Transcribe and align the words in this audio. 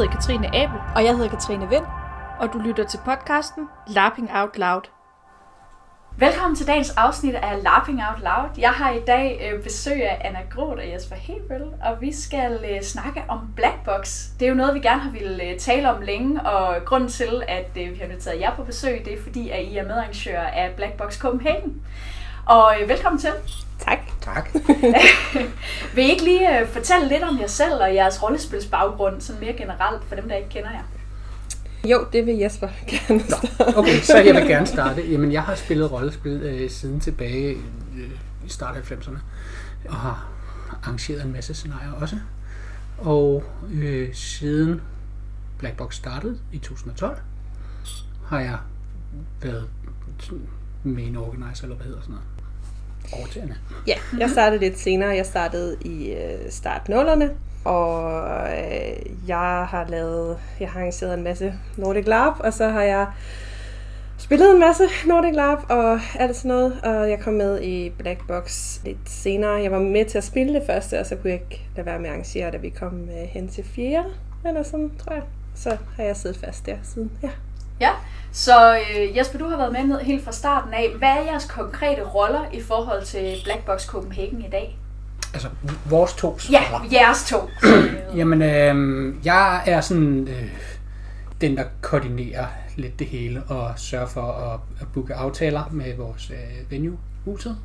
hedder 0.00 0.12
Katrine 0.12 0.46
Abel, 0.56 0.78
Og 0.96 1.04
jeg 1.04 1.16
hedder 1.16 1.30
Katrine 1.30 1.68
Vind. 1.68 1.84
og 2.40 2.52
du 2.52 2.58
lytter 2.58 2.84
til 2.84 3.00
podcasten 3.04 3.68
Lapping 3.86 4.30
Out 4.34 4.58
Loud. 4.58 4.80
Velkommen 6.16 6.56
til 6.56 6.66
dagens 6.66 6.90
afsnit 6.90 7.34
af 7.34 7.62
Laughing 7.62 8.00
Out 8.08 8.22
Loud. 8.22 8.50
Jeg 8.58 8.70
har 8.70 8.90
i 8.90 9.00
dag 9.06 9.52
øh, 9.52 9.62
besøg 9.62 10.02
af 10.10 10.20
Anna 10.24 10.38
Groth 10.50 10.78
og 10.82 10.88
Jesper 10.92 11.16
Hebel, 11.16 11.62
og 11.62 12.00
vi 12.00 12.12
skal 12.12 12.64
øh, 12.70 12.82
snakke 12.82 13.22
om 13.28 13.52
Blackbox. 13.56 14.26
Det 14.38 14.46
er 14.46 14.50
jo 14.50 14.54
noget, 14.54 14.74
vi 14.74 14.80
gerne 14.80 15.00
har 15.00 15.10
ville 15.10 15.44
øh, 15.44 15.58
tale 15.58 15.90
om 15.90 16.02
længe, 16.02 16.40
og 16.40 16.84
grunden 16.84 17.08
til, 17.08 17.42
at 17.48 17.70
vi 17.74 17.98
har 17.98 18.04
inviteret 18.04 18.40
jer 18.40 18.54
på 18.56 18.62
besøg, 18.62 19.02
det 19.04 19.12
er 19.12 19.22
fordi, 19.22 19.50
at 19.50 19.62
I 19.64 19.76
er 19.76 19.84
medarrangører 19.84 20.46
af 20.50 20.72
Blackbox 20.76 21.18
Copenhagen. 21.18 21.82
Og 22.50 22.74
øh, 22.82 22.88
velkommen 22.88 23.20
til. 23.20 23.30
Tak. 23.78 23.98
Tak. 24.20 24.54
Vil 25.94 26.04
I 26.04 26.10
ikke 26.10 26.24
lige 26.24 26.60
øh, 26.60 26.68
fortælle 26.68 27.08
lidt 27.08 27.22
om 27.22 27.40
jer 27.40 27.46
selv 27.46 27.74
og 27.74 27.94
jeres 27.94 28.22
rollespilsbaggrund, 28.22 29.20
sådan 29.20 29.40
mere 29.40 29.52
generelt, 29.52 30.04
for 30.04 30.14
dem, 30.14 30.28
der 30.28 30.36
ikke 30.36 30.48
kender 30.48 30.70
jer? 30.70 30.82
Jo, 31.90 32.06
det 32.12 32.26
vil 32.26 32.36
Jesper 32.36 32.68
gerne 32.90 33.20
starte. 33.20 33.78
Okay, 33.78 34.00
så 34.00 34.18
jeg 34.18 34.34
vil 34.34 34.46
gerne 34.46 34.66
starte. 34.66 35.10
Jamen, 35.10 35.32
jeg 35.32 35.42
har 35.42 35.54
spillet 35.54 35.92
rollespil 35.92 36.32
øh, 36.32 36.70
siden 36.70 37.00
tilbage 37.00 37.50
øh, 37.98 38.10
i 38.46 38.48
start 38.48 38.76
af 38.76 38.90
90'erne, 38.90 39.18
og 39.88 39.96
har 39.96 40.28
arrangeret 40.82 41.24
en 41.24 41.32
masse 41.32 41.54
scenarier 41.54 41.92
også. 42.00 42.16
Og 42.98 43.44
øh, 43.72 44.14
siden 44.14 44.80
Blackbox 45.58 45.94
startede 45.94 46.38
i 46.52 46.58
2012, 46.58 47.18
har 48.26 48.40
jeg 48.40 48.58
været 49.42 49.68
main 50.84 51.16
organizer, 51.16 51.64
eller 51.64 51.76
hvad 51.76 51.86
hedder 51.86 52.00
sådan 52.00 52.14
noget. 52.14 52.29
Overtagende. 53.12 53.54
Ja, 53.86 53.94
jeg 54.18 54.30
startede 54.30 54.60
lidt 54.60 54.78
senere. 54.78 55.08
Jeg 55.08 55.26
startede 55.26 55.76
i 55.84 56.12
øh, 56.12 56.50
start 56.50 56.88
nullerne, 56.88 57.30
og 57.64 58.12
øh, 58.50 59.28
jeg 59.28 59.66
har 59.70 59.86
lavet, 59.88 60.38
jeg 60.60 60.70
har 60.70 60.80
arrangeret 60.80 61.14
en 61.14 61.24
masse 61.24 61.54
Nordic 61.76 62.06
Lab, 62.06 62.32
og 62.40 62.52
så 62.52 62.68
har 62.68 62.82
jeg 62.82 63.06
spillet 64.18 64.54
en 64.54 64.60
masse 64.60 64.84
Nordic 65.06 65.34
Lab 65.34 65.58
og 65.68 66.00
alt 66.18 66.36
sådan 66.36 66.48
noget, 66.48 66.80
og 66.82 67.10
jeg 67.10 67.20
kom 67.20 67.34
med 67.34 67.62
i 67.62 67.90
Black 67.98 68.26
Box 68.28 68.78
lidt 68.84 68.98
senere. 69.10 69.52
Jeg 69.52 69.72
var 69.72 69.78
med 69.78 70.04
til 70.04 70.18
at 70.18 70.24
spille 70.24 70.54
det 70.54 70.62
første, 70.66 71.00
og 71.00 71.06
så 71.06 71.16
kunne 71.16 71.30
jeg 71.30 71.40
ikke 71.40 71.66
lade 71.76 71.86
være 71.86 71.98
med 71.98 72.06
at 72.06 72.12
arrangere, 72.12 72.50
da 72.50 72.56
vi 72.56 72.68
kom 72.68 73.00
øh, 73.00 73.28
hen 73.28 73.48
til 73.48 73.64
fjerde, 73.64 74.08
eller 74.46 74.62
sådan, 74.62 74.90
tror 74.98 75.12
jeg. 75.14 75.22
Så 75.54 75.76
har 75.96 76.04
jeg 76.04 76.16
siddet 76.16 76.38
fast 76.38 76.66
der 76.66 76.76
siden, 76.82 77.10
ja. 77.22 77.30
Ja, 77.80 77.90
så 78.32 78.76
øh, 78.78 79.16
Jesper, 79.16 79.38
du 79.38 79.48
har 79.48 79.56
været 79.56 79.72
med 79.72 79.84
ned 79.84 80.00
helt 80.00 80.24
fra 80.24 80.32
starten 80.32 80.74
af. 80.74 80.88
Hvad 80.98 81.08
er 81.08 81.20
jeres 81.22 81.44
konkrete 81.44 82.02
roller 82.02 82.50
i 82.52 82.60
forhold 82.62 83.04
til 83.04 83.34
Blackbox 83.44 83.86
Copenhagen 83.86 84.40
i 84.40 84.48
dag? 84.50 84.78
Altså, 85.34 85.48
vores 85.90 86.12
to 86.14 86.38
Ja, 86.50 86.62
roller. 86.72 86.88
jeres 86.92 87.24
to. 87.28 87.36
Jamen, 88.18 88.42
øh, 88.42 89.14
jeg 89.24 89.62
er 89.66 89.80
sådan 89.80 90.28
øh, 90.28 90.50
den, 91.40 91.56
der 91.56 91.64
koordinerer 91.82 92.46
lidt 92.76 92.98
det 92.98 93.06
hele 93.06 93.42
og 93.42 93.72
sørger 93.76 94.06
for 94.06 94.32
at, 94.32 94.60
at 94.80 94.86
booke 94.94 95.14
aftaler 95.14 95.62
med 95.70 95.96
vores 95.96 96.30
øh, 96.30 96.70
venue, 96.70 96.98
huset. 97.24 97.56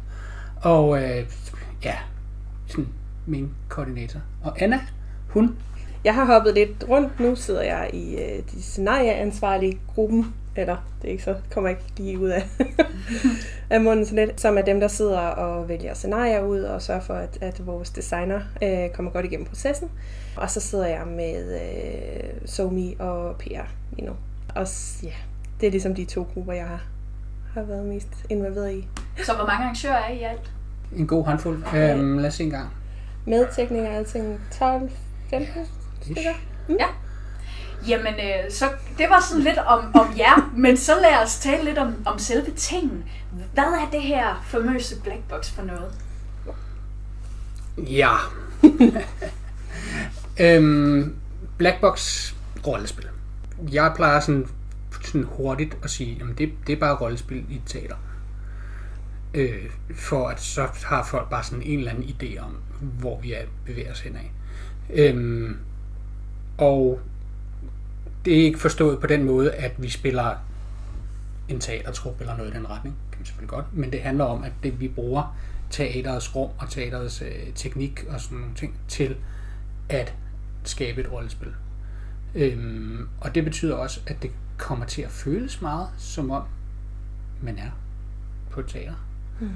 Og 0.61 1.03
øh, 1.03 1.25
ja, 1.83 1.95
sådan 2.67 2.87
min 3.25 3.49
koordinator. 3.69 4.19
Og 4.43 4.61
Anna, 4.61 4.79
hun, 5.29 5.55
Jeg 6.05 6.15
har 6.15 6.25
hoppet 6.25 6.53
lidt 6.53 6.85
rundt. 6.89 7.19
Nu 7.19 7.35
sidder 7.35 7.61
jeg 7.61 7.89
i 7.93 8.15
øh, 8.15 8.43
de 8.51 8.61
scenarieansvarlige 8.61 9.79
gruppen. 9.95 10.35
Eller, 10.55 10.77
det 11.01 11.07
er 11.07 11.11
ikke 11.11 11.23
så, 11.23 11.35
kommer 11.51 11.69
ikke 11.69 11.81
lige 11.97 12.19
ud 12.19 12.29
af, 12.29 12.49
af 13.69 13.81
munden 13.81 14.05
sådan 14.05 14.27
lidt. 14.27 14.41
Som 14.41 14.57
er 14.57 14.61
dem, 14.61 14.79
der 14.79 14.87
sidder 14.87 15.19
og 15.19 15.69
vælger 15.69 15.93
scenarier 15.93 16.43
ud 16.43 16.59
og 16.59 16.81
sørger 16.81 17.01
for, 17.01 17.13
at, 17.13 17.37
at 17.41 17.67
vores 17.67 17.89
designer 17.89 18.41
øh, 18.63 18.89
kommer 18.89 19.11
godt 19.11 19.25
igennem 19.25 19.45
processen. 19.45 19.91
Og 20.37 20.49
så 20.49 20.59
sidder 20.59 20.85
jeg 20.85 21.07
med 21.07 21.61
øh, 21.61 22.29
Somi 22.45 22.95
og 22.99 23.35
PR 23.37 23.67
lige 23.95 24.07
nu. 24.07 24.13
Og 24.55 24.67
ja, 25.03 25.13
det 25.61 25.67
er 25.67 25.71
ligesom 25.71 25.95
de 25.95 26.05
to 26.05 26.27
grupper, 26.33 26.53
jeg 26.53 26.67
har, 26.67 26.83
har 27.53 27.63
været 27.63 27.85
mest 27.85 28.25
involveret 28.29 28.73
i. 28.73 28.87
Så 29.23 29.33
hvor 29.33 29.45
mange 29.45 29.63
arrangører 29.63 30.03
er 30.09 30.13
I 30.13 30.21
alt? 30.21 30.51
en 30.95 31.07
god 31.07 31.25
håndfuld. 31.25 31.63
Øh, 31.75 32.17
lad 32.17 32.25
os 32.25 32.33
se 32.33 32.43
en 32.43 32.49
gang. 32.49 32.69
Med 33.25 33.45
og 33.71 33.95
alting 33.95 34.41
12, 34.51 34.91
15 35.29 35.84
stykker. 36.05 36.33
Ja. 36.69 36.87
Jamen, 37.87 38.13
øh, 38.13 38.51
så 38.51 38.65
det 38.97 39.05
var 39.09 39.25
sådan 39.29 39.43
lidt 39.43 39.57
om, 39.57 39.95
om 39.95 40.17
jer, 40.17 40.51
men 40.57 40.77
så 40.77 40.91
lad 41.01 41.23
os 41.23 41.39
tale 41.39 41.65
lidt 41.65 41.77
om, 41.77 41.95
om 42.05 42.19
selve 42.19 42.51
tingen. 42.51 43.03
Hvad 43.53 43.63
er 43.63 43.89
det 43.91 44.01
her 44.01 44.43
famøse 44.47 45.01
Blackbox 45.01 45.51
for 45.51 45.63
noget? 45.63 45.91
Ja. 47.77 48.15
øhm, 50.55 51.15
Blackbox 51.57 52.31
rollespil. 52.67 53.07
Jeg 53.71 53.93
plejer 53.95 54.19
sådan, 54.19 54.47
sådan 55.01 55.23
hurtigt 55.23 55.77
at 55.83 55.89
sige, 55.89 56.21
at 56.21 56.37
det, 56.37 56.51
det 56.67 56.73
er 56.73 56.79
bare 56.79 56.95
rollespil 56.95 57.45
i 57.49 57.55
et 57.55 57.61
teater. 57.65 57.95
Øh, 59.33 59.69
for 59.95 60.27
at 60.27 60.41
så 60.41 60.67
har 60.85 61.03
folk 61.03 61.29
bare 61.29 61.43
sådan 61.43 61.63
en 61.63 61.79
eller 61.79 61.91
anden 61.91 62.03
idé 62.03 62.39
om, 62.39 62.57
hvor 62.99 63.19
vi 63.19 63.33
er 63.33 63.41
bevæger 63.65 63.91
os 63.91 63.99
henad. 63.99 64.21
Øhm, 64.93 65.57
og 66.57 66.99
det 68.25 68.39
er 68.39 68.43
ikke 68.43 68.59
forstået 68.59 68.99
på 68.99 69.07
den 69.07 69.23
måde, 69.23 69.51
at 69.51 69.71
vi 69.77 69.89
spiller 69.89 70.35
en 71.49 71.59
teatertrup 71.59 72.19
eller 72.19 72.37
noget 72.37 72.51
i 72.51 72.53
den 72.53 72.69
retning, 72.69 72.95
kan 73.11 73.19
man 73.19 73.25
selvfølgelig 73.25 73.49
godt, 73.49 73.65
men 73.73 73.91
det 73.91 74.01
handler 74.01 74.25
om, 74.25 74.43
at 74.43 74.51
det, 74.63 74.79
vi 74.79 74.87
bruger 74.87 75.37
teaterets 75.69 76.35
rum 76.35 76.49
og 76.59 76.69
teaterets 76.69 77.21
øh, 77.21 77.53
teknik 77.55 78.05
og 78.09 78.21
sådan 78.21 78.37
nogle 78.37 78.55
ting 78.55 78.79
til 78.87 79.15
at 79.89 80.15
skabe 80.63 81.01
et 81.01 81.11
rollespil. 81.11 81.53
Øhm, 82.35 83.07
og 83.21 83.35
det 83.35 83.43
betyder 83.43 83.75
også, 83.75 83.99
at 84.07 84.21
det 84.21 84.31
kommer 84.57 84.85
til 84.85 85.01
at 85.01 85.11
føles 85.11 85.61
meget, 85.61 85.87
som 85.97 86.31
om 86.31 86.43
man 87.41 87.57
er 87.57 87.71
på 88.49 88.59
et 88.59 88.67
teater. 88.67 89.05
Mm. 89.41 89.49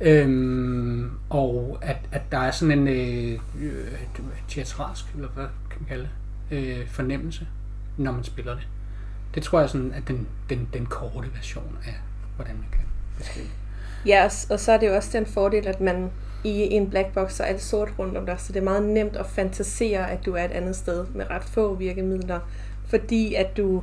Øhm, 0.00 1.10
og 1.30 1.78
at, 1.82 1.96
at 2.12 2.22
der 2.32 2.38
er 2.38 2.50
sådan 2.50 2.78
en 2.78 2.88
øh, 2.88 3.40
øh, 3.60 3.98
teatralsk, 4.48 5.04
eller 5.14 5.28
hvad 5.28 5.46
kan 5.70 5.76
man 5.80 5.88
kalde 5.88 6.08
det, 6.50 6.78
øh, 6.80 6.88
fornemmelse, 6.88 7.46
når 7.96 8.12
man 8.12 8.24
spiller 8.24 8.54
det. 8.54 8.68
Det 9.34 9.42
tror 9.42 9.60
jeg 9.60 9.70
sådan, 9.70 9.92
at 9.92 10.08
den, 10.08 10.28
den, 10.50 10.68
den 10.72 10.86
korte 10.86 11.28
version 11.34 11.78
af, 11.86 11.94
hvordan 12.36 12.54
man 12.54 12.66
kan 12.72 12.80
beskrive 13.18 13.44
det. 13.44 13.52
Ja, 14.06 14.24
og 14.24 14.30
og 14.50 14.60
så 14.60 14.72
er 14.72 14.78
det 14.78 14.88
jo 14.88 14.96
også 14.96 15.18
den 15.18 15.26
fordel, 15.26 15.66
at 15.66 15.80
man 15.80 16.10
i 16.44 16.50
en 16.50 16.90
black 16.90 17.14
box 17.14 17.32
så 17.32 17.42
er 17.42 17.46
alt 17.46 17.62
sort 17.62 17.88
rundt 17.98 18.16
om 18.16 18.26
dig, 18.26 18.34
så 18.38 18.52
det 18.52 18.60
er 18.60 18.64
meget 18.64 18.82
nemt 18.82 19.16
at 19.16 19.26
fantasere, 19.26 20.10
at 20.10 20.26
du 20.26 20.34
er 20.34 20.44
et 20.44 20.50
andet 20.50 20.76
sted 20.76 21.06
med 21.14 21.30
ret 21.30 21.44
få 21.44 21.74
virkemidler, 21.74 22.40
fordi 22.86 23.34
at 23.34 23.56
du 23.56 23.82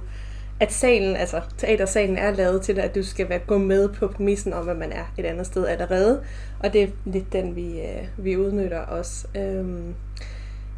at 0.59 0.71
salen, 0.71 1.15
altså 1.15 1.41
teatersalen 1.57 2.17
er 2.17 2.31
lavet 2.31 2.61
til, 2.61 2.79
at 2.79 2.95
du 2.95 3.03
skal 3.03 3.29
være, 3.29 3.39
gå 3.39 3.57
med 3.57 3.89
på 3.89 4.07
præmissen 4.07 4.53
om, 4.53 4.69
at 4.69 4.77
man 4.77 4.91
er 4.91 5.13
et 5.17 5.25
andet 5.25 5.45
sted 5.45 5.67
allerede, 5.67 6.21
og 6.59 6.73
det 6.73 6.83
er 6.83 6.87
lidt 7.05 7.33
den, 7.33 7.55
vi, 7.55 7.81
øh, 7.81 8.07
vi 8.17 8.37
udnytter 8.37 8.79
også. 8.79 9.27
Øhm, 9.37 9.95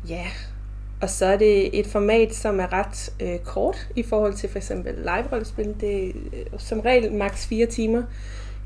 ja, 0.10 0.26
og 1.02 1.10
så 1.10 1.26
er 1.26 1.38
det 1.38 1.80
et 1.80 1.88
format, 1.88 2.34
som 2.34 2.60
er 2.60 2.74
ret 2.74 3.14
øh, 3.22 3.40
kort 3.40 3.88
i 3.96 4.04
forhold 4.04 4.34
til 4.34 4.50
for 4.50 4.58
eksempel 4.58 4.94
live-rollespil. 4.94 5.76
Det 5.82 6.08
er 6.08 6.12
øh, 6.34 6.46
som 6.58 6.80
regel 6.80 7.14
maks 7.14 7.48
4 7.48 7.66
timer, 7.66 8.04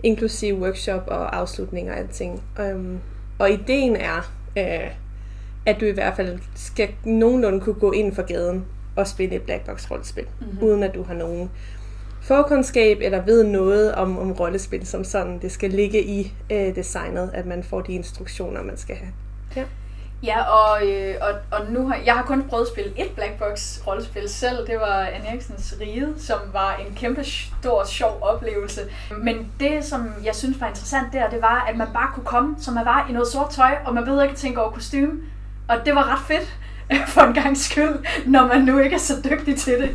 inklusive 0.04 0.60
workshop 0.60 1.04
og 1.08 1.38
afslutning 1.38 1.92
og 1.92 1.98
alting. 1.98 2.44
Øhm, 2.60 3.00
og 3.40 3.52
ideen 3.52 3.96
er, 3.96 4.32
øh, 4.58 4.92
at 5.66 5.80
du 5.80 5.86
i 5.86 5.92
hvert 5.92 6.16
fald 6.16 6.40
skal 6.56 6.90
nogenlunde 7.06 7.60
kunne 7.60 7.80
gå 7.80 7.92
ind 7.92 8.16
for 8.16 8.22
gaden 8.22 8.66
og 8.96 9.07
spille 9.07 9.35
et 9.35 9.41
blackbox 9.41 9.91
rollespil, 9.91 10.25
mm-hmm. 10.40 10.63
uden 10.63 10.84
at 10.84 10.96
du 10.96 11.03
har 11.03 11.13
nogen 11.13 11.52
forkundskab 12.22 12.97
eller 13.02 13.22
ved 13.22 13.44
noget 13.44 13.96
om, 13.96 14.19
om 14.19 14.31
rollespil 14.31 14.88
som 14.88 15.03
sådan. 15.03 15.40
Det 15.41 15.52
skal 15.52 15.70
ligge 15.70 16.03
i 16.03 16.34
øh, 16.52 16.76
designet, 16.76 17.32
at 17.34 17.46
man 17.46 17.64
får 17.64 17.82
de 17.82 17.93
instruktioner, 17.93 18.64
man 18.64 18.78
skal 18.78 18.96
have. 18.96 19.11
Ja. 19.55 19.64
Ja, 20.23 20.41
og, 20.41 20.88
øh, 20.88 21.16
og, 21.22 21.59
og 21.59 21.72
nu 21.72 21.88
har 21.88 21.97
jeg 22.05 22.14
har 22.14 22.23
kun 22.23 22.43
prøvet 22.49 22.66
at 22.66 22.72
spille 22.72 22.91
et 22.97 23.11
Blackbox 23.16 23.88
rollespil 23.88 24.29
selv. 24.29 24.67
Det 24.67 24.79
var 24.79 25.09
Anne 25.14 25.28
Eriksens 25.28 25.76
Ride, 25.82 26.14
som 26.17 26.40
var 26.53 26.76
en 26.76 26.96
kæmpe 26.96 27.23
stor, 27.23 27.85
sjov 27.85 28.17
oplevelse. 28.22 28.82
Men 29.17 29.52
det, 29.59 29.85
som 29.85 30.14
jeg 30.23 30.35
synes 30.35 30.61
var 30.61 30.67
interessant 30.67 31.14
der, 31.14 31.29
det 31.29 31.41
var, 31.41 31.66
at 31.70 31.78
man 31.78 31.87
bare 31.94 32.11
kunne 32.14 32.26
komme, 32.26 32.55
som 32.59 32.73
man 32.73 32.85
var 32.85 33.08
i 33.09 33.11
noget 33.11 33.28
sort 33.28 33.49
tøj, 33.49 33.72
og 33.85 33.94
man 33.94 34.03
behøvede 34.03 34.26
ikke 34.26 34.34
at 34.34 34.40
tænke 34.40 34.61
over 34.61 34.72
kostume. 34.72 35.22
Og 35.67 35.78
det 35.85 35.96
var 35.96 36.14
ret 36.14 36.28
fedt 36.28 36.58
for 37.14 37.22
en 37.22 37.34
gang 37.34 37.58
skyld, 37.58 38.05
når 38.26 38.47
man 38.47 38.61
nu 38.61 38.79
ikke 38.79 38.96
er 38.96 38.99
så 38.99 39.14
dygtig 39.29 39.58
til 39.58 39.73
det. 39.73 39.90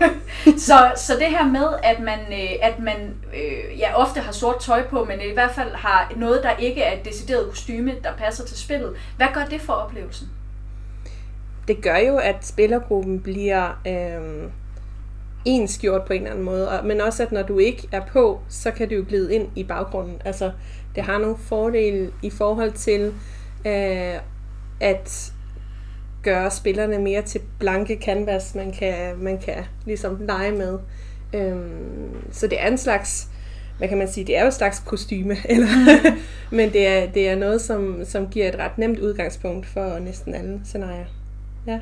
så, 0.66 0.92
så 0.96 1.12
det 1.12 1.26
her 1.26 1.46
med, 1.46 1.68
at 1.82 2.00
man, 2.00 2.18
øh, 2.18 2.50
at 2.62 2.78
man 2.78 3.14
øh, 3.34 3.78
ja, 3.78 3.94
ofte 3.94 4.20
har 4.20 4.32
sort 4.32 4.60
tøj 4.60 4.82
på, 4.88 5.04
men 5.04 5.20
i 5.20 5.32
hvert 5.34 5.50
fald 5.50 5.74
har 5.74 6.12
noget, 6.16 6.40
der 6.42 6.56
ikke 6.56 6.82
er 6.82 6.98
et 6.98 7.04
decideret 7.04 7.48
kostyme, 7.48 7.92
der 8.02 8.12
passer 8.18 8.44
til 8.44 8.58
spillet. 8.58 8.96
Hvad 9.16 9.26
gør 9.34 9.44
det 9.44 9.60
for 9.60 9.72
oplevelsen? 9.72 10.28
det 11.68 11.82
gør 11.82 11.96
jo, 11.96 12.16
at 12.16 12.46
spillergruppen 12.46 13.20
bliver 13.20 13.80
øh, 13.86 14.50
ensgjort 15.44 16.02
på 16.06 16.12
en 16.12 16.18
eller 16.18 16.30
anden 16.30 16.44
måde, 16.44 16.80
men 16.84 17.00
også 17.00 17.22
at 17.22 17.32
når 17.32 17.42
du 17.42 17.58
ikke 17.58 17.88
er 17.92 18.06
på, 18.06 18.40
så 18.48 18.70
kan 18.70 18.88
du 18.88 18.94
jo 18.94 19.04
glide 19.08 19.34
ind 19.34 19.48
i 19.56 19.64
baggrunden. 19.64 20.22
Altså, 20.24 20.52
det 20.94 21.02
har 21.02 21.18
nogle 21.18 21.36
fordele 21.38 22.12
i 22.22 22.30
forhold 22.30 22.72
til, 22.72 23.14
øh, 23.66 24.14
at 24.80 25.32
gøre 26.22 26.50
spillerne 26.50 26.98
mere 26.98 27.22
til 27.22 27.40
blanke 27.58 27.98
canvas, 28.02 28.54
man 28.54 28.72
kan, 28.72 29.18
man 29.18 29.38
kan 29.38 29.64
ligesom 29.86 30.18
lege 30.26 30.52
med. 30.52 30.78
Øhm, 31.34 32.32
så 32.32 32.46
det 32.46 32.62
er 32.62 32.66
en 32.66 32.78
slags, 32.78 33.28
hvad 33.78 33.88
kan 33.88 33.98
man 33.98 34.08
sige, 34.08 34.26
det 34.26 34.36
er 34.36 34.40
jo 34.42 34.48
et 34.48 34.54
slags 34.54 34.78
kostyme, 34.78 35.36
eller, 35.52 35.68
men 36.50 36.72
det 36.72 36.86
er, 36.86 37.10
det 37.10 37.28
er 37.28 37.36
noget, 37.36 37.60
som, 37.60 38.04
som 38.04 38.28
giver 38.28 38.48
et 38.48 38.58
ret 38.58 38.78
nemt 38.78 38.98
udgangspunkt 38.98 39.66
for 39.66 39.98
næsten 39.98 40.34
alle 40.34 40.60
scenarier. 40.64 41.06
Ja. 41.66 41.80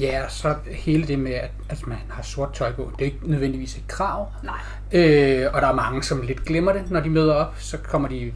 Ja, 0.00 0.28
så 0.28 0.54
hele 0.70 1.06
det 1.06 1.18
med, 1.18 1.32
at, 1.32 1.50
at 1.68 1.86
man 1.86 1.98
har 2.08 2.22
sort 2.22 2.52
tøj 2.54 2.72
på, 2.72 2.92
det 2.98 3.00
er 3.00 3.06
ikke 3.06 3.30
nødvendigvis 3.30 3.76
et 3.76 3.88
krav. 3.88 4.32
Nej. 4.44 4.58
Øh, 4.92 5.46
og 5.52 5.62
der 5.62 5.68
er 5.68 5.74
mange, 5.74 6.02
som 6.02 6.20
lidt 6.20 6.44
glemmer 6.44 6.72
det, 6.72 6.90
når 6.90 7.00
de 7.00 7.10
møder 7.10 7.34
op. 7.34 7.54
Så 7.58 7.78
kommer 7.78 8.08
de 8.08 8.16
i 8.16 8.32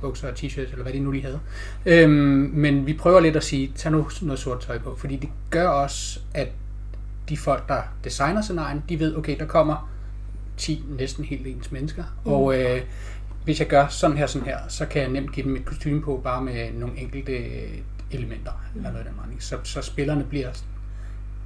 bukser 0.00 0.28
og 0.28 0.34
t-shirts, 0.34 0.72
eller 0.72 0.82
hvad 0.82 0.92
de 0.92 0.98
nu 0.98 1.10
lige 1.10 1.24
havde. 1.24 1.40
Øhm, 1.86 2.50
men 2.54 2.86
vi 2.86 2.94
prøver 2.94 3.20
lidt 3.20 3.36
at 3.36 3.44
sige, 3.44 3.72
tag 3.76 3.92
nu 3.92 4.06
noget 4.22 4.38
sort 4.38 4.60
tøj 4.60 4.78
på, 4.78 4.96
fordi 4.96 5.16
det 5.16 5.28
gør 5.50 5.68
også, 5.68 6.20
at 6.34 6.48
de 7.28 7.36
folk, 7.36 7.68
der 7.68 7.82
designer 8.04 8.42
scenarien, 8.42 8.82
de 8.88 8.98
ved, 9.00 9.16
okay, 9.16 9.38
der 9.38 9.46
kommer 9.46 9.90
10 10.56 10.84
næsten 10.98 11.24
helt 11.24 11.46
ens 11.46 11.72
mennesker, 11.72 12.04
mm. 12.24 12.32
og 12.32 12.58
øh, 12.58 12.80
hvis 13.44 13.60
jeg 13.60 13.68
gør 13.68 13.86
sådan 13.86 14.16
her, 14.16 14.26
sådan 14.26 14.48
her, 14.48 14.58
så 14.68 14.86
kan 14.86 15.02
jeg 15.02 15.10
nemt 15.10 15.32
give 15.32 15.46
dem 15.46 15.56
et 15.56 15.64
kostume 15.64 16.02
på, 16.02 16.20
bare 16.24 16.42
med 16.42 16.72
nogle 16.72 16.98
enkelte 16.98 17.32
elementer, 18.10 18.52
mm. 18.52 18.78
eller 18.78 18.90
noget 18.90 19.06
den 19.06 19.14
retning. 19.20 19.42
Så, 19.42 19.58
så 19.64 19.82
spillerne 19.82 20.24
bliver 20.24 20.48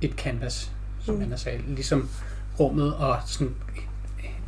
et 0.00 0.12
canvas, 0.16 0.72
som 1.00 1.14
mm. 1.14 1.28
man 1.28 1.38
sagde, 1.38 1.62
ligesom 1.66 2.08
rummet 2.60 2.94
og 2.94 3.16
sådan, 3.26 3.54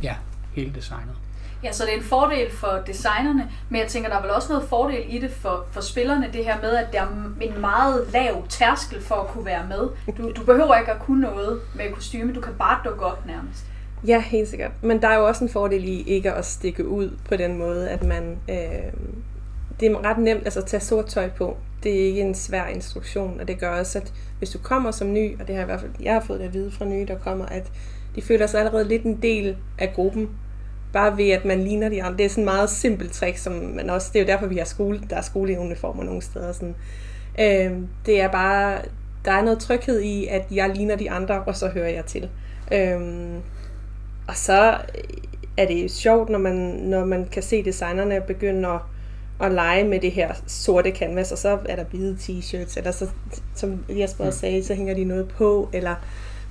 ja, 0.02 0.14
hele 0.52 0.72
designet. 0.74 1.14
Ja, 1.64 1.72
så 1.72 1.84
det 1.84 1.92
er 1.92 1.96
en 1.96 2.02
fordel 2.02 2.50
for 2.50 2.82
designerne, 2.86 3.50
men 3.68 3.80
jeg 3.80 3.88
tænker, 3.88 4.08
der 4.08 4.16
er 4.16 4.22
vel 4.22 4.30
også 4.30 4.52
noget 4.52 4.68
fordel 4.68 5.14
i 5.14 5.18
det 5.18 5.30
for, 5.30 5.66
for 5.70 5.80
spillerne, 5.80 6.30
det 6.32 6.44
her 6.44 6.60
med, 6.60 6.76
at 6.76 6.92
der 6.92 7.00
er 7.00 7.06
en 7.40 7.60
meget 7.60 8.08
lav 8.12 8.46
tærskel 8.48 9.02
for 9.02 9.14
at 9.14 9.26
kunne 9.26 9.44
være 9.44 9.66
med. 9.66 9.88
Du, 10.18 10.32
du 10.32 10.44
behøver 10.44 10.74
ikke 10.74 10.92
at 10.92 11.00
kunne 11.00 11.20
noget 11.20 11.60
med 11.74 11.92
kostyme, 11.92 12.32
du 12.32 12.40
kan 12.40 12.52
bare 12.58 12.80
dukke 12.84 13.04
op 13.04 13.26
nærmest. 13.26 13.64
Ja, 14.06 14.20
helt 14.20 14.48
sikkert. 14.48 14.70
Men 14.82 15.02
der 15.02 15.08
er 15.08 15.16
jo 15.16 15.26
også 15.26 15.44
en 15.44 15.50
fordel 15.50 15.84
i 15.84 16.02
ikke 16.02 16.32
at 16.32 16.44
stikke 16.44 16.88
ud 16.88 17.16
på 17.28 17.36
den 17.36 17.58
måde, 17.58 17.90
at 17.90 18.02
man... 18.02 18.38
Øh, 18.50 18.92
det 19.80 19.90
er 19.90 20.04
ret 20.04 20.18
nemt 20.18 20.44
altså, 20.44 20.60
at 20.60 20.66
tage 20.66 20.80
sort 20.80 21.06
tøj 21.06 21.30
på. 21.30 21.56
Det 21.84 22.00
er 22.00 22.06
ikke 22.06 22.20
en 22.20 22.34
svær 22.34 22.66
instruktion, 22.66 23.40
og 23.40 23.48
det 23.48 23.58
gør 23.58 23.68
også, 23.68 23.98
at 23.98 24.12
hvis 24.38 24.50
du 24.50 24.58
kommer 24.58 24.90
som 24.90 25.12
ny, 25.12 25.40
og 25.40 25.48
det 25.48 25.54
har 25.54 25.62
i 25.62 25.66
hvert 25.66 25.80
fald, 25.80 25.92
jeg 26.00 26.12
har 26.12 26.20
fået 26.20 26.40
det 26.40 26.46
at 26.46 26.54
vide 26.54 26.70
fra 26.70 26.84
nye, 26.84 27.06
der 27.06 27.18
kommer, 27.18 27.46
at 27.46 27.72
de 28.14 28.22
føler 28.22 28.46
sig 28.46 28.60
allerede 28.60 28.88
lidt 28.88 29.02
en 29.02 29.22
del 29.22 29.56
af 29.78 29.92
gruppen, 29.94 30.30
bare 30.92 31.16
ved 31.16 31.30
at 31.30 31.44
man 31.44 31.60
ligner 31.60 31.88
de 31.88 32.02
andre. 32.02 32.16
Det 32.18 32.24
er 32.24 32.28
sådan 32.28 32.42
en 32.42 32.44
meget 32.44 32.70
simpelt 32.70 33.12
trick, 33.12 33.38
som 33.38 33.52
man 33.52 33.90
også, 33.90 34.10
det 34.12 34.18
er 34.18 34.24
jo 34.24 34.26
derfor, 34.26 34.46
vi 34.46 34.56
har 34.56 34.64
skole, 34.64 35.00
der 35.10 35.16
er 35.16 35.22
skoleuniformer 35.22 36.04
nogle 36.04 36.22
steder. 36.22 36.52
Sådan. 36.52 36.74
Øh, 37.40 37.78
det 38.06 38.20
er 38.20 38.28
bare, 38.28 38.78
der 39.24 39.32
er 39.32 39.42
noget 39.42 39.58
tryghed 39.58 40.00
i, 40.00 40.26
at 40.26 40.46
jeg 40.50 40.70
ligner 40.74 40.96
de 40.96 41.10
andre, 41.10 41.42
og 41.42 41.56
så 41.56 41.68
hører 41.68 41.88
jeg 41.88 42.04
til. 42.04 42.28
Øh, 42.72 43.00
og 44.28 44.36
så 44.36 44.76
er 45.56 45.66
det 45.66 45.90
sjovt, 45.90 46.28
når 46.28 46.38
man, 46.38 46.54
når 46.82 47.04
man 47.04 47.26
kan 47.32 47.42
se 47.42 47.64
designerne 47.64 48.20
begynde 48.26 48.68
at, 48.68 48.80
at 49.40 49.52
lege 49.52 49.84
med 49.84 50.00
det 50.00 50.10
her 50.10 50.34
sorte 50.46 50.90
canvas, 50.90 51.32
og 51.32 51.38
så 51.38 51.58
er 51.68 51.76
der 51.76 51.84
hvide 51.84 52.16
t-shirts, 52.20 52.78
eller 52.78 52.90
så, 52.90 53.08
som 53.54 53.84
Jesper 53.88 54.24
mm. 54.24 54.32
sagde, 54.32 54.64
så 54.64 54.74
hænger 54.74 54.94
de 54.94 55.04
noget 55.04 55.28
på, 55.28 55.68
eller 55.72 55.94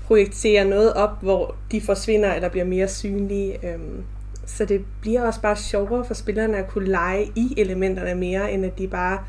projicere 0.08 0.66
noget 0.66 0.94
op, 0.94 1.22
hvor 1.22 1.56
de 1.72 1.82
forsvinder 1.82 2.34
eller 2.34 2.50
bliver 2.50 2.66
mere 2.66 2.88
synlige. 2.88 3.68
Øhm, 3.68 4.04
så 4.46 4.66
det 4.66 4.86
bliver 5.02 5.22
også 5.22 5.42
bare 5.42 5.56
sjovere 5.56 6.06
for 6.06 6.14
spillerne 6.14 6.58
at 6.58 6.68
kunne 6.68 6.90
lege 6.90 7.32
i 7.36 7.54
elementerne 7.58 8.16
mere, 8.16 8.52
end 8.52 8.66
at 8.66 8.78
de 8.78 8.88
bare 8.88 9.20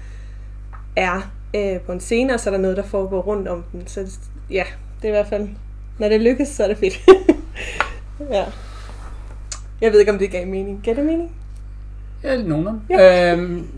er 0.96 1.32
øh, 1.56 1.80
på 1.80 1.92
en 1.92 2.00
scene, 2.00 2.34
og 2.34 2.40
så 2.40 2.50
er 2.50 2.54
der 2.54 2.60
noget, 2.60 2.76
der 2.76 2.82
foregår 2.82 3.20
rundt 3.20 3.48
om 3.48 3.64
dem. 3.72 3.86
Så 3.86 4.18
ja, 4.50 4.64
det 5.02 5.04
er 5.04 5.08
i 5.08 5.16
hvert 5.16 5.28
fald, 5.28 5.48
når 5.98 6.08
det 6.08 6.20
lykkes, 6.20 6.48
så 6.48 6.64
er 6.64 6.68
det 6.68 6.78
fedt. 6.78 7.00
ja. 8.36 8.44
Jeg 9.80 9.92
ved 9.92 10.00
ikke, 10.00 10.12
om 10.12 10.18
det 10.18 10.30
gav 10.30 10.46
mening. 10.46 10.80
Gav 10.84 10.94
det 10.94 11.04
mening? 11.04 11.43
Ja, 12.24 12.42
nogen. 12.42 12.82
Ja. 12.90 13.32
Øhm, 13.32 13.68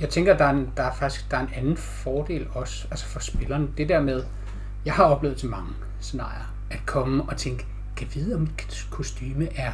jeg 0.00 0.08
tænker, 0.08 0.36
der 0.36 0.44
er, 0.44 0.50
en, 0.50 0.72
der 0.76 0.82
er 0.82 0.94
faktisk 0.94 1.30
der 1.30 1.36
er 1.36 1.40
en 1.40 1.50
anden 1.56 1.76
fordel 1.76 2.46
også, 2.52 2.86
altså 2.90 3.06
for 3.06 3.20
spilleren. 3.20 3.70
Det 3.76 3.88
der 3.88 4.00
med, 4.00 4.22
jeg 4.84 4.94
har 4.94 5.04
oplevet 5.04 5.36
til 5.36 5.48
mange 5.48 5.68
scenarier, 6.00 6.54
at 6.70 6.78
komme 6.86 7.22
og 7.22 7.36
tænke, 7.36 7.66
kan 7.96 8.06
vide, 8.14 8.34
om 8.34 8.48
kostyme 8.90 9.48
er 9.56 9.72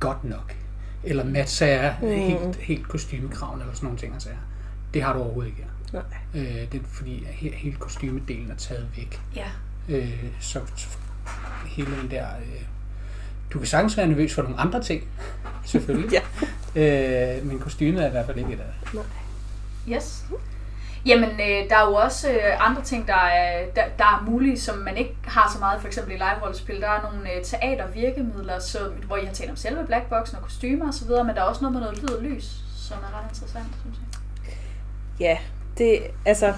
godt 0.00 0.24
nok? 0.24 0.56
Eller 1.04 1.24
matcher 1.24 1.92
mm. 2.02 2.08
helt, 2.08 2.56
helt 2.56 2.88
kostymekraven, 2.88 3.60
eller 3.60 3.74
sådan 3.74 3.86
nogle 3.86 3.98
ting. 3.98 4.12
Altså, 4.12 4.28
det 4.94 5.02
har 5.02 5.12
du 5.12 5.18
overhovedet 5.18 5.50
ikke 5.50 5.66
Nej. 5.92 6.02
Øh, 6.34 6.72
det 6.72 6.74
er 6.74 6.84
fordi, 6.92 7.24
he, 7.24 7.50
hele 7.50 7.76
kostymedelen 7.76 8.50
er 8.50 8.54
taget 8.54 8.86
væk. 8.96 9.20
Ja. 9.36 9.46
Øh, 9.88 10.24
så, 10.40 10.60
så 10.76 10.88
hele 11.66 11.90
den 12.02 12.10
der... 12.10 12.26
Øh, 12.26 12.62
du 13.52 13.58
kan 13.58 13.66
sagtens 13.66 13.96
være 13.96 14.06
nervøs 14.06 14.34
for 14.34 14.42
nogle 14.42 14.58
andre 14.58 14.82
ting, 14.82 15.04
selvfølgelig. 15.64 16.12
ja. 16.12 16.20
Øh, 16.76 17.46
men 17.46 17.58
kostymet 17.58 18.02
er 18.02 18.08
i 18.08 18.10
hvert 18.10 18.26
fald 18.26 18.38
ikke 18.38 18.52
et 18.52 18.60
af 18.60 18.66
det. 18.82 18.94
Nej. 18.94 19.04
Yes. 19.96 20.24
Jamen, 21.06 21.30
øh, 21.30 21.70
der 21.70 21.76
er 21.76 21.88
jo 21.88 21.94
også 21.94 22.30
øh, 22.30 22.66
andre 22.66 22.82
ting, 22.82 23.06
der 23.06 23.14
er, 23.14 23.64
der, 23.76 23.82
der 23.98 24.04
er 24.04 24.24
mulige, 24.26 24.60
som 24.60 24.78
man 24.78 24.96
ikke 24.96 25.16
har 25.24 25.50
så 25.54 25.58
meget, 25.58 25.80
for 25.80 25.86
eksempel 25.86 26.14
i 26.14 26.16
live-rollespil. 26.16 26.80
Der 26.80 26.88
er 26.88 27.12
nogle 27.12 27.32
øh, 27.32 27.44
teatervirkemidler, 27.44 28.58
så, 28.58 28.78
hvor 29.06 29.16
I 29.16 29.24
har 29.24 29.32
talt 29.32 29.50
om 29.50 29.56
selve 29.56 29.86
blackboxen 29.86 30.36
og 30.36 30.42
kostymer 30.42 30.88
osv., 30.88 31.08
men 31.08 31.34
der 31.34 31.40
er 31.40 31.42
også 31.42 31.60
noget 31.60 31.72
med 31.72 31.80
noget 31.80 32.02
lyd 32.02 32.08
og 32.08 32.22
lys, 32.22 32.64
som 32.76 32.96
er 32.98 33.18
ret 33.18 33.30
interessant, 33.30 33.66
synes 33.80 33.98
jeg. 33.98 34.20
Ja, 35.20 35.38
det, 35.78 36.00
altså, 36.26 36.54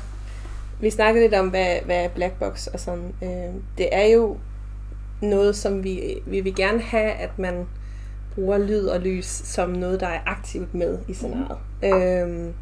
vi 0.81 0.91
snakkede 0.91 1.25
lidt 1.25 1.35
om, 1.35 1.49
hvad, 1.49 1.79
hvad 1.85 2.05
er 2.05 2.08
blackbox 2.08 2.67
og 2.67 2.81
sådan. 2.81 3.15
Øh, 3.23 3.55
det 3.79 3.88
er 3.93 4.06
jo 4.06 4.38
noget, 5.20 5.56
som 5.56 5.85
vi, 5.85 6.23
vi 6.26 6.41
vil 6.41 6.55
gerne 6.55 6.81
have, 6.81 7.11
at 7.11 7.38
man 7.38 7.67
bruger 8.34 8.58
lyd 8.58 8.87
og 8.87 9.00
lys 9.00 9.26
som 9.26 9.70
noget, 9.70 10.00
der 10.00 10.06
er 10.06 10.20
aktivt 10.26 10.75
med 10.75 10.99
i 11.08 11.14
scenariet. 11.14 11.58
Mm. 11.82 11.88
Øh, 11.88 12.55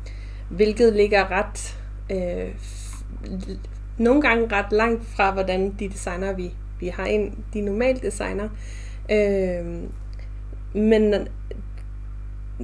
hvilket 0.50 0.92
ligger 0.92 1.30
ret, 1.30 1.78
øh, 2.10 2.54
nogle 3.98 4.22
gange 4.22 4.56
ret 4.56 4.72
langt 4.72 5.06
fra, 5.06 5.32
hvordan 5.32 5.74
de 5.78 5.88
designer, 5.88 6.32
vi, 6.32 6.54
vi 6.80 6.88
har 6.88 7.06
ind, 7.06 7.32
de 7.54 7.60
normale 7.60 7.98
designer. 7.98 8.48
Øh, 9.10 9.82
men 10.74 11.28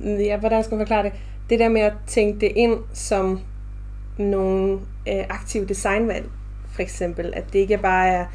ja, 0.05 0.37
hvordan 0.37 0.65
skal 0.65 0.77
man 0.77 0.87
forklare 0.87 1.03
det? 1.03 1.13
Det 1.51 1.59
der 1.59 1.69
med 1.69 1.81
at 1.81 1.93
tænke 2.07 2.41
det 2.41 2.53
ind 2.57 2.79
som 2.93 3.41
nogle 4.19 4.73
øh, 5.09 5.25
aktive 5.29 5.67
designvalg, 5.67 6.27
for 6.73 6.83
eksempel, 6.83 7.33
at 7.37 7.45
det 7.53 7.59
ikke 7.59 7.79
bare 7.79 8.09
er, 8.09 8.27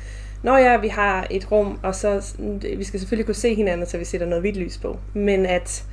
når 0.44 0.58
ja, 0.58 0.78
vi 0.78 0.88
har 0.88 1.28
et 1.30 1.52
rum, 1.52 1.80
og 1.84 1.96
så 1.96 2.34
vi 2.78 2.84
skal 2.84 3.00
selvfølgelig 3.00 3.26
kunne 3.26 3.36
se 3.36 3.56
hinanden, 3.56 3.88
så 3.88 3.98
vi 3.98 4.06
sætter 4.06 4.28
noget 4.28 4.42
hvidt 4.42 4.58
lys 4.58 4.78
på, 4.78 5.00
men 5.14 5.46
at 5.46 5.86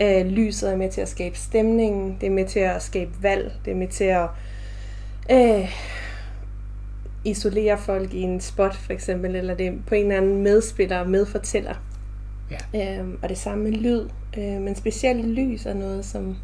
Øh, 0.00 0.26
lyset 0.26 0.72
er 0.72 0.76
med 0.76 0.90
til 0.90 1.00
at 1.00 1.08
skabe 1.08 1.38
stemningen, 1.38 2.16
det 2.20 2.26
er 2.26 2.30
med 2.30 2.46
til 2.46 2.60
at 2.60 2.82
skabe 2.82 3.10
valg, 3.20 3.52
det 3.64 3.70
er 3.70 3.76
med 3.76 3.88
til 3.88 4.04
at 4.04 4.28
øh, 5.30 5.70
isolere 7.24 7.78
folk 7.78 8.14
i 8.14 8.20
en 8.20 8.40
spot 8.40 8.74
for 8.74 8.92
eksempel, 8.92 9.36
eller 9.36 9.54
det 9.54 9.66
er 9.66 9.72
på 9.86 9.94
en 9.94 10.02
eller 10.02 10.16
anden 10.16 10.42
medspiller 10.42 10.98
og 10.98 11.10
medfortæller. 11.10 11.74
Ja. 12.50 13.00
Øh, 13.00 13.08
og 13.22 13.28
det 13.28 13.38
samme 13.38 13.64
med 13.64 13.72
lyd, 13.72 14.08
øh, 14.38 14.60
men 14.60 14.74
specielt 14.74 15.26
lys 15.26 15.66
er 15.66 15.74
noget, 15.74 16.04
som... 16.04 16.36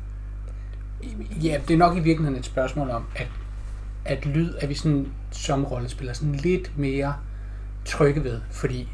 Ja, 1.43 1.61
det 1.69 1.75
er 1.75 1.79
nok 1.79 1.97
i 1.97 2.01
virkeligheden 2.01 2.39
et 2.39 2.45
spørgsmål 2.45 2.91
om, 2.91 3.05
at, 3.17 3.29
at 4.05 4.27
lyd 4.27 4.55
er 4.61 4.67
vi 4.67 4.75
sådan, 4.75 5.09
som 5.31 5.65
rollespiller 5.65 6.13
sådan 6.13 6.35
lidt 6.35 6.79
mere 6.79 7.15
trygge 7.85 8.25
ved, 8.25 8.41
fordi 8.51 8.89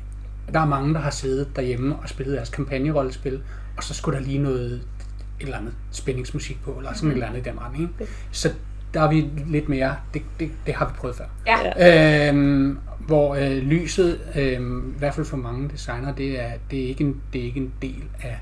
der 0.53 0.61
er 0.61 0.67
mange, 0.67 0.95
der 0.95 1.01
har 1.01 1.11
siddet 1.11 1.57
derhjemme 1.57 1.97
og 1.97 2.09
spillet 2.09 2.37
deres 2.37 2.49
kampagnerollespil, 2.49 3.43
og 3.77 3.85
så 3.85 3.95
skulle 3.95 4.19
der 4.19 4.25
lige 4.25 4.39
noget 4.39 4.73
et 4.73 5.45
eller 5.45 5.59
andet 5.59 5.75
spændingsmusik 5.91 6.63
på, 6.65 6.71
eller 6.71 6.95
sådan 6.95 7.05
mm. 7.05 7.11
et 7.11 7.15
eller 7.15 7.27
andet 7.27 7.47
i 7.47 7.51
den 7.51 7.61
retning. 7.61 7.95
Ikke? 8.01 8.13
Så 8.31 8.55
der 8.95 9.03
er 9.03 9.09
vi 9.09 9.31
lidt 9.47 9.69
mere, 9.69 9.97
det, 10.15 10.23
det, 10.41 10.51
det 10.67 10.75
har 10.75 10.87
vi 10.87 10.93
prøvet 10.97 11.17
før. 11.17 11.25
Ja. 11.47 12.29
Øhm, 12.29 12.79
hvor 12.99 13.35
øh, 13.35 13.57
lyset, 13.57 14.21
øh, 14.37 14.61
i 14.97 14.99
hvert 14.99 15.15
fald 15.15 15.27
for 15.27 15.37
mange 15.37 15.69
designer, 15.69 16.15
det 16.15 16.41
er, 16.41 16.53
det, 16.71 16.85
er 16.85 16.89
ikke 16.89 17.05
en, 17.05 17.21
det 17.33 17.41
er 17.41 17.45
ikke 17.45 17.61
en 17.61 17.73
del 17.83 18.05
af 18.23 18.39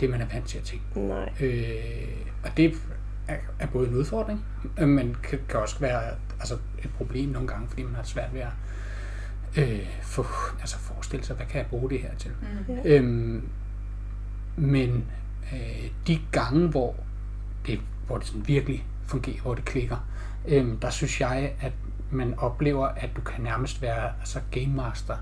det, 0.00 0.10
man 0.10 0.20
er 0.20 0.26
vant 0.32 0.46
til 0.46 0.58
at 0.58 0.64
tænke. 0.64 0.84
Nej. 1.00 1.32
Øh, 1.40 2.08
og 2.44 2.50
det 2.56 2.74
er, 3.28 3.34
er 3.58 3.66
både 3.66 3.88
en 3.88 3.94
udfordring, 3.94 4.44
men 4.76 5.16
kan, 5.22 5.38
kan 5.48 5.60
også 5.60 5.78
være 5.80 6.02
altså 6.40 6.54
et 6.84 6.90
problem 6.96 7.28
nogle 7.28 7.48
gange, 7.48 7.68
fordi 7.68 7.82
man 7.82 7.94
har 7.94 8.02
svært 8.02 8.34
ved 8.34 8.40
at 8.40 8.48
øh, 9.58 9.86
for, 10.02 10.26
altså 10.60 10.78
forestille 10.78 11.24
sig, 11.24 11.36
hvad 11.36 11.46
kan 11.46 11.58
jeg 11.58 11.66
bruge 11.66 11.90
det 11.90 12.00
her 12.00 12.14
til. 12.18 12.30
Mm. 12.68 12.74
Øhm, 12.84 13.48
men 14.56 15.04
øh, 15.52 15.90
de 16.06 16.18
gange, 16.32 16.68
hvor 16.68 16.94
det, 17.66 17.80
hvor 18.06 18.18
det 18.18 18.26
sådan 18.26 18.48
virkelig 18.48 18.86
fungerer, 19.06 19.40
hvor 19.42 19.54
det 19.54 19.64
klikker, 19.64 20.08
øh, 20.48 20.66
der 20.82 20.90
synes 20.90 21.20
jeg, 21.20 21.52
at 21.60 21.72
man 22.10 22.34
oplever, 22.38 22.86
at 22.86 23.10
du 23.16 23.20
kan 23.20 23.44
nærmest 23.44 23.82
være 23.82 24.12
altså 24.20 24.40
game 24.50 24.74
master 24.74 25.16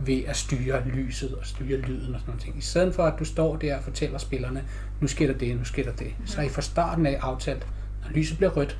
ved 0.00 0.24
at 0.24 0.36
styre 0.36 0.88
lyset 0.88 1.34
og 1.34 1.46
styre 1.46 1.80
lyden 1.80 2.14
og 2.14 2.20
sådan 2.20 2.34
noget. 2.34 2.56
I 2.56 2.60
stedet 2.60 2.94
for, 2.94 3.02
at 3.02 3.18
du 3.18 3.24
står 3.24 3.56
der 3.56 3.76
og 3.76 3.82
fortæller 3.82 4.18
spillerne, 4.18 4.64
nu 5.00 5.06
sker 5.06 5.26
der 5.26 5.38
det, 5.38 5.56
nu 5.56 5.64
sker 5.64 5.84
der 5.84 5.92
det. 5.92 6.14
Så 6.24 6.42
I 6.42 6.48
fra 6.48 6.62
starten 6.62 7.06
af 7.06 7.18
aftalt, 7.20 7.66
når 8.02 8.10
lyset 8.10 8.36
bliver 8.36 8.50
rødt, 8.50 8.78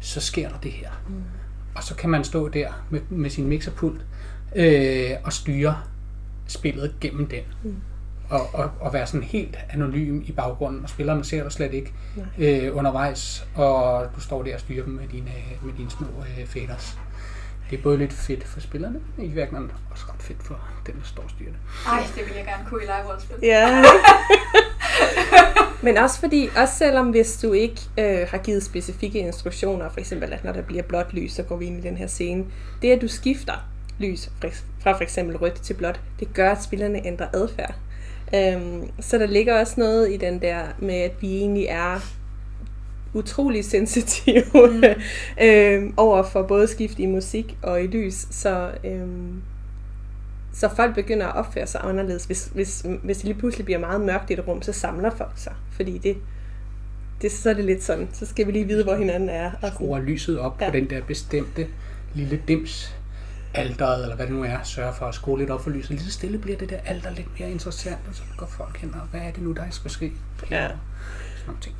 så 0.00 0.20
sker 0.20 0.48
der 0.48 0.58
det 0.58 0.72
her. 0.72 0.90
Mm. 1.08 1.22
Og 1.74 1.82
så 1.82 1.94
kan 1.94 2.10
man 2.10 2.24
stå 2.24 2.48
der 2.48 2.84
med, 2.90 3.00
med 3.10 3.30
sin 3.30 3.46
mixerpult 3.46 4.00
øh, 4.56 5.10
og 5.24 5.32
styre 5.32 5.76
spillet 6.46 6.94
gennem 7.00 7.26
den. 7.26 7.42
Mm. 7.62 7.76
Og, 8.30 8.54
og, 8.54 8.70
og 8.80 8.92
være 8.92 9.06
sådan 9.06 9.22
helt 9.22 9.58
anonym 9.70 10.22
i 10.24 10.32
baggrunden, 10.32 10.82
og 10.82 10.88
spillerne 10.88 11.24
ser 11.24 11.42
dig 11.42 11.52
slet 11.52 11.74
ikke 11.74 11.92
øh, 12.38 12.76
undervejs, 12.76 13.46
og 13.54 14.06
du 14.16 14.20
står 14.20 14.42
der 14.42 14.54
og 14.54 14.60
styrer 14.60 14.84
dem 14.84 14.94
med 14.94 15.08
dine, 15.12 15.30
med 15.62 15.72
dine 15.78 15.90
små 15.90 16.06
øh, 16.38 16.46
faders. 16.46 16.98
Det 17.70 17.78
er 17.78 17.82
både 17.82 17.98
lidt 17.98 18.12
fedt 18.12 18.44
for 18.44 18.60
spillerne, 18.60 19.00
i 19.18 19.28
virkeligheden 19.28 19.72
også 19.90 20.04
ret 20.12 20.22
fedt 20.22 20.42
for 20.42 20.60
den, 20.86 20.94
der 20.94 21.04
står 21.04 21.22
og 21.22 21.30
styrer 21.30 21.50
det. 21.50 21.58
Ej, 21.86 22.02
det 22.16 22.26
vil 22.26 22.34
jeg 22.36 22.44
gerne 22.44 22.64
kunne 22.68 22.82
i 22.82 22.86
live-rollespil. 22.86 23.36
Ja. 23.42 23.84
Men 25.86 25.96
også 25.96 26.20
fordi, 26.20 26.48
også 26.56 26.74
selvom 26.74 27.10
hvis 27.10 27.38
du 27.42 27.52
ikke 27.52 27.80
øh, 27.98 28.28
har 28.30 28.38
givet 28.38 28.62
specifikke 28.62 29.18
instruktioner, 29.18 29.88
for 29.88 30.00
eksempel 30.00 30.32
at 30.32 30.44
når 30.44 30.52
der 30.52 30.62
bliver 30.62 30.82
blåt 30.82 31.14
lys, 31.14 31.32
så 31.32 31.42
går 31.42 31.56
vi 31.56 31.66
ind 31.66 31.78
i 31.78 31.88
den 31.88 31.96
her 31.96 32.06
scene. 32.06 32.44
Det 32.82 32.92
at 32.92 33.02
du 33.02 33.08
skifter 33.08 33.54
lys 33.98 34.30
fra 34.82 34.92
for 34.92 35.02
eksempel 35.02 35.36
rødt 35.36 35.62
til 35.62 35.74
blåt, 35.74 36.00
det 36.20 36.34
gør, 36.34 36.50
at 36.50 36.62
spillerne 36.62 37.06
ændrer 37.06 37.26
adfærd. 37.34 37.74
Øhm, 38.34 38.90
så 39.00 39.18
der 39.18 39.26
ligger 39.26 39.60
også 39.60 39.74
noget 39.76 40.12
i 40.12 40.16
den 40.16 40.42
der 40.42 40.62
med, 40.78 40.94
at 40.94 41.12
vi 41.20 41.36
egentlig 41.36 41.66
er 41.68 42.00
utrolig 43.14 43.64
sensitive 43.64 44.44
mm. 44.54 44.84
øhm, 45.44 45.94
over 45.96 46.22
for 46.22 46.42
både 46.42 46.66
skift 46.66 46.98
i 46.98 47.06
musik 47.06 47.56
og 47.62 47.82
i 47.82 47.86
lys. 47.86 48.26
Så, 48.30 48.70
øhm, 48.84 49.42
så 50.52 50.68
folk 50.76 50.94
begynder 50.94 51.26
at 51.26 51.36
opføre 51.36 51.66
sig 51.66 51.80
anderledes. 51.84 52.24
Hvis, 52.24 52.50
hvis, 52.54 52.86
hvis 53.02 53.16
det 53.16 53.24
lige 53.24 53.38
pludselig 53.38 53.64
bliver 53.64 53.78
meget 53.78 54.00
mørkt 54.00 54.30
i 54.30 54.32
et 54.32 54.48
rum, 54.48 54.62
så 54.62 54.72
samler 54.72 55.10
folk 55.10 55.32
sig. 55.36 55.54
Fordi 55.70 55.98
det, 55.98 56.16
det, 57.22 57.32
så 57.32 57.50
er 57.50 57.54
det 57.54 57.64
lidt 57.64 57.82
sådan, 57.82 58.08
så 58.12 58.26
skal 58.26 58.46
vi 58.46 58.52
lige 58.52 58.64
vide, 58.64 58.84
hvor 58.84 58.96
hinanden 58.96 59.28
er. 59.28 59.50
Og 59.62 59.72
Skruer 59.74 60.00
lyset 60.00 60.38
op 60.38 60.60
ja. 60.60 60.70
på 60.70 60.76
den 60.76 60.90
der 60.90 61.02
bestemte 61.02 61.66
lille 62.14 62.42
dims 62.48 62.96
alderet, 63.54 64.02
eller 64.02 64.16
hvad 64.16 64.26
det 64.26 64.34
nu 64.34 64.44
er, 64.44 64.62
sørge 64.62 64.94
for 64.94 65.06
at 65.06 65.14
skrue 65.14 65.38
lidt 65.38 65.50
op 65.50 65.62
for 65.62 65.70
lyset. 65.70 65.90
Lige 65.90 66.00
så 66.00 66.10
stille 66.10 66.38
bliver 66.38 66.58
det 66.58 66.70
der 66.70 66.78
alter 66.84 67.10
lidt 67.10 67.40
mere 67.40 67.50
interessant, 67.50 67.98
og 68.08 68.14
så 68.14 68.22
går 68.36 68.46
folk 68.46 68.76
hen 68.76 68.94
og, 68.94 69.00
hvad 69.10 69.20
er 69.20 69.30
det 69.30 69.42
nu, 69.42 69.52
der 69.52 69.62
skal 69.70 69.90
ske? 69.90 70.12
Ja. 70.50 70.68
Sådan 70.68 70.78
nogle 71.46 71.60
ting. 71.60 71.76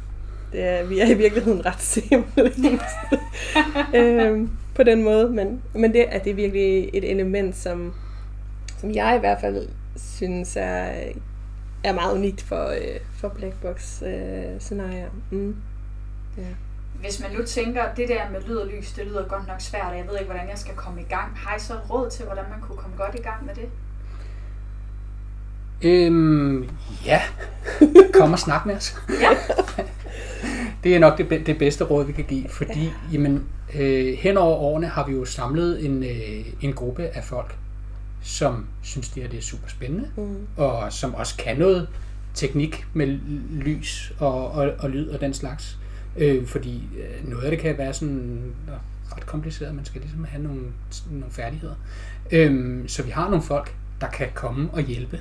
Det 0.53 0.65
er, 0.65 0.85
vi 0.85 1.01
er 1.01 1.07
i 1.07 1.15
virkeligheden 1.15 1.67
ret 1.67 1.81
simple 1.81 2.53
øhm, 4.01 4.51
på 4.75 4.83
den 4.83 5.03
måde, 5.03 5.31
men, 5.31 5.63
men 5.75 5.93
det, 5.93 6.15
er 6.15 6.19
det 6.19 6.37
virkelig 6.37 6.91
et 6.93 7.11
element, 7.11 7.57
som, 7.57 7.95
som 8.79 8.95
jeg 8.95 9.17
i 9.17 9.19
hvert 9.19 9.41
fald 9.41 9.69
synes 9.97 10.57
er, 10.57 10.93
er 11.85 11.93
meget 11.93 12.15
unikt 12.15 12.43
for, 12.43 12.67
øh, 12.67 13.01
for 13.21 13.29
Black 13.29 13.55
Box 13.63 14.03
øh, 14.03 14.61
scenarier. 14.61 15.09
Mm. 15.31 15.57
Ja. 16.39 16.43
Hvis 17.01 17.21
man 17.21 17.31
nu 17.33 17.45
tænker, 17.45 17.95
det 17.95 18.09
der 18.09 18.31
med 18.31 18.41
lyd 18.41 18.57
og 18.57 18.67
lys, 18.67 18.93
det 18.93 19.07
lyder 19.07 19.29
godt 19.29 19.47
nok 19.47 19.61
svært, 19.61 19.87
og 19.91 19.99
jeg 19.99 20.07
ved 20.07 20.19
ikke, 20.19 20.31
hvordan 20.31 20.49
jeg 20.49 20.59
skal 20.59 20.75
komme 20.75 21.01
i 21.01 21.05
gang. 21.05 21.37
Har 21.37 21.57
I 21.57 21.61
så 21.61 21.75
råd 21.91 22.11
til, 22.11 22.25
hvordan 22.25 22.45
man 22.51 22.61
kunne 22.61 22.79
komme 22.79 22.97
godt 22.97 23.15
i 23.15 23.23
gang 23.23 23.47
med 23.47 23.55
det? 23.55 23.69
Øhm, 25.83 26.69
ja. 27.07 27.21
Kom 28.15 28.33
og 28.33 28.39
snak 28.39 28.67
med 28.67 28.75
os. 28.75 28.97
Ja. 29.09 29.31
det 30.85 30.95
er 30.95 30.99
nok 30.99 31.19
det, 31.19 31.47
det 31.47 31.59
bedste 31.59 31.85
råd, 31.85 32.05
vi 32.05 32.13
kan 32.13 32.25
give, 32.25 32.49
fordi 32.49 32.85
ja. 32.85 32.91
jamen, 33.13 33.45
øh, 33.75 34.19
hen 34.19 34.37
over 34.37 34.57
årene 34.57 34.87
har 34.87 35.07
vi 35.07 35.13
jo 35.13 35.25
samlet 35.25 35.85
en, 35.85 36.03
øh, 36.03 36.47
en 36.61 36.73
gruppe 36.73 37.03
af 37.03 37.25
folk, 37.25 37.57
som 38.23 38.67
synes, 38.83 39.09
det 39.09 39.23
her 39.23 39.31
det 39.31 39.39
er 39.39 39.43
super 39.43 39.69
spændende, 39.69 40.09
mm. 40.17 40.37
og 40.57 40.93
som 40.93 41.15
også 41.15 41.37
kan 41.37 41.59
noget 41.59 41.89
teknik 42.35 42.87
med 42.95 43.07
lys 43.51 44.13
og, 44.19 44.51
og, 44.51 44.73
og 44.79 44.91
lyd 44.91 45.09
og 45.09 45.21
den 45.21 45.35
slags. 45.35 45.79
Øh, 46.17 46.47
fordi 46.47 46.89
øh, 46.99 47.29
noget 47.29 47.45
af 47.45 47.51
det 47.51 47.61
kan 47.61 47.79
være 47.79 47.95
sådan 47.95 48.43
ret 49.17 49.27
kompliceret, 49.27 49.75
man 49.75 49.85
skal 49.85 50.01
ligesom 50.01 50.25
have 50.25 50.43
nogle, 50.43 50.61
nogle 51.11 51.31
færdigheder. 51.31 51.75
Øh, 52.33 52.89
så 52.89 53.03
vi 53.03 53.11
har 53.11 53.29
nogle 53.29 53.43
folk, 53.43 53.75
der 54.01 54.09
kan 54.09 54.29
komme 54.35 54.71
og 54.73 54.83
hjælpe. 54.83 55.21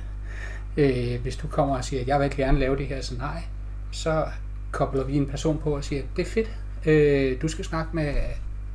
Øh, 0.76 1.20
hvis 1.22 1.36
du 1.36 1.48
kommer 1.48 1.76
og 1.76 1.84
siger, 1.84 2.02
at 2.02 2.08
jeg 2.08 2.20
vil 2.20 2.30
gerne 2.36 2.58
lave 2.58 2.76
det 2.76 2.86
her 2.86 3.00
scenarie, 3.00 3.42
så 3.90 4.26
kobler 4.70 5.04
vi 5.04 5.16
en 5.16 5.26
person 5.26 5.58
på 5.58 5.76
og 5.76 5.84
siger, 5.84 6.02
det 6.16 6.26
er 6.26 6.30
fedt, 6.30 6.50
øh, 6.86 7.42
du 7.42 7.48
skal 7.48 7.64
snakke 7.64 7.96
med 7.96 8.14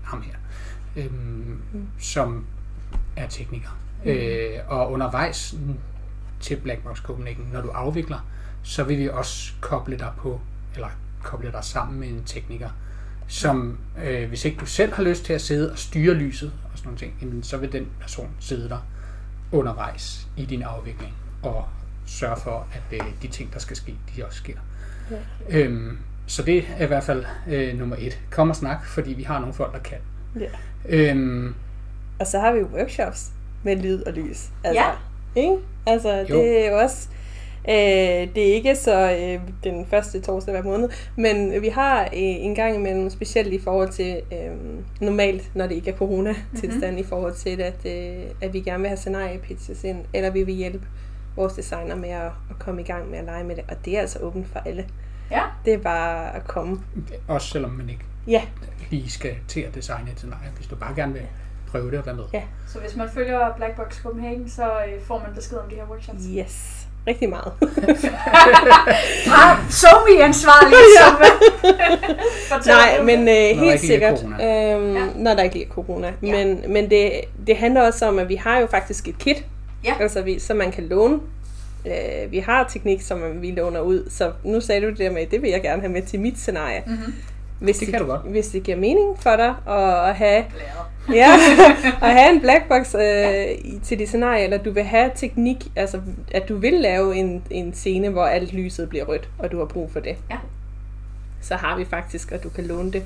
ham 0.04 0.22
her, 0.22 0.36
øh, 0.96 1.12
mm. 1.12 1.88
som 2.00 2.46
er 3.16 3.28
tekniker. 3.28 3.80
Mm. 4.04 4.10
Øh, 4.10 4.60
og 4.68 4.92
undervejs 4.92 5.56
til 6.40 6.56
Blackbox 6.56 7.02
Copenhagen, 7.02 7.50
når 7.54 7.62
du 7.62 7.70
afvikler, 7.70 8.20
så 8.64 8.84
vil 8.84 8.98
vi 8.98 9.10
også 9.10 9.54
koble 9.62 10.00
dig 10.00 10.12
på, 10.18 10.42
eller 10.76 10.90
koble 11.24 11.52
dig 11.52 11.64
sammen 11.64 12.00
med 12.00 12.08
en 12.08 12.24
tekniker, 12.26 12.70
som 13.28 13.78
øh, 14.04 14.28
hvis 14.28 14.46
ikke 14.46 14.58
du 14.58 14.66
selv 14.66 14.94
har 14.94 15.04
lyst 15.04 15.26
til 15.26 15.34
at 15.34 15.42
sidde 15.42 15.72
og 15.72 15.78
styre 15.78 16.14
lyset 16.14 16.54
og 16.72 16.78
sådan 16.78 16.88
nogle 16.88 17.00
ting, 17.00 17.14
jamen, 17.22 17.44
så 17.44 17.58
vil 17.58 17.72
den 17.72 17.88
person 18.02 18.30
sidde 18.40 18.70
der 18.70 18.88
undervejs 19.52 20.28
i 20.38 20.46
din 20.46 20.62
afvikling 20.62 21.14
og 21.44 21.68
sørge 22.06 22.38
for, 22.38 22.68
at 22.74 23.00
øh, 23.00 23.06
de 23.22 23.28
ting, 23.28 23.54
der 23.54 23.60
skal 23.60 23.76
ske, 23.76 23.96
de 24.16 24.26
også 24.26 24.38
sker. 24.38 24.58
Ja. 25.12 25.18
Øhm, 25.50 25.98
så 26.28 26.44
det 26.44 26.66
er 26.78 26.84
i 26.84 26.88
hvert 26.88 27.04
fald 27.04 27.26
øh, 27.48 27.80
nummer 27.80 27.96
et. 28.00 28.22
Kom 28.32 28.50
og 28.50 28.56
snak, 28.56 28.86
fordi 28.86 29.14
vi 29.14 29.24
har 29.24 29.40
nogle 29.40 29.54
folk, 29.54 29.74
der 29.74 29.80
kan. 29.80 29.98
Ja. 30.40 30.50
Øhm, 30.90 31.56
og 32.20 32.28
så 32.28 32.40
har 32.40 32.54
vi 32.54 32.64
workshops 32.64 33.32
med 33.64 33.76
lyd 33.76 34.04
og 34.04 34.14
lys. 34.14 34.50
Altså, 34.64 34.84
ja. 34.84 34.92
Ikke? 35.36 35.58
Altså, 35.88 36.26
jo. 36.30 36.36
det 36.36 36.66
er 36.66 36.72
jo 36.72 36.78
også... 36.78 37.08
Øh, 37.70 38.36
det 38.36 38.50
er 38.50 38.54
ikke 38.54 38.76
så 38.76 39.12
øh, 39.12 39.40
den 39.64 39.86
første 39.86 40.22
torsdag 40.22 40.52
hver 40.52 40.64
måned, 40.64 40.90
men 41.16 41.62
vi 41.62 41.68
har 41.68 42.04
øh, 42.04 42.10
en 42.14 42.56
gang 42.56 42.76
imellem, 42.76 43.10
specielt 43.10 43.54
i 43.54 43.60
forhold 43.60 43.90
til 43.90 44.22
øh, 44.32 44.56
normalt, 45.02 45.56
når 45.56 45.68
det 45.68 45.76
ikke 45.76 45.92
er 45.92 45.96
corona-tilstand, 45.96 46.92
mm-hmm. 46.92 46.98
i 46.98 47.04
forhold 47.04 47.34
til, 47.34 47.62
at, 47.62 47.86
øh, 47.86 48.24
at 48.42 48.54
vi 48.54 48.60
gerne 48.60 48.80
vil 48.80 48.88
have 48.88 48.98
scenarie-pitches 48.98 49.88
ind, 49.88 50.06
eller 50.14 50.30
vi 50.30 50.44
vil 50.44 50.56
hjælpe 50.56 50.86
vores 51.36 51.54
designer 51.54 51.96
med 51.96 52.10
at, 52.10 52.32
at 52.50 52.60
komme 52.60 52.82
i 52.82 52.84
gang 52.84 53.10
med 53.10 53.20
at 53.20 53.26
lege 53.26 53.44
med 53.44 53.56
det, 53.56 53.64
og 53.70 53.86
det 53.86 53.98
er 53.98 54.02
altså 54.02 54.20
åbent 54.20 54.48
for 54.48 54.60
alle. 54.60 54.86
Ja. 55.32 55.42
Det 55.66 55.74
er 55.74 55.78
bare 55.78 56.36
at 56.36 56.48
komme. 56.48 56.82
Også 57.28 57.48
selvom 57.48 57.72
man 57.72 57.90
ikke 57.90 58.04
ja. 58.28 58.42
lige 58.90 59.10
skal 59.10 59.36
til 59.48 59.62
at 59.62 59.76
designe 59.76 60.12
et 60.12 60.18
scenarie, 60.18 60.52
hvis 60.56 60.68
du 60.68 60.76
bare 60.76 60.96
gerne 60.96 61.14
vil 61.14 61.22
prøve 61.68 61.92
det 61.92 62.00
og 62.00 62.06
være 62.06 62.16
med. 62.16 62.24
Ja. 62.34 62.42
Så 62.68 62.80
hvis 62.80 62.96
man 62.96 63.10
følger 63.10 63.56
Black 63.58 63.76
Box 63.76 64.02
Copenhagen, 64.02 64.50
så 64.50 64.64
øh, 64.64 65.02
får 65.02 65.20
man 65.20 65.36
besked 65.36 65.58
om 65.58 65.70
de 65.70 65.76
her 65.76 65.86
workshops? 65.90 66.24
Yes. 66.38 66.88
Rigtig 67.08 67.30
meget. 67.30 67.54
ah, 69.40 69.58
så 69.70 69.88
vi 70.08 70.22
ansvarlige. 70.22 70.78
ja. 71.00 71.08
Nej, 72.76 73.04
men 73.04 73.20
øh, 73.20 73.60
helt 73.64 73.80
sikkert, 73.82 74.24
øhm, 74.24 74.40
ja. 74.40 75.06
når 75.16 75.34
der 75.34 75.44
ikke 75.44 75.64
er 75.64 75.70
corona. 75.70 76.14
Ja. 76.22 76.32
Men, 76.32 76.74
men 76.74 76.90
det, 76.90 77.12
det 77.48 77.58
handler 77.58 77.82
også 77.82 78.08
om, 78.08 78.20
at 78.20 78.30
vi 78.30 78.36
har 78.36 78.60
jo 78.60 78.68
faktisk 78.68 79.08
et 79.08 79.18
kit, 79.18 79.46
ja. 79.86 79.94
altså 80.00 80.22
vi, 80.22 80.40
som 80.40 80.58
man 80.58 80.72
kan 80.72 80.84
låne. 80.84 81.20
Øh, 81.86 82.32
vi 82.32 82.40
har 82.40 82.68
teknik, 82.70 83.02
som 83.02 83.42
vi 83.42 83.52
låner 83.52 83.80
ud, 83.80 84.10
så 84.10 84.32
nu 84.44 84.62
sagde 84.62 84.82
du 84.82 84.90
det 84.90 84.98
der 84.98 85.12
med, 85.12 85.26
det 85.28 85.42
vil 85.42 85.50
jeg 85.50 85.62
gerne 85.62 85.82
have 85.82 85.92
med 85.92 86.02
til 86.02 86.20
mit 86.20 86.40
scenarie. 86.40 86.84
Mm-hmm. 86.88 87.14
Hvis 87.60 87.78
det, 87.78 87.88
det 87.88 87.94
kan 87.94 88.02
du 88.02 88.08
godt. 88.08 88.22
Hvis 88.22 88.48
det 88.48 88.64
giver 88.64 88.78
mening 88.78 89.20
for 89.20 89.36
dig 89.36 89.56
at, 89.68 90.10
at 90.10 90.16
have, 90.16 90.46
ja, 91.20 91.32
at 92.02 92.12
have 92.12 92.34
en 92.34 92.42
blackbox 92.42 92.96
øh, 92.96 93.02
ja. 93.02 93.56
til 93.84 94.00
dit 94.00 94.08
scenarie, 94.08 94.44
eller 94.44 94.58
du 94.58 94.72
vil 94.72 94.84
have 94.84 95.12
teknik, 95.16 95.72
altså 95.76 96.02
at 96.32 96.50
du 96.50 96.58
vil 96.58 96.74
lave 96.74 97.16
en, 97.16 97.44
en 97.50 97.74
scene, 97.74 98.10
hvor 98.10 98.26
alt 98.26 98.54
lyset 98.54 98.90
bliver 98.90 99.06
rødt, 99.06 99.30
og 99.40 99.52
du 99.52 99.58
har 99.58 99.66
brug 99.66 99.92
for 99.92 100.00
det. 100.00 100.16
Ja. 100.30 100.38
Så 101.42 101.56
har 101.56 101.78
vi 101.78 101.86
faktisk, 101.86 102.32
at 102.32 102.44
du 102.44 102.50
kan 102.50 102.66
låne 102.66 102.92
det. 102.92 103.04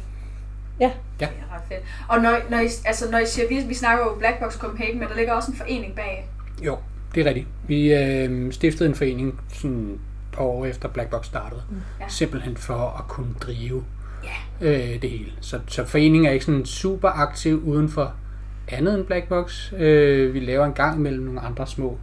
Ja. 0.79 0.91
ja. 1.21 1.25
Det 1.25 1.35
er 1.49 1.55
ret 1.55 1.61
fedt. 1.67 1.81
Og 2.09 2.21
når, 2.21 2.37
når, 2.49 2.59
I, 2.59 2.67
altså, 2.85 3.11
når 3.11 3.17
I 3.17 3.25
siger, 3.25 3.47
vi, 3.47 3.59
vi 3.67 3.73
snakker 3.73 4.05
jo 4.05 4.15
Blackbox 4.19 4.57
Copenhagen, 4.57 4.99
men 4.99 5.07
der 5.07 5.15
ligger 5.15 5.33
også 5.33 5.51
en 5.51 5.57
forening 5.57 5.95
bag. 5.95 6.27
Jo, 6.65 6.77
det 7.15 7.21
er 7.21 7.25
rigtigt. 7.25 7.47
Vi 7.67 7.93
øh, 7.93 8.51
stiftede 8.51 8.89
en 8.89 8.95
forening 8.95 9.39
sådan 9.53 9.89
et 9.89 9.99
par 10.31 10.43
år 10.43 10.65
efter 10.65 10.89
Blackbox 10.89 11.25
startede. 11.25 11.61
Mm. 11.69 11.75
Ja. 11.99 12.05
Simpelthen 12.07 12.57
for 12.57 12.97
at 12.99 13.07
kunne 13.07 13.33
drive 13.41 13.83
ja. 14.23 14.67
øh, 14.67 15.01
det 15.01 15.09
hele. 15.09 15.31
Så, 15.41 15.59
så 15.67 15.85
foreningen 15.85 16.25
er 16.25 16.31
ikke 16.31 16.45
sådan 16.45 16.65
super 16.65 17.09
aktiv 17.09 17.63
uden 17.65 17.89
for 17.89 18.13
andet 18.67 18.95
end 18.95 19.05
Blackbox. 19.05 19.73
Øh, 19.73 20.33
vi 20.33 20.39
laver 20.39 20.65
en 20.65 20.73
gang 20.73 20.97
imellem 20.99 21.23
nogle 21.23 21.39
andre 21.39 21.67
små 21.67 21.97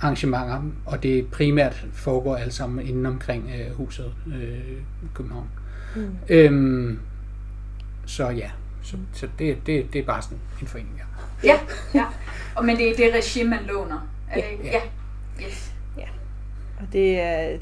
arrangementer, 0.00 0.62
og 0.86 1.02
det 1.02 1.26
primært 1.26 1.86
foregår 1.92 2.36
alt 2.36 2.54
sammen 2.54 2.86
inden 2.86 3.06
omkring 3.06 3.50
øh, 3.58 3.76
huset 3.76 4.12
øh, 4.26 4.78
København. 5.14 5.48
Mm. 5.96 6.16
Øhm, 6.28 6.98
så 8.06 8.28
ja, 8.28 8.50
så, 8.82 8.96
så 9.12 9.28
det, 9.38 9.66
det, 9.66 9.92
det 9.92 9.98
er 9.98 10.04
bare 10.04 10.22
sådan 10.22 10.38
en 10.60 10.66
forening, 10.66 10.94
ja. 10.98 11.02
Ja, 11.44 11.58
ja. 11.94 12.06
Og, 12.54 12.64
men 12.64 12.76
det 12.76 12.90
er 12.90 12.96
det 12.96 13.14
regime, 13.14 13.50
man 13.50 13.64
låner? 13.64 14.08
Er 14.30 14.38
ja. 14.38 14.56
Det, 14.56 14.64
ja. 14.64 14.70
ja. 14.72 14.80
Yes. 15.46 15.72
ja. 15.96 16.08
Og 16.80 16.92
det 16.92 17.20
er, 17.20 17.58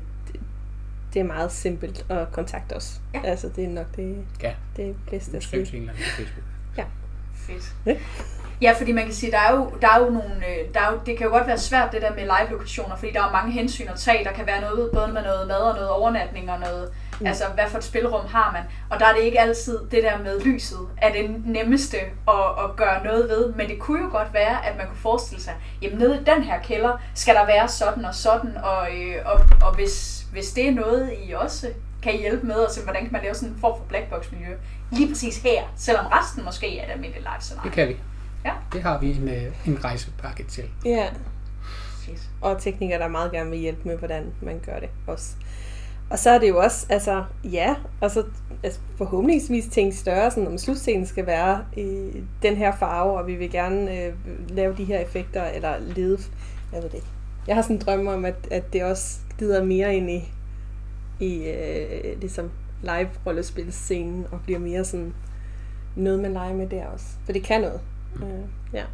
det, 1.14 1.20
er 1.20 1.24
meget 1.24 1.52
simpelt 1.52 2.06
at 2.08 2.32
kontakte 2.32 2.76
os. 2.76 3.00
Ja. 3.14 3.20
Altså, 3.24 3.48
det 3.56 3.64
er 3.64 3.68
nok 3.68 3.96
det, 3.96 4.24
ja. 4.42 4.54
det 4.76 4.96
bedste 5.10 5.36
at 5.36 5.42
sige. 5.42 5.66
sige. 5.66 5.86
på 5.86 5.94
Facebook. 5.96 6.44
Ja. 6.76 6.84
Fedt. 7.34 7.74
Ja, 7.86 7.96
fordi 8.76 8.92
man 8.92 9.04
kan 9.04 9.14
sige, 9.14 9.32
der 9.32 9.38
er 9.38 9.52
jo, 9.52 9.70
der 9.80 9.88
er 9.88 9.98
jo 9.98 10.10
nogle, 10.10 10.34
øh, 10.48 10.74
der 10.74 10.80
er 10.80 10.92
jo, 10.92 10.98
det 11.06 11.18
kan 11.18 11.26
jo 11.26 11.32
godt 11.32 11.46
være 11.46 11.58
svært 11.58 11.92
det 11.92 12.02
der 12.02 12.14
med 12.14 12.22
live-lokationer, 12.22 12.96
fordi 12.96 13.12
der 13.12 13.20
er 13.20 13.26
jo 13.26 13.32
mange 13.32 13.52
hensyn 13.52 13.88
at 13.88 13.98
tage. 13.98 14.24
Der 14.24 14.32
kan 14.32 14.46
være 14.46 14.60
noget, 14.60 14.90
både 14.94 15.08
med 15.08 15.22
noget 15.22 15.48
mad 15.48 15.56
og 15.56 15.74
noget 15.74 15.90
overnatning 15.90 16.50
og 16.50 16.60
noget, 16.60 16.90
mm. 17.20 17.26
altså 17.26 17.44
hvad 17.54 17.64
for 17.68 17.78
et 17.78 17.84
spilrum 17.84 18.26
har 18.26 18.52
man. 18.52 18.62
Og 18.90 19.00
der 19.00 19.06
er 19.06 19.14
det 19.14 19.22
ikke 19.22 19.40
altid 19.40 19.78
det 19.90 20.02
der 20.02 20.18
med 20.18 20.40
lyset, 20.40 20.88
er 20.96 21.12
det 21.12 21.46
nemmeste 21.46 21.96
at, 22.28 22.64
at 22.64 22.76
gøre 22.76 23.04
noget 23.04 23.28
ved. 23.28 23.52
Men 23.52 23.68
det 23.68 23.78
kunne 23.78 24.02
jo 24.02 24.08
godt 24.10 24.34
være, 24.34 24.66
at 24.66 24.76
man 24.76 24.86
kunne 24.86 24.98
forestille 25.02 25.42
sig, 25.42 25.54
jamen 25.82 25.98
nede 25.98 26.16
i 26.20 26.24
den 26.24 26.42
her 26.42 26.60
kælder 26.62 27.00
skal 27.14 27.34
der 27.34 27.46
være 27.46 27.68
sådan 27.68 28.04
og 28.04 28.14
sådan, 28.14 28.56
og, 28.56 28.88
øh, 28.96 29.16
og, 29.24 29.40
og 29.62 29.74
hvis, 29.74 30.26
hvis 30.32 30.52
det 30.52 30.68
er 30.68 30.72
noget, 30.72 31.12
I 31.28 31.32
også 31.32 31.68
kan 32.02 32.18
hjælpe 32.18 32.46
med, 32.46 32.54
og 32.54 32.70
se, 32.70 32.82
hvordan 32.82 33.02
kan 33.02 33.12
man 33.12 33.22
lave 33.22 33.34
sådan 33.34 33.48
en 33.48 33.60
form 33.60 33.78
for 33.78 33.84
blackbox-miljø 33.84 34.56
lige 34.90 35.08
præcis 35.08 35.42
her, 35.42 35.62
selvom 35.76 36.06
resten 36.06 36.44
måske 36.44 36.78
er 36.78 36.84
et 36.84 36.90
almindeligt 36.90 37.24
live 37.24 37.40
scenario. 37.40 37.68
Det 37.68 37.72
kan 37.72 37.88
vi. 37.88 37.96
Ja. 38.44 38.52
Det 38.72 38.82
har 38.82 38.98
vi 38.98 39.16
en, 39.16 39.28
øh, 39.28 39.68
en 39.68 39.84
rejsepakke 39.84 40.44
til. 40.44 40.64
Ja, 40.84 41.08
Fedt. 42.06 42.30
og 42.40 42.62
teknikere, 42.62 42.98
der 42.98 43.08
meget 43.08 43.32
gerne 43.32 43.50
vil 43.50 43.58
hjælpe 43.58 43.88
med, 43.88 43.96
hvordan 43.96 44.32
man 44.42 44.60
gør 44.66 44.78
det 44.78 44.88
også. 45.06 45.36
Og 46.10 46.18
så 46.18 46.30
er 46.30 46.38
det 46.38 46.48
jo 46.48 46.58
også, 46.58 46.86
altså, 46.88 47.24
ja, 47.44 47.74
og 48.00 48.10
så 48.10 48.24
altså, 48.62 48.80
forhåbentligvis 48.96 49.66
tænke 49.66 49.96
større, 49.96 50.30
sådan 50.30 50.46
om 50.46 50.58
slutscenen 50.58 51.06
skal 51.06 51.26
være 51.26 51.64
i 51.76 52.10
den 52.42 52.56
her 52.56 52.76
farve, 52.76 53.18
og 53.18 53.26
vi 53.26 53.34
vil 53.34 53.50
gerne 53.50 54.04
øh, 54.04 54.12
lave 54.48 54.76
de 54.76 54.84
her 54.84 54.98
effekter, 54.98 55.44
eller 55.44 55.78
lede, 55.78 56.18
jeg 56.72 56.82
ved 56.82 56.90
det 56.90 56.94
ikke. 56.94 57.06
Jeg 57.46 57.54
har 57.54 57.62
sådan 57.62 57.76
en 57.76 57.82
drøm 57.82 58.06
om, 58.06 58.24
at, 58.24 58.48
at 58.50 58.72
det 58.72 58.84
også 58.84 59.18
glider 59.38 59.64
mere 59.64 59.96
ind 59.96 60.10
i, 60.10 60.32
i 61.20 61.48
øh, 61.48 62.20
ligesom 62.20 62.50
live-rollespilscenen, 62.82 64.26
og 64.30 64.40
bliver 64.44 64.58
mere 64.58 64.84
sådan 64.84 65.14
noget, 65.96 66.20
man 66.20 66.32
leger 66.32 66.54
med 66.54 66.66
der 66.66 66.86
også. 66.86 67.06
For 67.24 67.32
det 67.32 67.42
kan 67.42 67.60
noget. 67.60 67.80
Øh, 68.22 68.44
ja. 68.72 68.84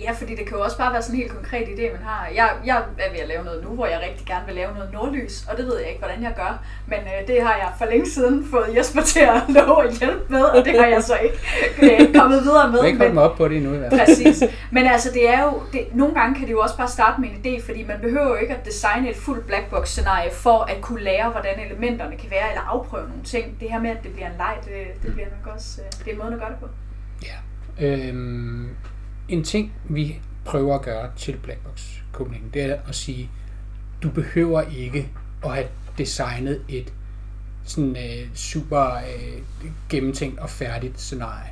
Ja, 0.00 0.12
fordi 0.12 0.34
det 0.34 0.46
kan 0.46 0.56
jo 0.56 0.62
også 0.62 0.78
bare 0.78 0.92
være 0.92 1.02
sådan 1.02 1.14
en 1.14 1.22
helt 1.22 1.32
konkret 1.32 1.66
idé, 1.66 1.92
man 1.92 2.02
har. 2.02 2.28
Jeg, 2.34 2.50
jeg 2.66 2.76
er 2.76 3.10
ved 3.10 3.18
at 3.18 3.28
lave 3.28 3.44
noget 3.44 3.64
nu, 3.64 3.68
hvor 3.68 3.86
jeg 3.86 4.00
rigtig 4.08 4.26
gerne 4.26 4.46
vil 4.46 4.54
lave 4.54 4.74
noget 4.74 4.92
nordlys, 4.92 5.46
og 5.50 5.56
det 5.56 5.66
ved 5.66 5.78
jeg 5.78 5.88
ikke, 5.88 5.98
hvordan 5.98 6.22
jeg 6.22 6.32
gør. 6.36 6.62
Men 6.86 6.98
øh, 6.98 7.28
det 7.28 7.42
har 7.42 7.54
jeg 7.56 7.72
for 7.78 7.84
længe 7.84 8.10
siden 8.10 8.46
fået 8.50 8.76
Jesper 8.76 9.02
til 9.02 9.20
at 9.20 9.42
love 9.56 9.84
at 9.84 9.98
hjælpe 9.98 10.24
med, 10.28 10.42
og 10.42 10.64
det 10.64 10.78
har 10.78 10.86
jeg 10.86 11.02
så 11.02 11.16
ikke 11.16 11.38
øh, 11.82 12.14
kommet 12.14 12.42
videre 12.42 12.70
med. 12.72 12.80
Kan 12.80 12.88
ikke 12.88 13.14
mig 13.14 13.22
op 13.22 13.36
på 13.36 13.48
det 13.48 13.56
endnu 13.56 13.74
i 13.74 13.78
hvert 13.78 13.92
fald. 13.92 14.06
Præcis. 14.06 14.42
Men 14.70 14.86
altså, 14.86 15.10
det 15.14 15.28
er 15.28 15.42
jo, 15.44 15.62
det, 15.72 15.80
nogle 15.94 16.14
gange 16.14 16.34
kan 16.34 16.46
det 16.46 16.52
jo 16.52 16.60
også 16.60 16.76
bare 16.76 16.88
starte 16.88 17.20
med 17.20 17.28
en 17.28 17.36
idé, 17.44 17.66
fordi 17.66 17.84
man 17.84 18.00
behøver 18.00 18.28
jo 18.28 18.34
ikke 18.34 18.54
at 18.54 18.64
designe 18.64 19.10
et 19.10 19.16
fuldt 19.16 19.46
blackbox 19.46 19.88
scenarie 19.88 20.30
for 20.32 20.58
at 20.58 20.80
kunne 20.80 21.00
lære, 21.00 21.30
hvordan 21.30 21.60
elementerne 21.66 22.16
kan 22.16 22.30
være, 22.30 22.48
eller 22.48 22.62
afprøve 22.62 23.08
nogle 23.08 23.24
ting. 23.24 23.60
Det 23.60 23.70
her 23.70 23.80
med, 23.80 23.90
at 23.90 24.02
det 24.02 24.12
bliver 24.12 24.26
en 24.26 24.36
leg, 24.38 24.54
det, 24.64 25.02
det 25.02 25.12
bliver 25.14 25.28
nok 25.28 25.54
også, 25.54 25.80
øh, 25.80 26.04
det 26.04 26.12
er 26.12 26.16
måden 26.16 26.32
at 26.34 26.40
gøre 26.40 26.50
det 26.50 26.58
på. 26.60 26.66
Ja. 27.22 27.34
Øhm, 27.80 28.68
en 29.28 29.44
ting, 29.44 29.72
vi 29.88 30.20
prøver 30.44 30.74
at 30.74 30.82
gøre 30.82 31.10
til 31.16 31.36
Blackbox 31.42 31.82
Copenhagen, 32.12 32.50
det 32.54 32.62
er 32.62 32.76
at 32.88 32.94
sige, 32.94 33.30
du 34.02 34.10
behøver 34.10 34.62
ikke 34.62 35.08
at 35.44 35.54
have 35.54 35.66
designet 35.98 36.62
et 36.68 36.92
sådan 37.64 37.96
øh, 37.96 38.34
super 38.34 38.94
øh, 38.94 39.42
gennemtænkt 39.88 40.38
og 40.38 40.50
færdigt 40.50 41.00
scenarie. 41.00 41.50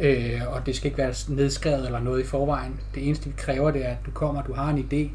Øh, 0.00 0.40
og 0.46 0.66
det 0.66 0.76
skal 0.76 0.86
ikke 0.86 0.98
være 0.98 1.14
nedskrevet 1.28 1.86
eller 1.86 2.00
noget 2.00 2.20
i 2.20 2.26
forvejen. 2.26 2.80
Det 2.94 3.06
eneste, 3.06 3.26
vi 3.26 3.34
kræver, 3.36 3.70
det 3.70 3.86
er, 3.86 3.90
at 3.90 3.98
du 4.06 4.10
kommer, 4.10 4.42
du 4.42 4.52
har 4.52 4.70
en 4.70 4.88
idé, 4.92 5.10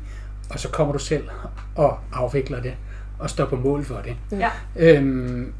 og 0.53 0.59
så 0.59 0.69
kommer 0.69 0.93
du 0.93 0.99
selv 0.99 1.29
og 1.75 1.99
afvikler 2.11 2.61
det, 2.61 2.73
og 3.19 3.29
står 3.29 3.45
på 3.45 3.55
mål 3.55 3.83
for 3.83 4.01
det. 4.01 4.15
Ja. 4.31 4.49
Øhm, 4.75 5.53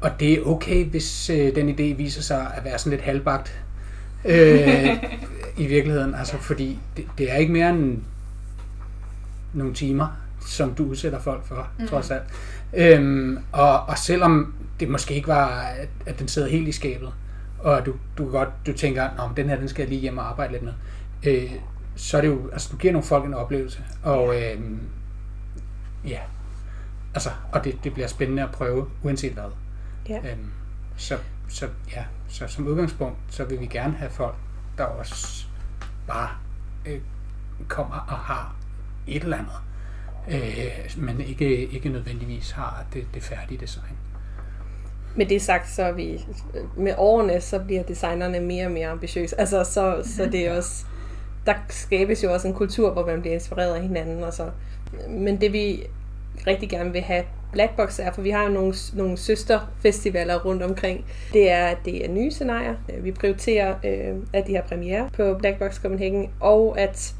og 0.00 0.10
det 0.20 0.32
er 0.32 0.46
okay, 0.46 0.84
hvis 0.84 1.30
øh, 1.30 1.54
den 1.54 1.68
idé 1.68 1.96
viser 1.96 2.22
sig 2.22 2.52
at 2.56 2.64
være 2.64 2.78
sådan 2.78 2.90
lidt 2.90 3.02
halvbagt 3.02 3.64
øh, 4.24 5.04
i 5.56 5.66
virkeligheden. 5.66 6.14
Altså, 6.14 6.36
fordi 6.36 6.78
det, 6.96 7.06
det 7.18 7.32
er 7.32 7.36
ikke 7.36 7.52
mere 7.52 7.70
end 7.70 8.02
nogle 9.52 9.74
timer, 9.74 10.06
som 10.46 10.74
du 10.74 10.84
udsætter 10.84 11.20
folk 11.20 11.46
for, 11.46 11.68
mm. 11.78 11.88
trods 11.88 12.10
alt. 12.10 12.22
Øhm, 12.72 13.38
og, 13.52 13.80
og 13.80 13.98
selvom 13.98 14.54
det 14.80 14.88
måske 14.88 15.14
ikke 15.14 15.28
var, 15.28 15.60
at, 15.60 15.88
at 16.06 16.18
den 16.18 16.28
sidder 16.28 16.48
helt 16.48 16.68
i 16.68 16.72
skabet, 16.72 17.12
og 17.58 17.86
du, 17.86 17.94
du 18.18 18.30
godt 18.30 18.48
du 18.66 18.72
tænker, 18.72 19.02
at 19.02 19.36
den 19.36 19.48
her 19.48 19.56
den 19.56 19.68
skal 19.68 19.82
jeg 19.82 19.88
lige 19.88 20.00
hjem 20.00 20.18
og 20.18 20.28
arbejde 20.28 20.52
lidt 20.52 20.62
med, 20.62 20.72
øh, 21.26 21.50
så 21.96 22.16
er 22.16 22.20
det 22.20 22.28
jo, 22.28 22.50
altså 22.52 22.68
du 22.72 22.76
giver 22.76 22.92
nogle 22.92 23.06
folk 23.06 23.24
en 23.24 23.34
oplevelse, 23.34 23.78
og 24.02 24.36
øh, 24.36 24.60
ja, 26.08 26.18
altså, 27.14 27.30
og 27.52 27.64
det, 27.64 27.84
det 27.84 27.94
bliver 27.94 28.08
spændende 28.08 28.42
at 28.42 28.50
prøve, 28.50 28.86
uanset 29.02 29.32
hvad. 29.32 29.44
Ja. 30.08 30.16
Øhm, 30.16 30.50
så, 30.96 31.18
så 31.48 31.68
ja, 31.96 32.04
så 32.28 32.46
som 32.46 32.66
udgangspunkt, 32.66 33.16
så 33.30 33.44
vil 33.44 33.60
vi 33.60 33.66
gerne 33.66 33.94
have 33.94 34.10
folk, 34.10 34.34
der 34.78 34.84
også 34.84 35.46
bare 36.06 36.28
øh, 36.86 37.00
kommer 37.68 37.96
og 37.96 38.18
har 38.18 38.56
et 39.06 39.22
eller 39.22 39.36
andet, 39.36 39.54
øh, 40.28 41.02
men 41.02 41.20
ikke, 41.20 41.66
ikke 41.66 41.88
nødvendigvis 41.88 42.50
har 42.50 42.84
det, 42.92 43.06
det 43.14 43.22
færdige 43.22 43.60
design. 43.60 43.96
Med 45.16 45.26
det 45.26 45.42
sagt, 45.42 45.70
så 45.70 45.82
er 45.82 45.92
vi 45.92 46.24
med 46.76 46.94
årene, 46.98 47.40
så 47.40 47.58
bliver 47.58 47.82
designerne 47.82 48.40
mere 48.40 48.66
og 48.66 48.72
mere 48.72 48.88
ambitiøse. 48.88 49.40
Altså, 49.40 49.64
så, 49.64 50.02
så 50.16 50.26
det 50.32 50.46
er 50.46 50.56
også, 50.56 50.86
der 51.46 51.54
skabes 51.68 52.24
jo 52.24 52.32
også 52.32 52.48
en 52.48 52.54
kultur, 52.54 52.92
hvor 52.92 53.06
man 53.06 53.20
bliver 53.20 53.34
inspireret 53.34 53.74
af 53.74 53.82
hinanden. 53.82 54.24
Og 54.24 54.32
så. 54.32 54.50
Men 55.08 55.40
det 55.40 55.52
vi 55.52 55.86
rigtig 56.46 56.68
gerne 56.68 56.92
vil 56.92 57.00
have 57.00 57.24
Blackbox 57.52 57.98
er, 57.98 58.12
for 58.12 58.22
vi 58.22 58.30
har 58.30 58.44
jo 58.44 58.50
nogle, 58.50 58.74
nogle 58.94 59.16
søsterfestivaler 59.16 60.44
rundt 60.44 60.62
omkring, 60.62 61.04
det 61.32 61.50
er, 61.50 61.66
at 61.66 61.78
det 61.84 62.04
er 62.04 62.08
nye 62.08 62.30
scenarier. 62.30 62.74
Vi 63.00 63.12
prioriterer, 63.12 63.74
øh, 63.84 64.16
at 64.32 64.46
de 64.46 64.54
har 64.54 64.62
premiere 64.62 65.10
på 65.16 65.34
Blackbox 65.38 65.80
Copenhagen, 65.82 66.30
og 66.40 66.80
at 66.80 67.14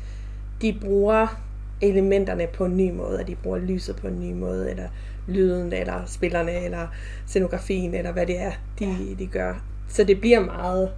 de 0.62 0.79
bruger 0.81 1.40
elementerne 1.81 2.46
på 2.46 2.64
en 2.64 2.77
ny 2.77 2.90
måde, 2.90 3.20
at 3.20 3.27
de 3.27 3.35
bruger 3.35 3.59
lyset 3.59 3.96
på 3.96 4.07
en 4.07 4.20
ny 4.20 4.33
måde, 4.33 4.70
eller 4.70 4.88
lyden, 5.29 5.72
eller 5.72 6.03
spillerne, 6.07 6.64
eller 6.64 6.87
scenografien, 7.27 7.94
eller 7.94 8.12
hvad 8.12 8.27
det 8.27 8.40
er, 8.40 8.53
de, 8.79 9.16
de 9.18 9.27
gør. 9.27 9.64
Så 9.88 10.05
det 10.05 10.20
bliver 10.20 10.40
meget 10.40 10.90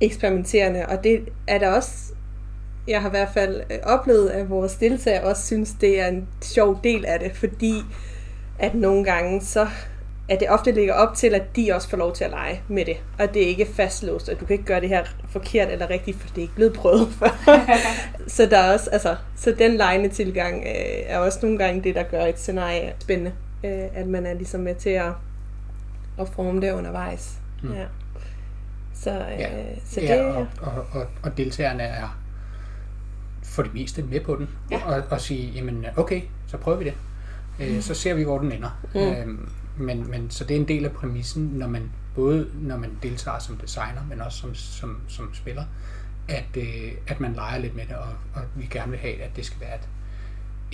eksperimenterende, 0.00 0.86
og 0.86 1.04
det 1.04 1.28
er 1.48 1.58
der 1.58 1.68
også, 1.68 2.12
jeg 2.88 3.00
har 3.00 3.08
i 3.08 3.10
hvert 3.10 3.28
fald 3.34 3.62
øh, 3.70 3.78
oplevet, 3.82 4.28
at 4.28 4.50
vores 4.50 4.74
deltagere 4.74 5.24
også 5.24 5.46
synes, 5.46 5.74
det 5.80 6.00
er 6.00 6.06
en 6.06 6.28
sjov 6.42 6.80
del 6.84 7.04
af 7.06 7.20
det, 7.20 7.36
fordi 7.36 7.74
at 8.58 8.74
nogle 8.74 9.04
gange 9.04 9.40
så 9.40 9.66
at 10.28 10.40
det 10.40 10.50
ofte 10.50 10.72
ligger 10.72 10.94
op 10.94 11.14
til, 11.14 11.34
at 11.34 11.56
de 11.56 11.72
også 11.72 11.88
får 11.88 11.96
lov 11.96 12.14
til 12.14 12.24
at 12.24 12.30
lege 12.30 12.62
med 12.68 12.84
det. 12.84 12.96
Og 13.18 13.34
det 13.34 13.42
er 13.42 13.46
ikke 13.46 13.66
fastlåst, 13.74 14.28
og 14.28 14.40
du 14.40 14.44
kan 14.44 14.54
ikke 14.54 14.64
gøre 14.64 14.80
det 14.80 14.88
her 14.88 15.04
forkert 15.28 15.68
eller 15.68 15.90
rigtigt, 15.90 16.20
for 16.20 16.28
det 16.28 16.36
er 16.36 16.42
ikke 16.42 16.54
blevet 16.54 16.72
prøvet 16.72 17.08
før. 17.12 17.28
så 18.36 18.46
der 18.46 18.58
er 18.58 18.72
også, 18.72 18.90
altså, 18.90 19.16
så 19.36 19.54
den 19.58 19.76
legende 19.76 20.08
tilgang 20.08 20.62
øh, 20.66 21.02
er 21.06 21.18
også 21.18 21.38
nogle 21.42 21.58
gange 21.58 21.82
det, 21.82 21.94
der 21.94 22.02
gør 22.02 22.24
et 22.24 22.38
scenarie 22.38 22.92
spændende. 22.98 23.32
Øh, 23.64 23.84
at 23.94 24.06
man 24.06 24.26
er 24.26 24.34
ligesom 24.34 24.60
med 24.60 24.74
til 24.74 24.90
at, 24.90 25.12
at 26.20 26.28
forme 26.28 26.60
det 26.60 26.72
undervejs. 26.72 27.32
Mm. 27.62 27.72
Ja. 27.72 27.84
Så, 28.94 29.10
øh, 29.10 29.40
Ja, 29.40 29.48
så 29.84 30.00
ja 30.00 30.16
det, 30.16 30.24
og, 30.24 30.46
og, 30.60 30.86
og, 30.92 31.06
og 31.22 31.36
deltagerne 31.36 31.82
er 31.82 32.21
for 33.52 33.62
det 33.62 33.74
meste 33.74 34.02
med 34.02 34.20
på 34.20 34.36
den, 34.36 34.48
Ja. 34.70 34.84
og, 34.86 35.02
og 35.10 35.20
sige, 35.20 35.50
jamen 35.50 35.86
okay, 35.96 36.22
så 36.46 36.56
prøver 36.56 36.78
vi 36.78 36.84
det. 36.84 36.94
Øh, 37.60 37.82
Så 37.82 37.94
ser 37.94 38.14
vi, 38.14 38.22
hvor 38.22 38.38
den 38.38 38.52
ender. 38.52 38.80
Mm. 38.94 39.00
Øhm, 39.00 39.48
men, 39.78 40.10
men 40.10 40.30
så 40.30 40.44
det 40.44 40.56
er 40.56 40.60
en 40.60 40.68
del 40.68 40.84
af 40.84 40.92
præmissen, 40.92 41.42
når 41.44 41.66
man 41.68 41.90
både 42.14 42.48
når 42.54 42.76
man 42.76 42.90
deltager 43.02 43.38
som 43.38 43.56
designer, 43.56 44.00
men 44.08 44.20
også 44.20 44.38
som, 44.38 44.54
som, 44.54 45.00
som 45.08 45.34
spiller, 45.34 45.64
at, 46.28 46.56
øh, 46.56 46.92
at 47.08 47.20
man 47.20 47.32
leger 47.32 47.58
lidt 47.58 47.76
med 47.76 47.86
det, 47.86 47.96
og, 47.96 48.08
og 48.34 48.42
vi 48.56 48.66
gerne 48.70 48.90
vil 48.90 49.00
have, 49.00 49.22
at 49.22 49.36
det 49.36 49.44
skal 49.46 49.60
være 49.60 49.74
et, 49.74 49.88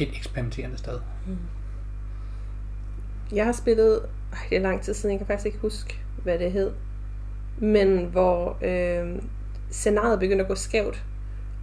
et 0.08 0.16
eksperimenterende 0.16 0.78
sted. 0.78 0.98
Jeg 3.32 3.44
har 3.44 3.52
spillet, 3.52 4.00
ej, 4.32 4.38
det 4.50 4.56
er 4.58 4.62
lang 4.62 4.82
tid 4.82 4.94
siden, 4.94 5.12
jeg 5.12 5.18
kan 5.20 5.26
faktisk 5.26 5.46
ikke 5.46 5.58
huske, 5.58 5.98
hvad 6.22 6.38
det 6.38 6.52
hed, 6.52 6.70
men 7.58 8.04
hvor 8.04 8.56
øh, 8.64 9.22
scenariet 9.70 10.20
begyndte 10.20 10.42
at 10.44 10.48
gå 10.48 10.54
skævt, 10.54 11.04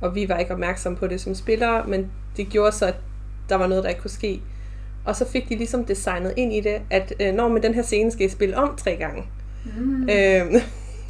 og 0.02 0.16
vi 0.16 0.30
var 0.30 0.38
ikke 0.38 0.54
opmærksomme 0.54 0.98
på 0.98 1.08
det 1.08 1.22
som 1.22 1.36
spillere, 1.36 1.88
men 1.88 2.12
det 2.38 2.50
gjorde 2.50 2.72
så, 2.72 2.86
at 2.86 2.96
der 3.50 3.56
var 3.56 3.68
noget, 3.68 3.84
der 3.84 3.90
ikke 3.90 4.02
kunne 4.02 4.12
ske. 4.12 4.42
Og 5.06 5.16
så 5.16 5.30
fik 5.32 5.50
de 5.50 5.56
ligesom 5.56 5.86
designet 5.86 6.34
ind 6.38 6.54
i 6.54 6.62
det, 6.62 6.82
at 6.90 7.14
øh, 7.20 7.34
når 7.34 7.48
med 7.48 7.62
den 7.62 7.74
her 7.74 7.82
scene 7.82 8.12
skal 8.12 8.26
I 8.26 8.30
spille 8.30 8.58
om 8.58 8.76
tre 8.78 8.96
gange. 8.96 9.24
Mm. 9.78 10.10
Øh, 10.10 10.54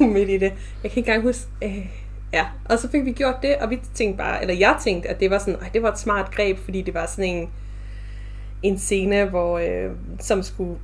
midt 0.14 0.28
i 0.28 0.38
det. 0.38 0.52
Jeg 0.82 0.90
kan 0.90 0.98
ikke 0.98 0.98
engang 0.98 1.22
huske... 1.22 1.46
Øh, 1.64 1.86
ja, 2.32 2.44
og 2.64 2.78
så 2.78 2.90
fik 2.90 3.04
vi 3.04 3.12
gjort 3.12 3.34
det, 3.42 3.56
og 3.56 3.70
vi 3.70 3.80
tænkte 3.94 4.18
bare, 4.18 4.40
eller 4.42 4.54
jeg 4.54 4.76
tænkte, 4.84 5.08
at 5.08 5.20
det 5.20 5.30
var 5.30 5.38
sådan, 5.38 5.60
"Ej, 5.60 5.70
det 5.74 5.82
var 5.82 5.92
et 5.92 5.98
smart 5.98 6.30
greb, 6.34 6.58
fordi 6.58 6.82
det 6.82 6.94
var 6.94 7.06
sådan 7.06 7.30
en, 7.36 7.48
en 8.62 8.78
scene, 8.78 9.24
hvor, 9.24 9.58
øh, 9.58 9.90
som 10.20 10.42
skulle, 10.42 10.76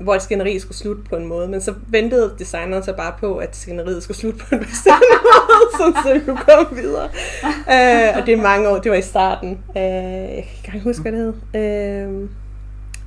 hvor 0.00 0.14
et 0.14 0.22
skænderi 0.22 0.58
skulle 0.58 0.76
slutte 0.76 1.02
på 1.02 1.16
en 1.16 1.26
måde, 1.26 1.48
men 1.48 1.60
så 1.60 1.74
ventede 1.88 2.34
designeren 2.38 2.82
så 2.82 2.92
bare 2.92 3.14
på, 3.20 3.36
at 3.36 3.56
skænderiet 3.56 4.02
skulle 4.02 4.16
slutte 4.16 4.38
på 4.38 4.54
en 4.54 4.60
bestemt 4.60 4.94
måde, 5.26 5.78
sådan, 5.78 6.02
så 6.04 6.14
vi 6.14 6.20
kunne 6.24 6.44
komme 6.48 6.82
videre. 6.82 7.08
øh, 7.44 8.16
og 8.16 8.26
det 8.26 8.32
er 8.32 8.42
mange 8.42 8.68
år, 8.68 8.78
det 8.78 8.90
var 8.90 8.96
i 8.96 9.02
starten. 9.02 9.58
Øh, 9.76 9.82
jeg 9.82 10.48
kan 10.64 10.74
ikke 10.74 10.84
huske, 10.84 11.02
hvad 11.02 11.12
det 11.12 11.34
hed. 11.52 11.62
Øh, 11.62 12.28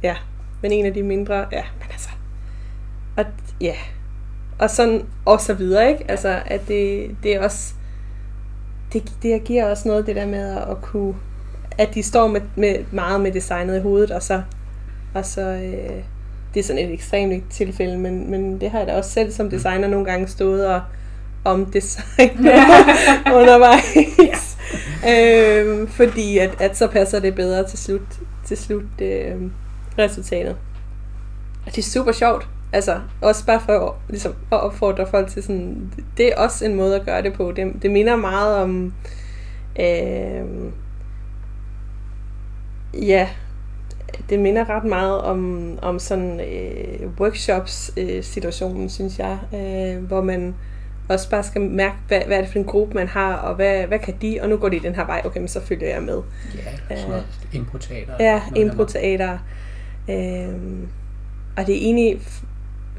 ja, 0.03 0.15
men 0.61 0.71
en 0.71 0.85
af 0.85 0.93
de 0.93 1.03
mindre, 1.03 1.35
ja, 1.35 1.63
men 1.79 1.87
altså, 1.91 2.09
og 3.17 3.25
ja, 3.61 3.75
og 4.59 4.69
sådan, 4.69 5.05
og 5.25 5.41
så 5.41 5.53
videre, 5.53 5.89
ikke? 5.89 6.05
Altså, 6.11 6.41
at 6.45 6.61
det, 6.67 7.15
det 7.23 7.35
er 7.35 7.43
også, 7.43 7.73
det, 8.93 9.13
det 9.23 9.43
giver 9.43 9.69
også 9.69 9.87
noget, 9.87 10.07
det 10.07 10.15
der 10.15 10.25
med 10.25 10.57
at, 10.57 10.69
at 10.69 10.81
kunne, 10.81 11.15
at 11.77 11.93
de 11.93 12.03
står 12.03 12.27
med, 12.27 12.41
med 12.55 12.75
meget 12.91 13.21
med 13.21 13.31
designet 13.31 13.77
i 13.77 13.81
hovedet, 13.81 14.11
og 14.11 14.23
så, 14.23 14.41
og 15.13 15.25
så 15.25 15.41
øh, 15.41 16.03
det 16.53 16.59
er 16.59 16.63
sådan 16.63 16.85
et 16.85 16.93
ekstremt 16.93 17.51
tilfælde, 17.51 17.97
men, 17.97 18.31
men 18.31 18.61
det 18.61 18.71
har 18.71 18.79
jeg 18.79 18.87
da 18.87 18.97
også 18.97 19.09
selv 19.11 19.31
som 19.31 19.49
designer 19.49 19.87
nogle 19.87 20.05
gange 20.05 20.27
stået 20.27 20.67
og 20.67 20.81
om 21.45 21.65
design 21.65 22.37
undervejs. 23.39 24.57
øhm, 25.09 25.87
fordi 25.87 26.37
at, 26.37 26.61
at 26.61 26.77
så 26.77 26.87
passer 26.87 27.19
det 27.19 27.35
bedre 27.35 27.67
til 27.67 27.79
slut, 27.79 28.19
til 28.45 28.57
slut 28.57 29.01
øh, 29.01 29.35
resultatet. 29.99 30.55
Og 31.65 31.75
det 31.75 31.77
er 31.77 31.89
super 31.89 32.11
sjovt. 32.11 32.47
Altså, 32.73 32.99
også 33.21 33.45
bare 33.45 33.61
for 33.65 33.97
ligesom, 34.09 34.35
at 34.51 34.61
opfordre 34.61 35.07
folk 35.07 35.29
til 35.29 35.43
sådan, 35.43 35.93
det 36.17 36.27
er 36.27 36.37
også 36.37 36.65
en 36.65 36.75
måde 36.75 36.95
at 36.95 37.05
gøre 37.05 37.21
det 37.21 37.33
på. 37.33 37.51
Det, 37.51 37.73
det 37.81 37.91
minder 37.91 38.15
meget 38.15 38.57
om, 38.57 38.93
øh, 39.79 40.71
ja, 43.07 43.29
det 44.29 44.39
minder 44.39 44.69
ret 44.69 44.83
meget 44.83 45.21
om, 45.21 45.71
om 45.81 45.99
sådan 45.99 46.39
øh, 46.39 47.09
workshops 47.19 47.91
øh, 47.97 48.23
synes 48.89 49.19
jeg, 49.19 49.37
øh, 49.53 50.03
hvor 50.03 50.21
man 50.21 50.55
også 51.09 51.29
bare 51.29 51.43
skal 51.43 51.61
mærke, 51.61 51.95
hvad, 52.07 52.21
hvad 52.27 52.37
er 52.37 52.41
det 52.41 52.51
for 52.51 52.59
en 52.59 52.65
gruppe, 52.65 52.93
man 52.93 53.07
har, 53.07 53.33
og 53.33 53.55
hvad, 53.55 53.83
hvad 53.83 53.99
kan 53.99 54.13
de, 54.21 54.39
og 54.41 54.49
nu 54.49 54.57
går 54.57 54.69
de 54.69 54.79
den 54.79 54.95
her 54.95 55.05
vej, 55.05 55.21
okay, 55.25 55.39
men 55.39 55.47
så 55.47 55.61
følger 55.61 55.87
jeg 55.87 56.03
med. 56.03 56.21
Ja, 56.89 56.95
sådan 56.95 57.09
noget 57.09 57.25
uh, 57.49 57.55
improteater. 57.55 58.13
Ja, 58.19 58.41
improteater. 58.55 59.37
Øh, 60.09 60.53
og 61.57 61.67
det 61.67 61.75
er 61.75 61.81
egentlig, 61.81 62.21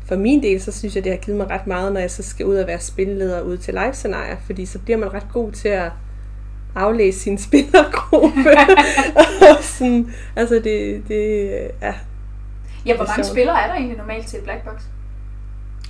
for 0.04 0.16
min 0.16 0.42
del, 0.42 0.60
så 0.60 0.72
synes 0.72 0.96
jeg, 0.96 1.04
det 1.04 1.12
har 1.12 1.18
givet 1.18 1.38
mig 1.38 1.50
ret 1.50 1.66
meget, 1.66 1.92
når 1.92 2.00
jeg 2.00 2.10
så 2.10 2.22
skal 2.22 2.46
ud 2.46 2.56
og 2.56 2.66
være 2.66 2.80
spilleder 2.80 3.40
ud 3.40 3.56
til 3.56 3.74
live 3.74 4.36
fordi 4.46 4.66
så 4.66 4.78
bliver 4.78 4.98
man 4.98 5.14
ret 5.14 5.26
god 5.32 5.52
til 5.52 5.68
at 5.68 5.90
aflæse 6.74 7.20
sin 7.20 7.38
spillergruppe. 7.38 8.50
sådan, 9.62 10.14
altså 10.36 10.54
det, 10.54 11.08
det 11.08 11.50
ja. 11.82 11.94
Ja, 12.86 12.96
hvor 12.96 13.06
mange 13.06 13.24
spillere 13.24 13.62
er 13.62 13.66
der 13.66 13.74
egentlig 13.74 13.96
normalt 13.96 14.26
til 14.26 14.38
et 14.38 14.44
black 14.44 14.64
box? 14.64 14.82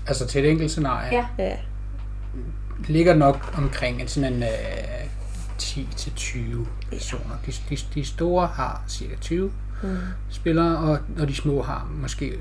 Altså 0.06 0.26
til 0.26 0.44
et 0.44 0.50
enkelt 0.50 0.70
scenarie? 0.70 1.14
Ja. 1.16 1.26
ja. 1.38 1.56
Ligger 2.88 3.14
nok 3.14 3.54
omkring 3.56 4.00
en 4.00 4.08
sådan 4.08 4.32
en 4.32 4.42
uh, 4.42 4.48
10-20 5.58 6.66
personer. 6.90 7.34
De, 7.46 7.52
de, 7.70 7.76
de 7.94 8.04
store 8.04 8.46
har 8.46 8.82
cirka 8.88 9.16
20 9.20 9.52
mm. 9.82 9.96
spillere, 10.30 10.78
og, 10.78 10.98
og 11.18 11.28
de 11.28 11.34
små 11.34 11.62
har 11.62 11.88
måske 12.00 12.32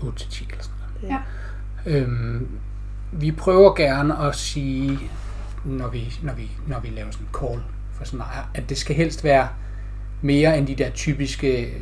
8-10 0.00 0.02
eller 0.02 0.62
sådan 0.62 0.76
noget. 1.02 1.10
Ja. 1.10 1.18
Øhm, 1.86 2.48
vi 3.12 3.32
prøver 3.32 3.74
gerne 3.74 4.18
at 4.18 4.36
sige, 4.36 4.98
når 5.64 5.88
vi, 5.88 6.14
når 6.22 6.34
vi, 6.34 6.50
når 6.66 6.80
vi 6.80 6.88
laver 6.88 7.10
sådan 7.10 7.26
en 7.26 7.34
call 7.40 7.62
for 8.02 8.06
scenarier, 8.06 8.50
at 8.54 8.68
det 8.68 8.78
skal 8.78 8.96
helst 8.96 9.24
være 9.24 9.48
mere 10.22 10.58
end 10.58 10.66
de 10.66 10.74
der 10.74 10.90
typiske 10.90 11.74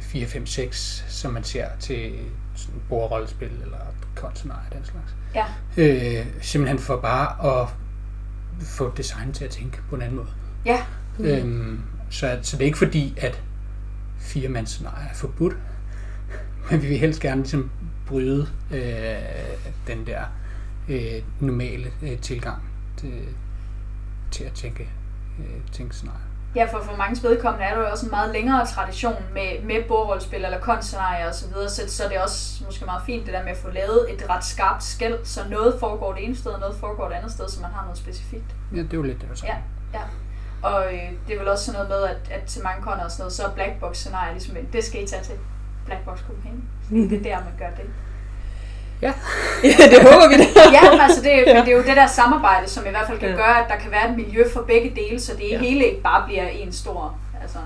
4, 0.00 0.26
5, 0.26 0.46
6, 0.46 1.04
som 1.08 1.32
man 1.32 1.44
ser 1.44 1.66
til 1.80 2.12
sådan 2.54 2.80
bordrollespil 2.88 3.50
eller 3.62 3.78
kontscenarier 4.14 4.70
den 4.70 4.84
slags. 4.84 5.14
Ja. 5.34 5.46
Øh, 5.76 6.26
simpelthen 6.40 6.78
for 6.78 7.00
bare 7.00 7.62
at 7.62 7.68
få 8.66 8.92
design 8.96 9.32
til 9.32 9.44
at 9.44 9.50
tænke 9.50 9.78
på 9.90 9.96
en 9.96 10.02
anden 10.02 10.16
måde. 10.16 10.28
Ja. 10.64 10.82
Mm. 11.18 11.24
Øhm, 11.24 11.82
så, 12.10 12.38
så 12.42 12.56
det 12.56 12.62
er 12.62 12.66
ikke 12.66 12.78
fordi, 12.78 13.14
at 13.18 13.42
fire 14.18 14.48
mands 14.48 14.70
scenarier 14.70 15.08
er 15.08 15.14
forbudt, 15.14 15.56
men 16.70 16.82
vi 16.82 16.88
vil 16.88 16.98
helst 16.98 17.20
gerne 17.20 17.40
ligesom 17.40 17.70
bryde 18.06 18.48
øh, 18.70 19.16
den 19.86 20.06
der 20.06 20.20
øh, 20.88 21.22
normale 21.40 21.90
øh, 22.02 22.18
tilgang 22.18 22.62
til, 22.96 23.22
til 24.30 24.44
at 24.44 24.52
tænke, 24.52 24.88
øh, 25.38 25.72
tænke 25.72 25.94
scenarier. 25.94 26.20
Ja, 26.54 26.64
for 26.64 26.80
for 26.82 26.96
mange 26.96 27.28
vedkommende 27.28 27.64
er 27.66 27.74
der 27.74 27.80
jo 27.80 27.90
også 27.90 28.06
en 28.06 28.10
meget 28.10 28.32
længere 28.32 28.66
tradition 28.66 29.14
med, 29.34 29.62
med 29.62 29.88
bordrollespil 29.88 30.44
eller 30.44 30.60
konscenarier 30.60 31.28
osv., 31.28 31.52
så, 31.68 31.82
så 31.88 32.02
det 32.08 32.16
er 32.16 32.22
også 32.22 32.64
måske 32.64 32.84
meget 32.84 33.02
fint 33.06 33.26
det 33.26 33.34
der 33.34 33.42
med 33.42 33.50
at 33.50 33.56
få 33.56 33.70
lavet 33.70 34.06
et 34.12 34.30
ret 34.30 34.44
skarpt 34.44 34.84
skæld, 34.84 35.24
så 35.24 35.40
noget 35.50 35.76
foregår 35.80 36.12
det 36.12 36.24
ene 36.24 36.36
sted, 36.36 36.50
og 36.50 36.60
noget 36.60 36.76
foregår 36.76 37.08
det 37.08 37.14
andet 37.14 37.32
sted, 37.32 37.48
så 37.48 37.60
man 37.60 37.70
har 37.70 37.82
noget 37.82 37.98
specifikt. 37.98 38.56
Ja, 38.72 38.78
det 38.78 38.92
er 38.92 38.96
jo 38.96 39.02
lidt 39.02 39.20
det, 39.20 39.44
Ja, 39.44 39.56
ja. 39.94 40.00
Og 40.62 40.94
øh, 40.94 41.10
det 41.28 41.34
er 41.34 41.38
vel 41.38 41.48
også 41.48 41.64
sådan 41.64 41.80
noget 41.80 41.88
med, 41.88 42.02
at, 42.08 42.40
at 42.40 42.46
til 42.46 42.62
mange 42.62 42.82
koner 42.82 43.04
og 43.04 43.10
sådan 43.10 43.22
noget, 43.22 43.32
så 43.32 43.44
er 43.46 43.54
blackbox 43.54 43.96
scenarier 43.96 44.32
ligesom, 44.32 44.56
det 44.72 44.84
skal 44.84 45.02
I 45.02 45.06
tage 45.06 45.22
til 45.22 45.34
blackbox 45.86 46.18
Copenhagen. 46.18 46.68
Det 47.10 47.18
er 47.18 47.22
der, 47.22 47.44
man 47.44 47.54
gør 47.58 47.70
det. 47.70 47.90
Ja. 49.02 49.12
ja, 49.64 49.68
det 49.92 50.02
håber 50.02 50.28
vi 50.28 50.36
da. 50.36 50.60
ja, 50.72 51.02
altså 51.02 51.22
det, 51.22 51.30
ja. 51.30 51.60
det 51.60 51.68
er 51.68 51.76
jo 51.76 51.82
det 51.82 51.96
der 51.96 52.06
samarbejde, 52.06 52.68
som 52.68 52.86
i 52.86 52.90
hvert 52.90 53.06
fald 53.06 53.18
kan 53.18 53.28
ja. 53.28 53.34
gøre, 53.34 53.62
at 53.62 53.68
der 53.68 53.76
kan 53.76 53.90
være 53.90 54.10
et 54.10 54.16
miljø 54.16 54.44
for 54.52 54.62
begge 54.62 54.92
dele, 54.96 55.20
så 55.20 55.32
det 55.36 55.50
ja. 55.50 55.58
hele 55.58 55.84
ikke 55.84 56.02
bare 56.02 56.24
bliver 56.26 56.48
en 56.48 56.72
stor... 56.72 57.18
Altså. 57.42 57.58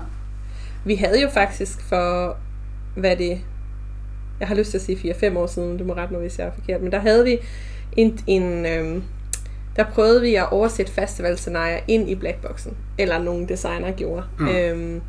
Vi 0.85 0.95
havde 0.95 1.21
jo 1.21 1.29
faktisk 1.29 1.81
for, 1.89 2.37
hvad 2.95 3.15
det 3.15 3.41
jeg 4.39 4.47
har 4.47 4.55
lyst 4.55 4.71
til 4.71 4.77
at 4.77 4.83
sige 4.83 5.15
4-5 5.31 5.37
år 5.37 5.47
siden, 5.47 5.77
du 5.77 5.83
må 5.83 5.93
rette 5.93 6.13
mig, 6.13 6.21
hvis 6.21 6.39
jeg 6.39 6.47
er 6.47 6.51
forkert, 6.51 6.81
men 6.81 6.91
der 6.91 6.99
havde 6.99 7.23
vi 7.23 7.37
en, 7.97 8.19
en 8.27 8.65
øhm, 8.65 9.03
der 9.75 9.83
prøvede 9.83 10.21
vi 10.21 10.35
at 10.35 10.51
oversætte 10.51 10.91
festivalscenarier 10.91 11.79
ind 11.87 12.09
i 12.09 12.15
blackboxen, 12.15 12.77
eller 12.97 13.19
nogle 13.19 13.47
designer 13.47 13.91
gjorde, 13.91 14.23
mm. 14.39 14.47
øhm, 14.47 15.01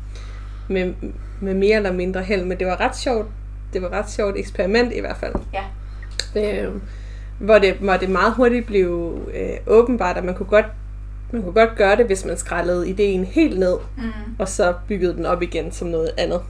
med, 0.67 0.93
med 1.41 1.53
mere 1.53 1.75
eller 1.75 1.91
mindre 1.91 2.23
held, 2.23 2.45
men 2.45 2.59
det 2.59 2.67
var 2.67 2.79
ret 2.79 2.97
sjovt, 2.97 3.27
det 3.73 3.81
var 3.81 3.89
ret 3.89 4.11
sjovt 4.11 4.37
eksperiment 4.37 4.93
i 4.93 4.99
hvert 4.99 5.17
fald. 5.17 5.33
Ja. 5.53 5.63
Øh, 6.35 6.71
hvor, 7.39 7.57
det, 7.57 7.73
hvor 7.73 7.97
det 7.97 8.09
meget 8.09 8.33
hurtigt 8.33 8.65
blev 8.65 9.19
øh, 9.33 9.57
åbenbart, 9.67 10.17
at 10.17 10.23
man 10.23 10.35
kunne 10.35 10.49
godt 10.49 10.65
man 11.31 11.41
kunne 11.43 11.53
godt 11.53 11.75
gøre 11.75 11.95
det, 11.95 12.05
hvis 12.05 12.25
man 12.25 12.37
skrællede 12.37 12.89
ideen 12.89 13.23
helt 13.23 13.59
ned, 13.59 13.77
mm. 13.97 14.03
og 14.39 14.49
så 14.49 14.73
byggede 14.87 15.13
den 15.13 15.25
op 15.25 15.41
igen 15.41 15.71
som 15.71 15.87
noget 15.87 16.11
andet. 16.17 16.41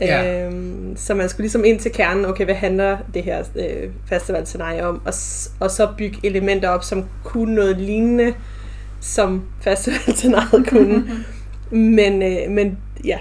Ja. 0.00 0.44
Øhm, 0.46 0.96
så 0.96 1.14
man 1.14 1.28
skulle 1.28 1.44
ligesom 1.44 1.64
ind 1.64 1.78
til 1.78 1.92
kernen, 1.92 2.24
okay, 2.24 2.44
hvad 2.44 2.54
handler 2.54 2.98
det 3.14 3.22
her 3.22 3.44
øh, 3.56 3.90
festivalscenarie 4.06 4.86
om, 4.86 5.02
og, 5.04 5.12
og 5.60 5.70
så 5.70 5.88
bygge 5.98 6.18
elementer 6.24 6.68
op, 6.68 6.84
som 6.84 7.04
kunne 7.24 7.54
noget 7.54 7.76
lignende, 7.76 8.34
som 9.00 9.42
festivalscenariet 9.64 10.68
kunne. 10.68 11.04
men, 11.96 12.22
øh, 12.22 12.50
men 12.50 12.78
ja, 13.04 13.18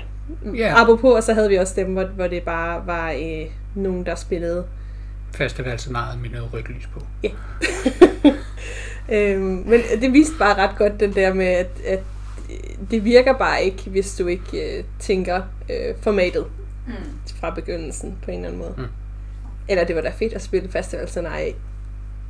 yeah. 0.56 0.82
apropos, 0.82 1.12
og 1.16 1.24
så 1.24 1.34
havde 1.34 1.50
vi 1.50 1.56
også 1.56 1.74
dem, 1.76 1.94
hvor, 1.94 2.04
hvor 2.04 2.28
det 2.28 2.44
bare 2.44 2.88
var 2.88 3.12
øh, 3.12 3.46
nogen, 3.76 4.06
der 4.06 4.16
spillede 4.16 4.64
festivalscenariet 5.36 6.22
med 6.22 6.30
noget 6.30 6.54
rødt 6.54 6.70
lys 6.70 6.88
på. 6.94 7.02
Ja. 7.24 7.30
øhm, 9.16 9.64
men 9.66 9.82
det 10.02 10.14
viste 10.14 10.34
bare 10.40 10.68
ret 10.68 10.78
godt 10.78 11.00
den 11.00 11.16
der 11.16 11.34
med, 11.34 11.46
at, 11.46 11.70
at 11.86 12.00
det 12.92 13.06
virker 13.06 13.34
bare 13.34 13.64
ikke, 13.64 13.90
hvis 13.90 14.16
du 14.16 14.28
ikke 14.28 14.78
øh, 14.78 14.84
tænker 15.00 15.42
øh, 15.70 15.96
formatet 16.02 16.46
mm. 16.88 16.94
fra 17.40 17.50
begyndelsen 17.50 18.18
på 18.24 18.32
en 18.32 18.38
eller 18.38 18.48
anden 18.48 18.62
måde. 18.62 18.74
Mm. 18.78 18.88
Eller 19.68 19.84
det 19.84 19.96
var 19.96 20.02
da 20.02 20.12
fedt 20.20 20.34
at 20.34 20.42
spille 20.42 20.70
festivalscenarie 20.70 21.54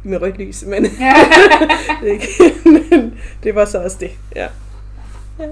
med 0.03 0.21
rødt 0.21 0.37
lys, 0.37 0.63
men, 0.65 0.83
det, 2.03 2.21
men 2.65 3.19
det 3.43 3.55
var 3.55 3.65
så 3.65 3.83
også 3.83 3.97
det. 3.99 4.11
Ja. 4.35 4.47
ja. 5.39 5.45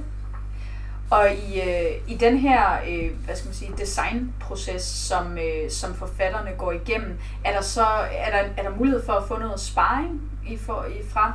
Og 1.09 1.27
i, 1.31 1.61
øh, 1.61 1.91
i 2.07 2.15
den 2.15 2.37
her 2.37 2.59
øh, 2.89 3.09
hvad 3.25 3.35
skal 3.35 3.47
man 3.47 3.55
sige, 3.55 3.71
designproces, 3.77 4.81
som, 4.81 5.37
øh, 5.37 5.69
som 5.69 5.95
forfatterne 5.95 6.51
går 6.57 6.71
igennem, 6.71 7.17
er 7.43 7.51
der 7.53 7.61
så 7.61 7.85
er 8.11 8.31
der, 8.31 8.49
er 8.57 8.69
der 8.69 8.77
mulighed 8.77 9.05
for 9.05 9.13
at 9.13 9.27
få 9.27 9.39
noget 9.39 9.59
sparring 9.59 10.21
i 10.47 10.57
for, 10.57 10.85
i, 10.99 11.09
fra 11.09 11.33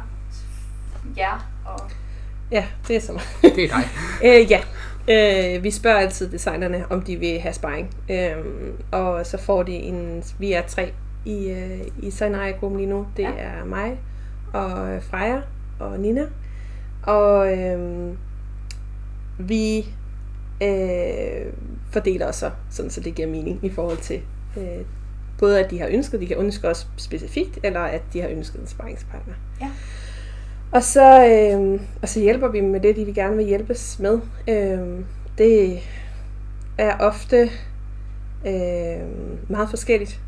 jer? 1.16 1.50
Og... 1.64 1.90
Ja, 2.50 2.64
det 2.88 2.96
er 2.96 3.00
så 3.00 3.12
meget. 3.12 3.28
Det 3.56 3.64
er 3.64 3.68
dig. 3.68 3.88
øh, 4.28 4.50
ja, 4.50 4.61
øh, 5.09 5.64
vi 5.64 5.70
spørger 5.70 5.98
altid 5.98 6.30
designerne, 6.30 6.85
om 6.90 7.02
de 7.02 7.16
vil 7.16 7.40
have 7.40 7.52
sparring. 7.52 7.94
Øh, 8.11 8.37
og 8.92 9.26
så 9.26 9.38
får 9.38 9.62
de 9.62 9.72
en, 9.72 10.24
vi 10.38 10.52
er 10.52 10.62
tre 10.62 10.92
i, 11.24 11.50
øh, 11.50 11.80
i 11.98 12.11
scenarie-gruppen 12.11 12.80
lige 12.80 12.90
nu. 12.90 13.06
Det 13.16 13.22
ja. 13.22 13.30
er 13.37 13.64
mig 13.64 13.98
og 14.52 15.02
Freja 15.02 15.40
og 15.78 16.00
Nina. 16.00 16.26
Og 17.02 17.59
øh, 17.59 18.12
vi 19.48 19.79
øh, 20.62 21.53
fordeler 21.92 22.26
os 22.26 22.37
så, 22.37 22.50
sådan 22.70 22.90
så 22.90 23.00
det 23.00 23.14
giver 23.14 23.29
mening 23.29 23.59
i 23.62 23.70
forhold 23.70 23.98
til 23.98 24.20
øh, 24.57 24.85
både 25.38 25.64
at 25.64 25.70
de 25.70 25.79
har 25.79 25.88
ønsket, 25.88 26.20
de 26.20 26.26
kan 26.26 26.37
ønske 26.37 26.68
os 26.68 26.88
specifikt, 26.96 27.59
eller 27.62 27.81
at 27.81 28.03
de 28.12 28.20
har 28.20 28.29
ønsket 28.29 28.61
en 28.61 28.66
sparringspartner. 28.66 29.35
Ja. 29.61 29.70
Og 30.72 30.83
så, 30.83 31.26
øh, 31.26 31.81
og 32.03 32.09
så 32.09 32.20
hjælper 32.20 32.48
vi 32.48 32.59
dem 32.59 32.68
med 32.68 32.81
det, 32.81 32.96
de 32.96 33.05
vil 33.05 33.14
gerne 33.14 33.37
vil 33.37 33.46
hjælpes 33.46 33.98
med. 33.98 34.20
Øh, 34.48 35.05
det 35.38 35.79
er 36.79 36.96
ofte 36.98 37.50
øh, 38.46 39.09
meget 39.48 39.70
forskelligt. 39.70 40.20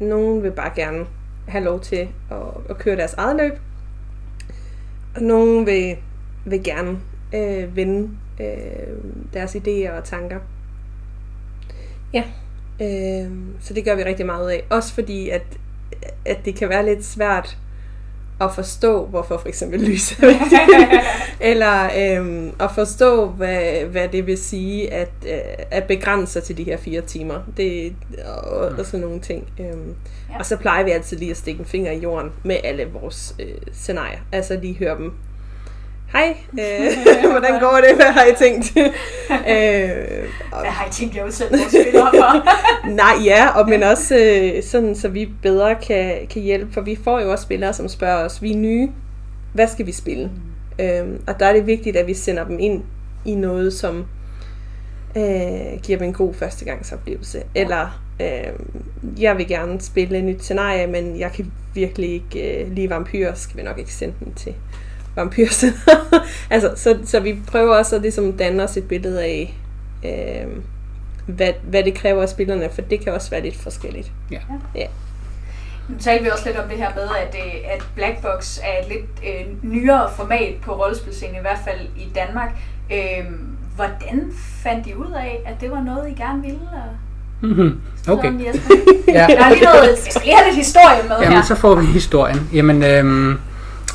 Nogle 0.00 0.42
vil 0.42 0.52
bare 0.52 0.72
gerne 0.76 1.06
have 1.48 1.64
lov 1.64 1.80
til 1.80 2.08
at, 2.30 2.38
at 2.70 2.78
køre 2.78 2.96
deres 2.96 3.14
eget 3.14 3.36
løb, 3.36 3.52
og 5.16 5.22
nogle 5.22 5.64
vil, 5.64 5.96
vil 6.44 6.64
gerne 6.64 6.98
øh, 7.34 7.76
vende 7.76 8.10
øh, 8.40 8.94
deres 9.32 9.56
idéer 9.56 9.90
og 9.90 10.04
tanker. 10.04 10.38
Ja, 12.12 12.24
øh, 12.80 13.30
så 13.60 13.74
det 13.74 13.84
gør 13.84 13.94
vi 13.94 14.04
rigtig 14.04 14.26
meget 14.26 14.50
af. 14.50 14.64
Også 14.70 14.94
fordi, 14.94 15.28
at 15.28 15.42
at 16.24 16.44
det 16.44 16.54
kan 16.54 16.68
være 16.68 16.86
lidt 16.86 17.04
svært 17.04 17.58
at 18.40 18.54
forstå, 18.54 19.06
hvorfor 19.06 19.38
for 19.38 19.48
eksempel 19.48 19.80
lys 19.80 20.12
er 20.12 20.26
vigtigt. 20.26 20.60
Eller 21.50 21.90
øhm, 21.98 22.52
at 22.60 22.70
forstå, 22.74 23.26
hvad, 23.26 23.84
hvad 23.84 24.08
det 24.08 24.26
vil 24.26 24.38
sige 24.38 24.92
at, 24.92 25.10
øh, 25.26 25.64
at 25.70 25.84
begrænse 25.84 26.32
sig 26.32 26.42
til 26.42 26.56
de 26.56 26.64
her 26.64 26.76
fire 26.76 27.00
timer. 27.00 27.40
Det 27.56 27.96
og, 28.24 28.68
og 28.78 28.86
sådan 28.86 29.00
nogle 29.00 29.20
ting. 29.20 29.48
Øhm, 29.60 29.94
ja. 30.30 30.38
Og 30.38 30.46
så 30.46 30.56
plejer 30.56 30.84
vi 30.84 30.90
altid 30.90 31.16
lige 31.16 31.30
at 31.30 31.36
stikke 31.36 31.60
en 31.60 31.66
finger 31.66 31.92
i 31.92 31.98
jorden 31.98 32.32
med 32.42 32.56
alle 32.64 32.84
vores 32.92 33.34
øh, 33.38 33.54
scenarier. 33.72 34.18
Altså 34.32 34.58
lige 34.62 34.78
høre 34.78 34.98
dem 34.98 35.12
hej, 36.14 36.36
øh, 36.60 37.30
hvordan 37.34 37.60
går 37.60 37.80
det, 37.88 37.96
hvad 37.96 38.12
har 38.12 38.24
I 38.24 38.34
tænkt? 38.38 38.72
øh, 38.76 40.24
og, 40.52 40.60
hvad 40.60 40.70
har 40.70 40.86
I 40.86 40.90
tænkt 40.90 41.16
jer 41.16 41.24
udsætte 41.24 41.58
vores 41.58 41.72
spillere 41.72 42.10
for? 42.14 42.48
nej, 42.88 43.24
ja, 43.24 43.48
og 43.48 43.68
men 43.68 43.82
også 43.82 44.16
øh, 44.16 44.62
sådan, 44.62 44.94
så 44.94 45.08
vi 45.08 45.28
bedre 45.42 45.74
kan, 45.74 46.26
kan 46.30 46.42
hjælpe, 46.42 46.72
for 46.72 46.80
vi 46.80 46.98
får 47.04 47.20
jo 47.20 47.30
også 47.30 47.42
spillere, 47.42 47.72
som 47.72 47.88
spørger 47.88 48.24
os, 48.24 48.42
vi 48.42 48.52
er 48.52 48.56
nye, 48.56 48.90
hvad 49.52 49.68
skal 49.68 49.86
vi 49.86 49.92
spille? 49.92 50.30
Mm. 50.78 50.84
Øh, 50.84 51.20
og 51.26 51.40
der 51.40 51.46
er 51.46 51.52
det 51.52 51.66
vigtigt, 51.66 51.96
at 51.96 52.06
vi 52.06 52.14
sender 52.14 52.44
dem 52.44 52.58
ind 52.58 52.82
i 53.24 53.34
noget, 53.34 53.72
som 53.72 54.04
øh, 55.16 55.80
giver 55.82 55.98
dem 55.98 56.08
en 56.08 56.12
god 56.12 56.34
førstegangsoplevelse. 56.34 57.38
Ja. 57.54 57.60
Eller, 57.60 58.02
øh, 58.20 58.52
jeg 59.20 59.38
vil 59.38 59.48
gerne 59.48 59.80
spille 59.80 60.18
et 60.18 60.24
nyt 60.24 60.42
scenarie, 60.42 60.86
men 60.86 61.18
jeg 61.18 61.32
kan 61.32 61.52
virkelig 61.74 62.12
ikke 62.12 62.64
øh, 62.64 62.72
lide 62.72 62.90
vampyrer, 62.90 63.34
skal 63.34 63.56
vi 63.56 63.62
nok 63.62 63.78
ikke 63.78 63.94
sende 63.94 64.14
den 64.24 64.34
til 64.34 64.54
vampyr. 65.16 65.46
altså, 66.50 66.72
så, 66.76 66.98
så 67.04 67.20
vi 67.20 67.38
prøver 67.46 67.76
også 67.76 67.96
at 67.96 68.02
ligesom 68.02 68.32
danne 68.32 68.62
os 68.62 68.76
et 68.76 68.88
billede 68.88 69.22
af, 69.22 69.54
øh, 70.04 70.46
hvad, 71.26 71.52
hvad 71.62 71.84
det 71.84 71.94
kræver 71.94 72.22
af 72.22 72.28
spillerne, 72.28 72.68
for 72.74 72.82
det 72.82 73.00
kan 73.00 73.12
også 73.12 73.30
være 73.30 73.40
lidt 73.40 73.56
forskelligt. 73.56 74.12
Ja. 74.30 74.38
ja. 74.74 74.86
Nu 75.88 75.94
talte 75.98 76.24
vi 76.24 76.30
også 76.30 76.46
lidt 76.46 76.56
om 76.56 76.68
det 76.68 76.78
her 76.78 76.90
med, 76.94 77.02
at, 77.02 77.36
øh, 77.46 77.54
at 77.74 77.84
Black 77.94 78.22
Box 78.22 78.58
er 78.62 78.82
et 78.82 78.88
lidt 78.88 79.04
øh, 79.24 79.70
nyere 79.70 80.10
format 80.16 80.54
på 80.62 80.72
rollespilscenen, 80.72 81.36
i 81.36 81.40
hvert 81.40 81.58
fald 81.64 81.80
i 81.96 82.08
Danmark. 82.14 82.50
Øh, 82.92 83.24
hvordan 83.76 84.32
fandt 84.62 84.86
I 84.86 84.94
ud 84.94 85.12
af, 85.16 85.42
at 85.46 85.60
det 85.60 85.70
var 85.70 85.80
noget, 85.82 86.10
I 86.10 86.14
gerne 86.14 86.42
ville? 86.42 86.58
Mm-hmm. 87.40 87.80
Okay. 88.08 88.32
ja. 89.08 89.26
Der 89.28 89.44
er 89.44 89.48
lige 89.50 89.64
noget, 89.64 89.88
jeg 89.90 89.98
skal 89.98 90.22
lige 90.24 90.36
have 90.36 90.46
lidt 90.46 90.56
historie 90.56 91.08
med 91.08 91.16
Jamen, 91.20 91.36
her. 91.36 91.44
så 91.44 91.54
får 91.54 91.74
vi 91.74 91.86
historien. 91.86 92.48
Jamen, 92.52 92.82
øhm, 92.82 93.38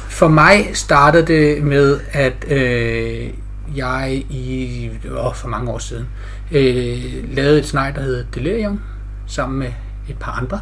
for 0.10 0.28
mig 0.28 0.70
startede 0.74 1.28
det 1.28 1.64
med, 1.64 2.00
at 2.12 2.52
øh, 2.52 3.30
jeg 3.76 4.24
i 4.30 4.90
åh, 5.18 5.36
for 5.36 5.48
mange 5.48 5.72
år 5.72 5.78
siden 5.78 6.08
øh, 6.52 7.36
lavede 7.36 7.60
et 7.60 7.66
snej, 7.66 7.92
der 7.96 8.02
hed 8.02 8.26
Delirium, 8.36 8.80
sammen 9.28 9.60
med 9.60 9.72
et 10.10 10.18
par 10.20 10.32
andre. 10.32 10.62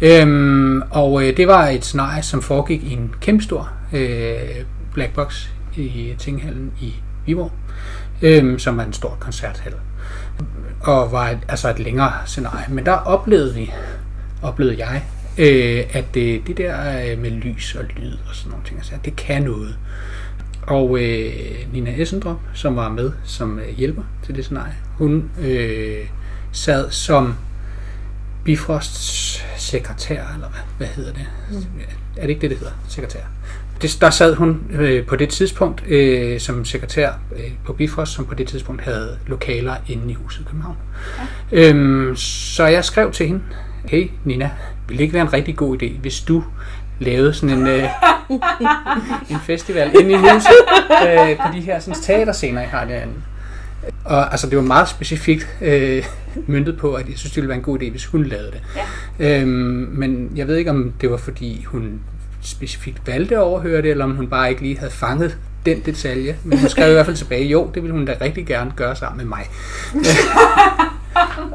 Øhm, 0.00 0.82
og 0.90 1.22
øh, 1.22 1.36
det 1.36 1.48
var 1.48 1.66
et 1.66 1.84
scenarie, 1.84 2.22
som 2.22 2.42
foregik 2.42 2.82
i 2.82 2.92
en 2.92 3.14
kæmpestor 3.20 3.70
øh, 3.92 4.38
black 4.92 5.14
box 5.14 5.46
i 5.76 6.14
Tinghallen 6.18 6.72
i 6.80 6.94
Viborg, 7.26 7.52
øhm, 8.22 8.58
som 8.58 8.76
var 8.76 8.84
en 8.84 8.92
stor 8.92 9.16
koncerthal. 9.20 9.74
Og 10.80 11.12
var 11.12 11.28
et, 11.28 11.38
altså 11.48 11.70
et 11.70 11.78
længere 11.78 12.12
scenarie. 12.26 12.66
Men 12.68 12.86
der 12.86 12.92
oplevede 12.92 13.54
vi, 13.54 13.72
oplevede 14.42 14.78
jeg, 14.78 15.02
øh, 15.38 15.84
at 15.92 16.04
det, 16.14 16.46
det 16.46 16.56
der 16.56 17.10
øh, 17.10 17.18
med 17.18 17.30
lys 17.30 17.74
og 17.74 17.84
lyd 17.96 18.12
og 18.28 18.34
sådan 18.34 18.50
nogle 18.50 18.64
ting, 18.64 18.78
altså, 18.78 18.92
det 19.04 19.16
kan 19.16 19.42
noget. 19.42 19.78
Og 20.62 20.98
øh, 21.02 21.32
Nina 21.72 21.94
Essendrop, 21.96 22.40
som 22.54 22.76
var 22.76 22.88
med 22.88 23.12
som 23.24 23.58
øh, 23.58 23.68
hjælper 23.76 24.02
til 24.24 24.36
det 24.36 24.44
scenarie, 24.44 24.74
hun 24.98 25.30
øh, 25.40 26.06
sad 26.52 26.90
som 26.90 27.34
Bifrosts 28.44 29.44
sekretær, 29.56 30.24
eller 30.34 30.48
hvad, 30.48 30.60
hvad 30.78 30.86
hedder 30.86 31.12
det? 31.12 31.26
Mm. 31.50 31.56
Er 32.16 32.20
det 32.20 32.28
ikke 32.28 32.40
det, 32.40 32.50
det 32.50 32.58
hedder? 32.58 32.72
Sekretær. 32.88 33.20
Det, 33.82 33.98
der 34.00 34.10
sad 34.10 34.34
hun 34.34 34.62
øh, 34.70 35.06
på 35.06 35.16
det 35.16 35.28
tidspunkt 35.28 35.86
øh, 35.86 36.40
som 36.40 36.64
sekretær 36.64 37.12
øh, 37.36 37.52
på 37.64 37.72
Bifrost, 37.72 38.12
som 38.12 38.26
på 38.26 38.34
det 38.34 38.48
tidspunkt 38.48 38.82
havde 38.82 39.18
lokaler 39.26 39.74
inde 39.88 40.10
i 40.10 40.14
huset 40.14 40.40
i 40.40 40.44
København. 40.44 40.76
Ja. 41.52 41.70
Øhm, 41.70 42.16
så 42.16 42.66
jeg 42.66 42.84
skrev 42.84 43.12
til 43.12 43.26
hende, 43.26 43.42
hey 43.84 44.10
Nina, 44.24 44.50
ville 44.88 44.98
det 44.98 45.04
ikke 45.04 45.14
være 45.14 45.22
en 45.22 45.32
rigtig 45.32 45.56
god 45.56 45.82
idé, 45.82 45.98
hvis 46.00 46.20
du 46.20 46.44
lavede 47.00 47.34
sådan 47.34 47.58
en, 47.58 47.66
øh, 47.66 47.84
en 49.30 49.40
festival 49.46 49.90
inde 50.00 50.12
i 50.12 50.16
huset 50.16 50.60
øh, 51.08 51.36
på 51.36 51.56
de 51.56 51.60
her 51.60 51.80
sådan, 51.80 52.00
teaterscener, 52.00 52.60
jeg 52.60 52.70
har 52.70 52.84
derinde. 52.84 53.14
Og 54.04 54.30
altså, 54.32 54.50
det 54.50 54.58
var 54.58 54.64
meget 54.64 54.88
specifikt 54.88 55.48
øh, 55.60 56.04
myndet 56.46 56.78
på, 56.78 56.94
at 56.94 57.08
jeg 57.08 57.18
synes, 57.18 57.32
det 57.32 57.36
ville 57.36 57.48
være 57.48 57.58
en 57.58 57.64
god 57.64 57.82
idé, 57.82 57.90
hvis 57.90 58.06
hun 58.06 58.24
lavede 58.24 58.50
det. 58.50 58.62
Ja. 59.18 59.40
Øhm, 59.40 59.48
men 59.92 60.32
jeg 60.36 60.48
ved 60.48 60.56
ikke, 60.56 60.70
om 60.70 60.92
det 61.00 61.10
var, 61.10 61.16
fordi 61.16 61.64
hun 61.64 62.00
specifikt 62.42 63.06
valgte 63.06 63.34
at 63.34 63.42
overhøre 63.42 63.82
det, 63.82 63.90
eller 63.90 64.04
om 64.04 64.16
hun 64.16 64.26
bare 64.26 64.50
ikke 64.50 64.62
lige 64.62 64.78
havde 64.78 64.92
fanget 64.92 65.38
den 65.66 65.80
detalje. 65.80 66.36
Men 66.44 66.58
hun 66.58 66.68
skrev 66.68 66.90
i 66.90 66.92
hvert 66.92 67.06
fald 67.06 67.16
tilbage, 67.16 67.44
jo, 67.44 67.70
det 67.74 67.82
ville 67.82 67.96
hun 67.96 68.04
da 68.04 68.16
rigtig 68.20 68.46
gerne 68.46 68.72
gøre 68.76 68.96
sammen 68.96 69.16
med 69.18 69.36
mig. 69.36 69.44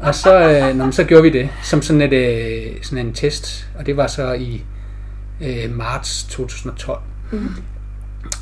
og 0.06 0.14
så, 0.14 0.50
øh, 0.50 0.76
nå, 0.76 0.90
så 0.90 1.04
gjorde 1.04 1.22
vi 1.22 1.30
det 1.30 1.48
som 1.62 1.82
sådan, 1.82 2.02
et, 2.02 2.12
øh, 2.12 2.82
sådan 2.82 3.06
en 3.06 3.12
test, 3.12 3.68
og 3.78 3.86
det 3.86 3.96
var 3.96 4.06
så 4.06 4.32
i 4.32 4.64
øh, 5.40 5.76
marts 5.76 6.24
2012. 6.24 7.00
Mm. 7.32 7.48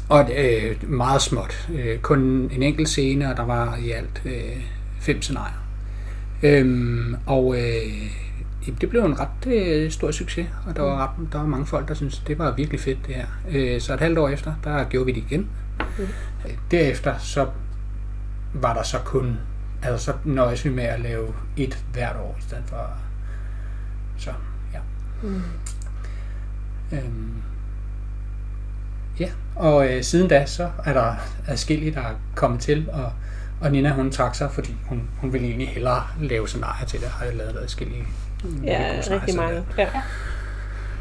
Og 0.09 0.31
øh, 0.37 0.91
meget 0.91 1.23
småt. 1.23 1.69
Øh, 1.75 1.99
kun 1.99 2.19
en 2.53 2.63
enkelt 2.63 2.89
scene, 2.89 3.31
og 3.31 3.37
der 3.37 3.45
var 3.45 3.77
i 3.77 3.91
alt 3.91 4.23
øh, 4.25 4.63
fem 5.01 5.23
scenarier. 5.23 5.65
Øhm, 6.43 7.17
og 7.27 7.57
øh, 7.57 8.11
det 8.81 8.91
blev 8.91 9.05
en 9.05 9.21
ret 9.21 9.47
øh, 9.47 9.91
stor 9.91 10.11
succes, 10.11 10.47
og 10.67 10.77
der 10.77 10.83
var, 10.83 11.03
ret, 11.03 11.33
der 11.33 11.39
var 11.39 11.47
mange 11.47 11.67
folk, 11.67 11.89
der 11.89 11.95
syntes, 11.95 12.23
det 12.27 12.39
var 12.39 12.55
virkelig 12.55 12.81
fedt 12.81 12.99
det 13.07 13.15
her. 13.15 13.27
Øh, 13.51 13.81
så 13.81 13.95
et 13.95 14.01
halvt 14.01 14.19
år 14.19 14.29
efter, 14.29 14.53
der 14.65 14.85
gjorde 14.85 15.07
vi 15.07 15.13
det 15.13 15.25
igen. 15.31 15.49
Mm. 15.99 16.07
Derefter 16.71 17.19
så 17.19 17.47
var 18.55 18.75
der 18.75 18.83
så 18.83 18.99
kun 18.99 19.37
Altså, 19.83 20.05
så 20.05 20.13
nøjes 20.25 20.65
vi 20.65 20.71
med 20.71 20.85
at 20.85 21.01
lave 21.01 21.35
et 21.57 21.85
hvert 21.93 22.17
år, 22.17 22.37
i 22.39 22.43
stedet 22.43 22.65
for... 22.67 22.91
Så, 24.19 24.31
ja. 24.73 24.79
Mm. 25.23 25.43
Øhm, 26.93 27.43
ja, 29.21 29.29
og 29.57 29.89
øh, 29.89 30.03
siden 30.03 30.29
da, 30.29 30.47
så 30.47 30.71
er 30.85 30.93
der 30.93 31.15
adskillige, 31.49 31.95
der 31.95 32.01
er 32.01 32.15
kommet 32.35 32.61
til, 32.61 32.91
og, 32.93 33.13
og 33.61 33.73
Nina, 33.73 33.93
hun 33.93 34.11
trak 34.11 34.35
sig, 34.35 34.51
fordi 34.51 34.77
hun, 34.87 35.09
hun 35.21 35.33
ville 35.33 35.47
egentlig 35.47 35.69
hellere 35.69 36.03
lave 36.21 36.49
scenarier 36.49 36.87
til 36.87 37.01
det, 37.01 37.09
har 37.09 37.25
jeg 37.25 37.37
lavet 37.37 37.59
adskillige. 37.63 38.05
Ja, 38.65 39.01
rigtig 39.11 39.37
mange. 39.37 39.65
Ja. 39.79 39.89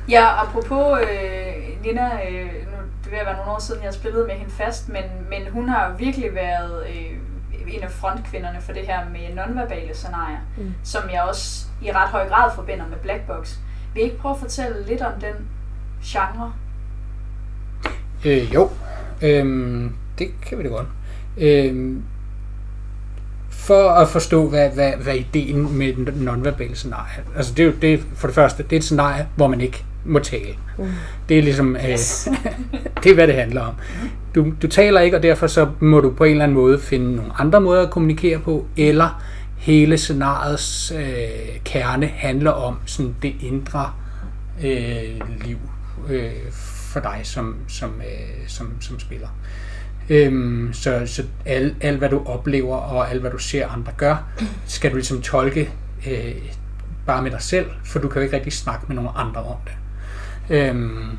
Ja, 0.10 0.42
apropos 0.44 1.00
øh, 1.02 1.84
Nina, 1.84 2.30
øh, 2.30 2.46
nu, 2.46 2.78
det 3.04 3.12
vil 3.12 3.20
være 3.26 3.36
nogle 3.36 3.52
år 3.52 3.60
siden, 3.60 3.84
jeg 3.84 3.94
spillede 3.94 4.28
med 4.28 4.36
hende 4.36 4.52
fast, 4.52 4.90
men, 4.90 5.04
men 5.30 5.52
hun 5.52 5.70
har 5.70 5.96
virkelig 5.98 6.36
været 6.36 6.88
øh, 6.90 7.18
en 7.70 7.84
af 7.84 7.92
frontkvinderne 7.92 8.62
for 8.62 8.74
det 8.74 8.88
her 8.88 9.10
med 9.10 9.36
nonverbale 9.36 9.96
scenarier, 9.96 10.40
mm. 10.58 10.74
som 10.84 11.02
jeg 11.14 11.22
også 11.22 11.66
i 11.82 11.92
ret 11.92 12.10
høj 12.10 12.28
grad 12.28 12.52
forbinder 12.56 12.88
med 12.88 12.98
Black 12.98 13.28
Box. 13.28 13.56
Vil 13.94 14.02
I 14.02 14.06
ikke 14.06 14.18
prøve 14.18 14.34
at 14.34 14.40
fortælle 14.40 14.86
lidt 14.88 15.02
om 15.02 15.12
den 15.22 15.34
genre? 16.04 16.54
Øh, 18.26 18.54
jo, 18.54 18.70
øhm, 19.22 19.96
det 20.20 20.42
kan 20.42 20.58
vi 20.58 20.64
da 20.64 20.70
godt. 20.70 20.88
Øhm, 21.38 22.04
for 23.50 23.90
at 23.90 24.10
forstå, 24.10 24.50
hvad, 24.50 24.70
hvad, 24.70 24.94
hvad 24.94 25.16
ideen 25.16 25.78
med 25.78 25.94
den 25.94 26.14
nonverbale 26.14 26.76
scenarie 26.76 27.24
Altså 27.36 27.54
det 27.54 27.64
er 27.64 27.68
jo 27.68 27.74
det, 27.82 28.06
for 28.16 28.28
det 28.28 28.36
første, 28.36 28.64
det 28.64 28.74
er 28.74 28.78
et 28.78 28.84
scenarie, 28.84 29.28
hvor 29.36 29.48
man 29.48 29.62
ikke 29.62 29.86
må 30.08 30.20
tale. 30.20 30.56
Mm. 30.78 30.86
Det 31.30 31.38
er 31.38 31.42
ligesom, 31.42 31.76
øh, 31.76 31.90
yes. 31.90 32.30
det 33.04 33.10
er 33.10 33.14
hvad 33.14 33.28
det 33.28 33.36
handler 33.36 33.62
om. 33.62 33.74
Du, 34.36 34.54
du 34.62 34.68
taler 34.68 35.02
ikke, 35.02 35.18
og 35.18 35.24
derfor 35.24 35.48
så 35.48 35.68
må 35.80 36.00
du 36.00 36.12
på 36.12 36.24
en 36.24 36.32
eller 36.32 36.44
anden 36.44 36.58
måde 36.58 36.80
finde 36.80 37.16
nogle 37.16 37.32
andre 37.40 37.62
måder 37.62 37.82
at 37.82 37.90
kommunikere 37.90 38.40
på, 38.40 38.66
eller 38.78 39.24
hele 39.58 39.98
scenariets 39.98 40.92
øh, 40.92 41.60
kerne 41.66 42.08
handler 42.08 42.52
om 42.52 42.76
sådan 42.86 43.16
det 43.22 43.36
indre 43.42 43.92
øh, 44.64 45.22
liv 45.46 45.58
øh, 46.10 46.32
for 46.98 47.00
dig 47.00 47.20
som, 47.24 47.56
som, 47.68 47.90
øh, 47.90 48.48
som, 48.48 48.82
som 48.82 49.00
spiller. 49.00 49.28
Øhm, 50.10 50.70
så 50.74 51.02
så 51.06 51.24
alt, 51.46 51.76
alt, 51.82 51.98
hvad 51.98 52.10
du 52.10 52.22
oplever 52.26 52.76
og 52.76 53.12
alt, 53.12 53.22
hvad 53.22 53.32
du 53.32 53.38
ser 53.38 53.68
andre 53.68 53.92
gør, 53.98 54.30
skal 54.66 54.92
du 54.92 54.96
ligesom 54.96 55.22
tolke 55.22 55.70
øh, 56.08 56.36
bare 57.06 57.22
med 57.22 57.32
dig 57.32 57.42
selv, 57.42 57.66
for 57.84 58.00
du 58.00 58.08
kan 58.08 58.20
jo 58.20 58.24
ikke 58.24 58.36
rigtig 58.36 58.54
snakke 58.54 58.86
med 58.88 58.96
nogen 58.96 59.12
andre 59.16 59.44
om 59.44 59.58
det. 59.66 59.74
Øhm, 60.50 61.18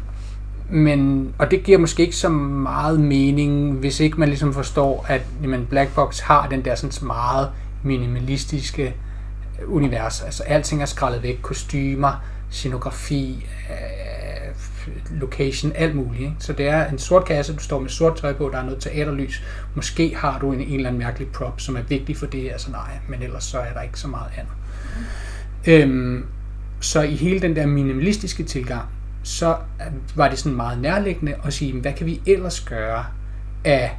men, 0.70 1.32
og 1.38 1.50
det 1.50 1.62
giver 1.62 1.78
måske 1.78 2.02
ikke 2.02 2.16
så 2.16 2.28
meget 2.28 3.00
mening, 3.00 3.72
hvis 3.72 4.00
ikke 4.00 4.20
man 4.20 4.28
ligesom 4.28 4.54
forstår, 4.54 5.06
at 5.08 5.22
jamen, 5.42 5.66
Black 5.66 5.94
Box 5.94 6.20
har 6.20 6.48
den 6.48 6.64
der 6.64 6.74
sådan 6.74 7.06
meget 7.06 7.50
minimalistiske 7.82 8.94
univers. 9.66 10.22
Altså 10.22 10.42
alting 10.42 10.82
er 10.82 10.86
skrællet 10.86 11.22
væk, 11.22 11.38
kostymer, 11.42 12.22
scenografi, 12.50 13.46
øh, 13.70 14.54
location, 15.20 15.72
alt 15.74 15.94
muligt. 15.94 16.22
Ikke? 16.22 16.34
Så 16.38 16.52
det 16.52 16.68
er 16.68 16.86
en 16.86 16.98
sort 16.98 17.24
kasse, 17.24 17.54
du 17.54 17.58
står 17.58 17.80
med 17.80 17.88
sort 17.88 18.16
tøj 18.16 18.32
på, 18.32 18.50
der 18.52 18.58
er 18.58 18.64
noget 18.64 18.80
teaterlys. 18.80 19.42
Måske 19.74 20.16
har 20.16 20.38
du 20.38 20.52
en, 20.52 20.60
en 20.60 20.74
eller 20.74 20.88
anden 20.88 21.02
mærkelig 21.02 21.28
prop, 21.28 21.60
som 21.60 21.76
er 21.76 21.82
vigtig 21.82 22.16
for 22.16 22.26
det 22.26 22.42
her 22.42 22.58
scenarie, 22.58 23.00
men 23.08 23.22
ellers 23.22 23.44
så 23.44 23.58
er 23.58 23.72
der 23.72 23.82
ikke 23.82 24.00
så 24.00 24.08
meget 24.08 24.30
andet. 24.36 24.52
Mm. 25.66 25.72
Øhm, 25.72 26.24
så 26.80 27.02
i 27.02 27.14
hele 27.14 27.40
den 27.40 27.56
der 27.56 27.66
minimalistiske 27.66 28.42
tilgang, 28.42 28.88
så 29.22 29.56
var 30.16 30.28
det 30.28 30.38
sådan 30.38 30.56
meget 30.56 30.78
nærliggende 30.78 31.34
at 31.44 31.52
sige, 31.52 31.80
hvad 31.80 31.92
kan 31.92 32.06
vi 32.06 32.20
ellers 32.26 32.60
gøre 32.60 33.06
af, 33.64 33.98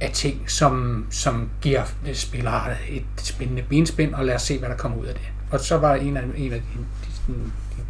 af 0.00 0.10
ting, 0.12 0.50
som, 0.50 1.06
som 1.10 1.50
giver 1.60 1.82
spillere 2.12 2.72
et 2.88 3.04
spændende 3.16 3.62
benspænd, 3.62 4.14
og 4.14 4.24
lad 4.24 4.34
os 4.34 4.42
se, 4.42 4.58
hvad 4.58 4.68
der 4.68 4.76
kommer 4.76 4.98
ud 4.98 5.06
af 5.06 5.14
det. 5.14 5.22
Og 5.50 5.60
så 5.60 5.78
var 5.78 5.94
en 5.94 6.16
af, 6.16 6.22
en 6.36 6.52
af 6.52 6.60
de, 6.60 6.78
de, 7.26 7.34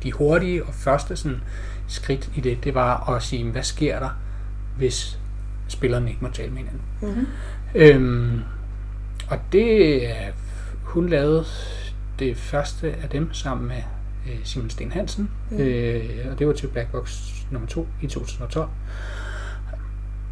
de 0.03 0.12
hurtige 0.12 0.64
og 0.64 0.74
første 0.74 1.16
sådan, 1.16 1.40
skridt 1.88 2.31
i 2.35 2.40
det, 2.40 2.64
det 2.64 2.74
var 2.74 3.11
at 3.11 3.22
sige, 3.22 3.50
hvad 3.50 3.62
sker 3.62 3.98
der, 3.98 4.11
hvis 4.77 5.18
spillerne 5.68 6.09
ikke 6.09 6.22
må 6.22 6.29
tale 6.31 6.50
med 6.50 6.59
hinanden. 6.59 6.81
Mm-hmm. 7.03 7.27
Øhm, 7.74 8.40
og 9.29 9.38
det, 9.53 10.03
hun 10.83 11.09
lavede 11.09 11.44
det 12.18 12.37
første 12.37 12.94
af 13.03 13.09
dem 13.09 13.33
sammen 13.33 13.68
med 13.68 13.83
øh, 14.26 14.38
Simon 14.44 14.70
Sten 14.70 14.92
Hansen, 14.92 15.30
mm. 15.50 15.58
øh, 15.58 16.26
og 16.32 16.38
det 16.38 16.46
var 16.46 16.52
til 16.52 16.66
Black 16.66 16.92
Box 16.92 17.20
nummer 17.50 17.68
2 17.68 17.87
i 18.02 18.06
2012. 18.06 18.68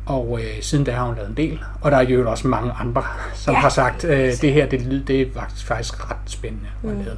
Og 0.06 0.40
øh, 0.40 0.62
siden 0.62 0.84
da 0.84 0.92
har 0.92 1.06
hun 1.06 1.14
lavet 1.14 1.28
en 1.28 1.36
del, 1.36 1.60
og 1.80 1.90
der 1.90 1.96
er 1.96 2.02
jo 2.02 2.30
også 2.30 2.48
mange 2.48 2.72
andre, 2.72 3.02
som 3.34 3.54
ja. 3.54 3.60
har 3.60 3.68
sagt, 3.68 4.04
øh, 4.04 4.32
det 4.40 4.52
her 4.52 4.66
det, 4.66 5.04
det 5.08 5.22
er 5.22 5.26
faktisk, 5.34 5.66
faktisk 5.66 6.10
ret 6.10 6.16
spændende 6.26 6.68
at 6.84 6.90
mm. 6.90 7.04
lave 7.04 7.16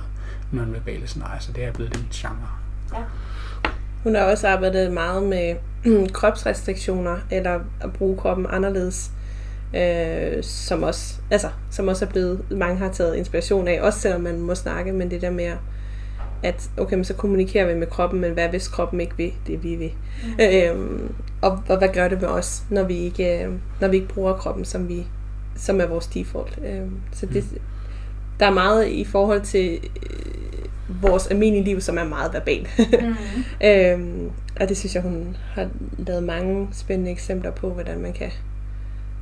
non-verbale 0.53 1.07
scenarier, 1.07 1.41
så 1.41 1.53
det 1.53 1.65
er 1.65 1.73
blevet 1.73 1.95
den 1.95 2.09
genre. 2.13 2.49
Ja. 2.95 2.99
Hun 4.03 4.15
har 4.15 4.23
også 4.23 4.49
arbejdet 4.49 4.93
meget 4.93 5.23
med 5.23 5.57
kropsrestriktioner, 6.13 7.17
eller 7.31 7.61
at 7.81 7.93
bruge 7.93 8.17
kroppen 8.17 8.47
anderledes, 8.51 9.11
øh, 9.77 10.43
som, 10.43 10.83
også, 10.83 11.15
altså, 11.31 11.49
som 11.71 11.89
også 11.89 12.05
er 12.05 12.09
blevet, 12.09 12.51
mange 12.51 12.77
har 12.77 12.93
taget 12.93 13.17
inspiration 13.17 13.69
af, 13.69 13.81
også 13.81 14.01
selvom 14.01 14.21
man 14.21 14.41
må 14.41 14.55
snakke, 14.55 14.93
men 14.93 15.11
det 15.11 15.21
der 15.21 15.31
med 15.31 15.45
at 15.45 15.59
okay, 16.79 16.95
men 16.95 17.05
så 17.05 17.15
kommunikerer 17.15 17.73
vi 17.73 17.79
med 17.79 17.87
kroppen, 17.87 18.21
men 18.21 18.33
hvad 18.33 18.49
hvis 18.49 18.69
kroppen 18.69 19.01
ikke 19.01 19.17
vil 19.17 19.33
det, 19.47 19.63
vi 19.63 19.75
vil? 19.75 19.93
Mm. 20.25 20.45
Øhm, 20.45 21.15
og, 21.41 21.63
og 21.69 21.79
hvad 21.79 21.89
gør 21.89 22.09
det 22.09 22.21
med 22.21 22.29
os, 22.29 22.65
når 22.71 22.83
vi 22.83 22.95
ikke, 22.95 23.45
øh, 23.45 23.53
når 23.81 23.89
vi 23.89 23.97
ikke 23.97 24.09
bruger 24.09 24.37
kroppen, 24.37 24.65
som, 24.65 24.89
vi, 24.89 25.07
som 25.57 25.81
er 25.81 25.87
vores 25.87 26.07
default? 26.07 26.59
Øhm, 26.67 26.97
så 27.13 27.27
det, 27.27 27.53
mm. 27.53 27.59
der 28.41 28.47
er 28.47 28.55
meget 28.55 28.89
i 28.89 29.05
forhold 29.05 29.41
til 29.41 29.81
øh, 30.03 31.03
vores 31.03 31.27
almindelige 31.27 31.65
liv, 31.65 31.81
som 31.81 31.99
er 31.99 32.05
meget 32.05 32.33
verbalt. 32.33 32.69
mm. 32.79 33.15
øhm, 33.69 34.31
og 34.61 34.69
det 34.69 34.77
synes 34.77 34.95
jeg, 34.95 35.03
hun 35.03 35.37
har 35.55 35.69
lavet 35.99 36.23
mange 36.23 36.69
spændende 36.73 37.11
eksempler 37.11 37.51
på, 37.51 37.71
hvordan 37.71 37.99
man 37.99 38.13
kan 38.13 38.31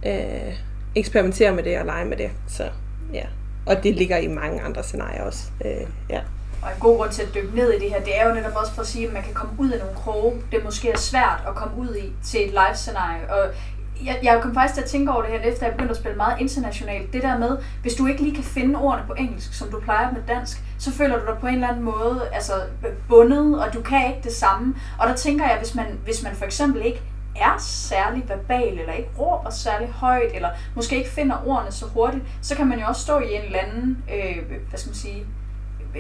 øh, 0.07 0.55
eksperimentere 0.95 1.55
med 1.55 1.63
det 1.63 1.79
og 1.79 1.87
lege 1.87 2.05
med 2.05 2.17
det. 2.17 2.31
Så 2.49 2.65
ja. 3.13 3.25
Og 3.67 3.83
det 3.83 3.95
ligger 3.95 4.17
i 4.17 4.27
mange 4.27 4.61
andre 4.61 4.83
scenarier 4.83 5.23
også. 5.23 5.51
Øh, 5.65 5.87
ja. 6.11 6.21
Og 6.63 6.69
en 6.75 6.81
god 6.81 6.97
grund 6.97 7.11
til 7.11 7.23
at 7.23 7.35
dykke 7.35 7.57
ned 7.57 7.73
i 7.73 7.79
det 7.79 7.91
her, 7.91 8.01
det 8.01 8.21
er 8.21 8.29
jo 8.29 8.35
netop 8.35 8.57
også 8.57 8.73
for 8.73 8.83
at 8.83 8.89
sige, 8.89 9.07
at 9.07 9.13
man 9.13 9.23
kan 9.23 9.35
komme 9.35 9.55
ud 9.59 9.71
af 9.71 9.79
nogle 9.79 9.95
kroge, 9.95 10.43
det 10.53 10.65
måske 10.65 10.91
er 10.91 10.99
svært 10.99 11.43
at 11.49 11.55
komme 11.55 11.77
ud 11.77 11.97
i 11.97 12.13
til 12.25 12.45
et 12.45 12.51
live-scenarie. 12.51 13.33
Og 13.33 13.51
jeg, 14.05 14.19
jeg 14.23 14.43
kom 14.43 14.55
faktisk 14.55 14.75
til 14.75 14.83
at 14.83 14.89
tænke 14.89 15.13
over 15.13 15.23
det 15.23 15.31
her, 15.31 15.41
efter 15.41 15.67
jeg 15.67 15.73
begyndte 15.73 15.91
at 15.91 15.97
spille 15.97 16.17
meget 16.17 16.41
internationalt. 16.41 17.13
Det 17.13 17.23
der 17.23 17.39
med, 17.39 17.59
hvis 17.83 17.95
du 17.95 18.07
ikke 18.07 18.23
lige 18.23 18.35
kan 18.35 18.45
finde 18.45 18.79
ordene 18.79 19.05
på 19.07 19.13
engelsk, 19.13 19.55
som 19.55 19.71
du 19.71 19.81
plejer 19.81 20.13
med 20.13 20.23
dansk, 20.29 20.63
så 20.79 20.93
føler 20.93 21.19
du 21.19 21.27
dig 21.27 21.39
på 21.41 21.47
en 21.47 21.55
eller 21.55 21.69
anden 21.69 21.85
måde 21.85 22.29
altså, 22.33 22.53
bundet, 23.09 23.65
og 23.65 23.75
du 23.75 23.83
kan 23.83 24.09
ikke 24.09 24.21
det 24.23 24.33
samme. 24.33 24.75
Og 24.99 25.09
der 25.09 25.15
tænker 25.15 25.49
jeg, 25.49 25.59
hvis 25.59 25.75
man, 25.75 25.87
hvis 26.05 26.23
man 26.23 26.35
for 26.35 26.45
eksempel 26.45 26.87
ikke 26.87 27.03
er 27.37 27.57
særlig 27.61 28.29
verbal, 28.29 28.79
eller 28.79 28.93
ikke 28.93 29.11
råber 29.19 29.51
særlig 29.51 29.89
højt, 29.89 30.31
eller 30.35 30.49
måske 30.75 30.97
ikke 30.97 31.11
finder 31.11 31.37
ordene 31.47 31.73
så 31.73 31.87
hurtigt, 31.87 32.25
så 32.43 32.57
kan 32.57 32.67
man 32.67 32.79
jo 32.79 32.87
også 32.87 33.03
stå 33.03 33.19
i 33.19 33.35
en 33.35 33.43
eller 33.43 33.59
anden, 33.59 34.05
øh, 34.15 34.37
hvad 34.69 34.79
skal 34.79 34.89
man 34.89 34.95
sige, 34.97 35.27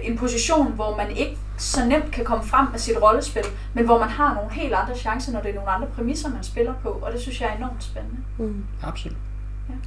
en 0.02 0.18
position, 0.18 0.72
hvor 0.72 0.96
man 0.96 1.16
ikke 1.16 1.38
så 1.58 1.84
nemt 1.84 2.12
kan 2.12 2.24
komme 2.24 2.44
frem 2.44 2.66
med 2.70 2.78
sit 2.78 3.02
rollespil, 3.02 3.44
men 3.74 3.84
hvor 3.84 3.98
man 3.98 4.08
har 4.08 4.34
nogle 4.34 4.52
helt 4.52 4.74
andre 4.74 4.96
chancer, 4.96 5.32
når 5.32 5.40
det 5.40 5.50
er 5.50 5.54
nogle 5.54 5.70
andre 5.70 5.88
præmisser, 5.94 6.28
man 6.28 6.42
spiller 6.42 6.74
på, 6.82 6.88
og 6.88 7.12
det 7.12 7.20
synes 7.20 7.40
jeg 7.40 7.48
er 7.48 7.56
enormt 7.56 7.84
spændende. 7.84 8.16
Mm. 8.38 8.64
Absolut. 8.82 9.16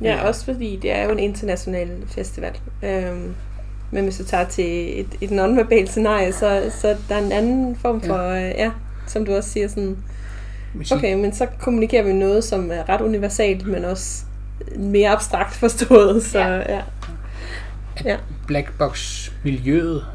Ja. 0.01 0.15
ja, 0.15 0.27
også 0.27 0.45
fordi 0.45 0.79
det 0.81 0.91
er 0.91 1.03
jo 1.03 1.11
en 1.11 1.19
international 1.19 2.03
festival. 2.07 2.59
Øhm, 2.83 3.35
men 3.91 4.03
hvis 4.03 4.17
du 4.17 4.23
tager 4.23 4.45
til 4.45 4.99
et, 4.99 5.07
et 5.21 5.31
non-verbalt 5.31 5.89
scenarie, 5.89 6.33
så, 6.33 6.71
så 6.81 6.97
der 7.09 7.15
er 7.15 7.19
en 7.19 7.31
anden 7.31 7.75
form 7.75 8.01
for, 8.01 8.23
ja, 8.23 8.49
øh, 8.49 8.55
ja 8.57 8.71
som 9.07 9.25
du 9.25 9.35
også 9.35 9.49
siger, 9.49 9.67
sådan, 9.67 9.97
okay, 10.91 11.13
men 11.13 11.33
så 11.33 11.47
kommunikerer 11.59 12.03
vi 12.03 12.13
noget, 12.13 12.43
som 12.43 12.71
er 12.71 12.89
ret 12.89 13.01
universalt, 13.01 13.67
men 13.67 13.85
også 13.85 14.25
mere 14.77 15.09
abstrakt 15.09 15.53
forstået. 15.53 16.23
Så, 16.23 16.39
ja. 16.39 16.75
ja 16.75 16.81
ja. 18.05 18.17
Blackbox-miljøet, 18.47 20.05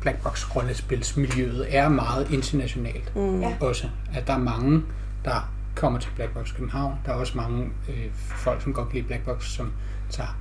blackbox-rollespilsmiljøet 0.00 1.76
er 1.76 1.88
meget 1.88 2.30
internationalt 2.30 3.16
mm. 3.16 3.42
også. 3.60 3.88
At 4.14 4.26
der 4.26 4.32
er 4.32 4.38
mange, 4.38 4.82
der 5.24 5.50
kommer 5.74 5.98
til 5.98 6.10
Blackbox 6.16 6.54
København. 6.54 6.94
Der 7.06 7.12
er 7.12 7.16
også 7.16 7.32
mange 7.36 7.64
øh, 7.88 8.06
folk, 8.14 8.62
som 8.62 8.72
godt 8.74 8.88
kan 8.88 8.96
lide 8.96 9.06
Blackbox, 9.06 9.44
som 9.44 9.72
tager 10.10 10.38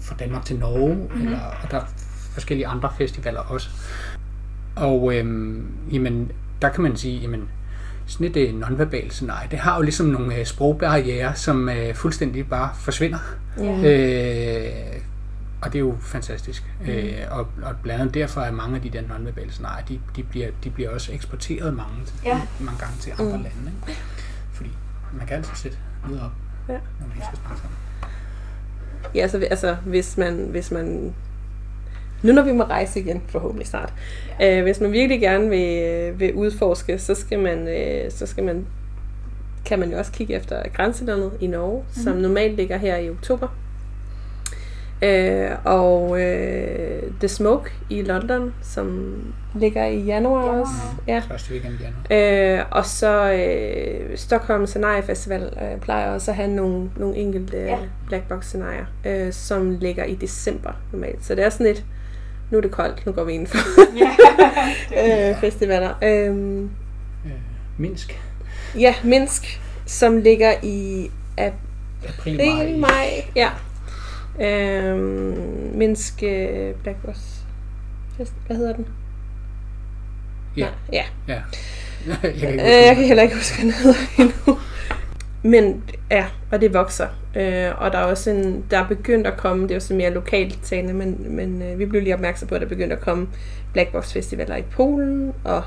fra 0.00 0.14
Danmark 0.18 0.44
til 0.44 0.58
Norge, 0.58 0.94
mm. 0.94 1.22
eller, 1.22 1.40
og 1.62 1.70
der 1.70 1.76
er 1.76 1.84
forskellige 2.32 2.66
andre 2.66 2.90
festivaler 2.98 3.40
også. 3.40 3.68
Og 4.76 5.14
øhm, 5.14 5.66
jamen, 5.92 6.32
der 6.62 6.68
kan 6.68 6.82
man 6.82 6.96
sige, 6.96 7.20
jamen, 7.20 7.48
sådan 8.06 8.26
et 8.26 8.36
øh, 8.36 8.54
nonverbalt 8.54 9.12
scenarie, 9.12 9.48
det 9.50 9.58
har 9.58 9.76
jo 9.76 9.82
ligesom 9.82 10.06
nogle 10.06 10.36
øh, 10.36 10.44
sprogbarriere, 10.46 11.34
som 11.34 11.68
øh, 11.68 11.94
fuldstændig 11.94 12.48
bare 12.48 12.70
forsvinder. 12.74 13.18
Yeah. 13.60 13.84
Øh, 13.84 15.00
og 15.62 15.72
det 15.72 15.74
er 15.74 15.80
jo 15.80 15.96
fantastisk. 16.00 16.64
Mm. 16.80 16.88
Øh, 16.88 17.12
og, 17.30 17.38
og 17.38 17.74
blandt 17.82 18.00
andet 18.00 18.14
derfor 18.14 18.40
er 18.40 18.50
mange 18.50 18.76
af 18.76 18.82
de 18.82 18.90
der 18.90 19.02
nonverbale 19.08 19.52
scenarier, 19.52 19.84
de, 19.86 20.00
de, 20.16 20.22
bliver, 20.22 20.48
de 20.64 20.70
bliver 20.70 20.90
også 20.90 21.12
eksporteret 21.12 21.74
mange, 21.74 21.96
ja. 22.24 22.40
mange 22.60 22.78
gange 22.78 22.94
til 23.00 23.10
andre 23.10 23.24
mm. 23.36 23.42
lande. 23.42 23.72
Ikke? 23.88 24.00
Fordi 24.52 24.70
man 25.12 25.26
kan 25.26 25.36
altid 25.36 25.54
sætte 25.54 25.78
noget 26.08 26.22
op, 26.22 26.32
ja. 26.68 26.72
når 26.72 27.06
man 27.08 27.16
skal 27.16 27.38
snakke 27.38 27.60
sammen. 27.60 27.78
Ja, 29.14 29.20
altså, 29.20 29.38
altså 29.38 29.76
hvis, 29.84 30.16
man, 30.16 30.46
hvis 30.50 30.70
man 30.70 31.14
nu 32.22 32.32
når 32.32 32.42
vi 32.42 32.52
må 32.52 32.64
rejse 32.64 33.00
igen, 33.00 33.22
forhåbentlig 33.28 33.66
snart, 33.66 33.94
ja. 34.40 34.58
øh, 34.58 34.62
hvis 34.62 34.80
man 34.80 34.92
virkelig 34.92 35.20
gerne 35.20 35.48
vil, 35.48 36.20
vil 36.20 36.34
udforske, 36.34 36.98
så 36.98 37.14
skal 37.14 37.38
man, 37.38 37.68
øh, 37.68 38.10
så 38.10 38.26
skal 38.26 38.44
man, 38.44 38.66
kan 39.64 39.78
man 39.78 39.90
jo 39.90 39.98
også 39.98 40.12
kigge 40.12 40.34
efter 40.34 40.68
grænselandet 40.68 41.32
i 41.40 41.46
Norge, 41.46 41.82
mm. 41.82 42.02
som 42.02 42.16
normalt 42.16 42.56
ligger 42.56 42.76
her 42.76 42.96
i 42.96 43.10
oktober. 43.10 43.48
Øh, 45.02 45.50
og 45.64 46.20
øh, 46.20 47.02
The 47.18 47.28
Smoke 47.28 47.70
i 47.90 48.02
London, 48.02 48.54
som 48.62 49.16
ligger 49.54 49.84
i 49.84 50.00
januar 50.00 50.54
ja. 50.54 50.60
også. 50.60 50.72
Ja. 51.06 51.22
Første 51.30 51.52
weekend 51.52 51.74
i 51.74 52.10
januar. 52.10 52.60
Øh, 52.60 52.64
og 52.70 52.86
så 52.86 53.32
øh, 53.32 54.16
Stockholm 54.18 54.66
Scenarie 54.66 55.02
Festival 55.02 55.58
øh, 55.62 55.80
plejer 55.80 56.10
også 56.10 56.30
at 56.30 56.36
have 56.36 56.48
nogle, 56.48 56.90
nogle 56.96 57.16
enkelte 57.16 57.56
ja. 57.56 57.78
black 58.06 58.28
box 58.28 58.46
scenarier, 58.46 58.84
øh, 59.06 59.32
som 59.32 59.70
ligger 59.70 60.04
i 60.04 60.14
december 60.14 60.72
normalt. 60.92 61.24
Så 61.24 61.34
det 61.34 61.44
er 61.44 61.50
sådan 61.50 61.66
et, 61.66 61.84
nu 62.50 62.58
er 62.58 62.62
det 62.62 62.70
koldt, 62.70 63.06
nu 63.06 63.12
går 63.12 63.24
vi 63.24 63.32
ind 63.32 63.46
for 63.46 63.58
ja. 63.98 64.10
øh, 65.30 65.40
festivaler. 65.40 65.94
Øh, 66.02 66.36
øh, 67.24 67.32
Minsk. 67.78 68.20
Ja, 68.78 68.94
Minsk, 69.04 69.60
som 69.86 70.16
ligger 70.16 70.54
i 70.62 71.10
april, 71.38 72.36
maj. 72.36 72.76
maj. 72.76 73.24
Ja. 73.36 73.48
Øhm, 74.40 75.70
Minsk 75.74 76.22
øh, 76.22 76.74
Black 76.82 76.96
Fest. 78.16 78.32
Hvad 78.46 78.56
hedder 78.56 78.72
den? 78.72 78.86
Ja. 80.56 80.68
ja. 80.92 81.04
ja. 81.28 81.40
jeg, 82.08 82.16
kan 82.22 82.30
ikke 82.32 82.62
øh, 82.62 82.86
jeg 82.86 82.96
kan 82.96 83.04
heller 83.04 83.22
ikke 83.22 83.34
huske, 83.34 83.54
hvad 83.56 83.64
den 83.64 83.72
hedder 83.72 83.98
endnu. 84.18 84.58
Men 85.42 85.84
ja, 86.10 86.26
og 86.52 86.60
det 86.60 86.74
vokser. 86.74 87.08
Øh, 87.36 87.82
og 87.82 87.92
der 87.92 87.98
er 87.98 88.04
også 88.04 88.30
en, 88.30 88.64
der 88.70 88.78
er 88.78 88.88
begyndt 88.88 89.26
at 89.26 89.36
komme, 89.36 89.62
det 89.62 89.70
er 89.70 89.74
jo 89.74 89.80
så 89.80 89.94
mere 89.94 90.10
lokalt 90.10 90.58
talende, 90.62 90.94
men, 90.94 91.36
men 91.36 91.62
øh, 91.62 91.78
vi 91.78 91.86
blev 91.86 92.02
lige 92.02 92.14
opmærksom 92.14 92.48
på, 92.48 92.54
at 92.54 92.60
der 92.60 92.66
er 92.66 92.68
begyndt 92.68 92.92
at 92.92 93.00
komme 93.00 93.28
Black 93.72 93.92
Box 93.92 94.12
Festivaler 94.12 94.56
i 94.56 94.62
Polen, 94.62 95.32
og 95.44 95.64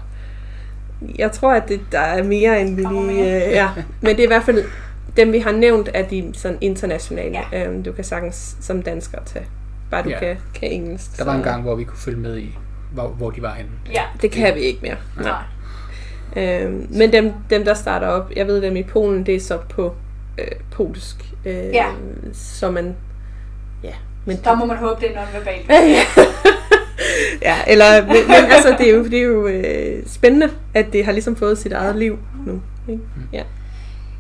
jeg 1.18 1.32
tror, 1.32 1.54
at 1.54 1.64
det, 1.68 1.82
der 1.92 2.00
er 2.00 2.24
mere 2.24 2.62
end 2.62 2.76
vi 2.76 2.82
lige... 2.82 3.46
Øh, 3.46 3.52
ja. 3.52 3.70
Men 4.02 4.10
det 4.10 4.20
er 4.20 4.24
i 4.24 4.28
hvert 4.28 4.44
fald 4.44 4.64
dem 5.18 5.32
vi 5.32 5.40
har 5.40 5.52
nævnt 5.52 5.90
er 5.94 6.08
de 6.08 6.32
sådan 6.34 6.58
internationale. 6.62 7.40
Ja. 7.52 7.68
Øhm, 7.68 7.84
du 7.84 7.92
kan 7.92 8.04
sagtens 8.04 8.58
som 8.62 8.82
dansker 8.82 9.18
tage, 9.26 9.46
bare 9.92 10.04
du 10.04 10.10
ja. 10.10 10.20
kan, 10.20 10.38
kan 10.54 10.72
engelsk. 10.72 11.18
Der 11.18 11.26
var 11.26 11.36
en 11.36 11.44
gang, 11.44 11.62
hvor 11.62 11.76
vi 11.76 11.84
kunne 11.84 12.00
følge 12.00 12.20
med 12.20 12.38
i, 12.38 12.58
hvor, 12.94 13.08
hvor 13.08 13.30
de 13.30 13.42
var 13.42 13.54
henne. 13.54 13.72
Ja. 13.94 14.04
Det 14.22 14.32
kan 14.32 14.56
vi 14.56 14.60
ikke 14.60 14.80
mere. 14.82 14.98
Nej. 15.24 15.44
Øhm, 16.36 16.88
men 16.90 17.12
dem, 17.12 17.34
dem, 17.50 17.66
der 17.66 17.74
starter 17.74 18.08
op, 18.08 18.32
jeg 18.36 18.48
ved 18.48 18.62
dem 18.62 18.76
i 18.76 18.84
Polen, 18.84 19.26
det 19.26 19.36
er 19.36 19.40
så 19.40 19.58
på 19.70 19.96
øh, 20.38 20.48
polsk. 20.72 21.16
Øh, 21.46 21.54
ja. 21.54 21.86
Så 22.34 22.72
man, 22.72 22.96
ja. 23.84 23.94
Men 24.26 24.38
der 24.44 24.56
må 24.56 24.66
man 24.66 24.78
håbe, 24.78 25.02
det 25.02 25.16
er 25.16 25.22
non-verbalt. 25.22 25.72
ja, 27.48 27.56
eller, 27.68 28.02
men, 28.02 28.16
men 28.28 28.52
altså, 28.52 28.76
det 28.78 28.90
er 28.90 28.96
jo, 28.96 29.04
det 29.04 29.20
er 29.20 29.24
jo 29.24 29.48
øh, 29.48 30.04
spændende, 30.08 30.50
at 30.74 30.86
det 30.94 31.06
har 31.06 31.12
ligesom 31.12 31.36
fået 31.36 31.58
sit 31.58 31.74
eget 31.74 31.96
liv 31.96 32.20
nu. 32.46 32.62
Ikke? 32.88 33.04
Mm. 33.16 33.22
Ja. 33.34 33.44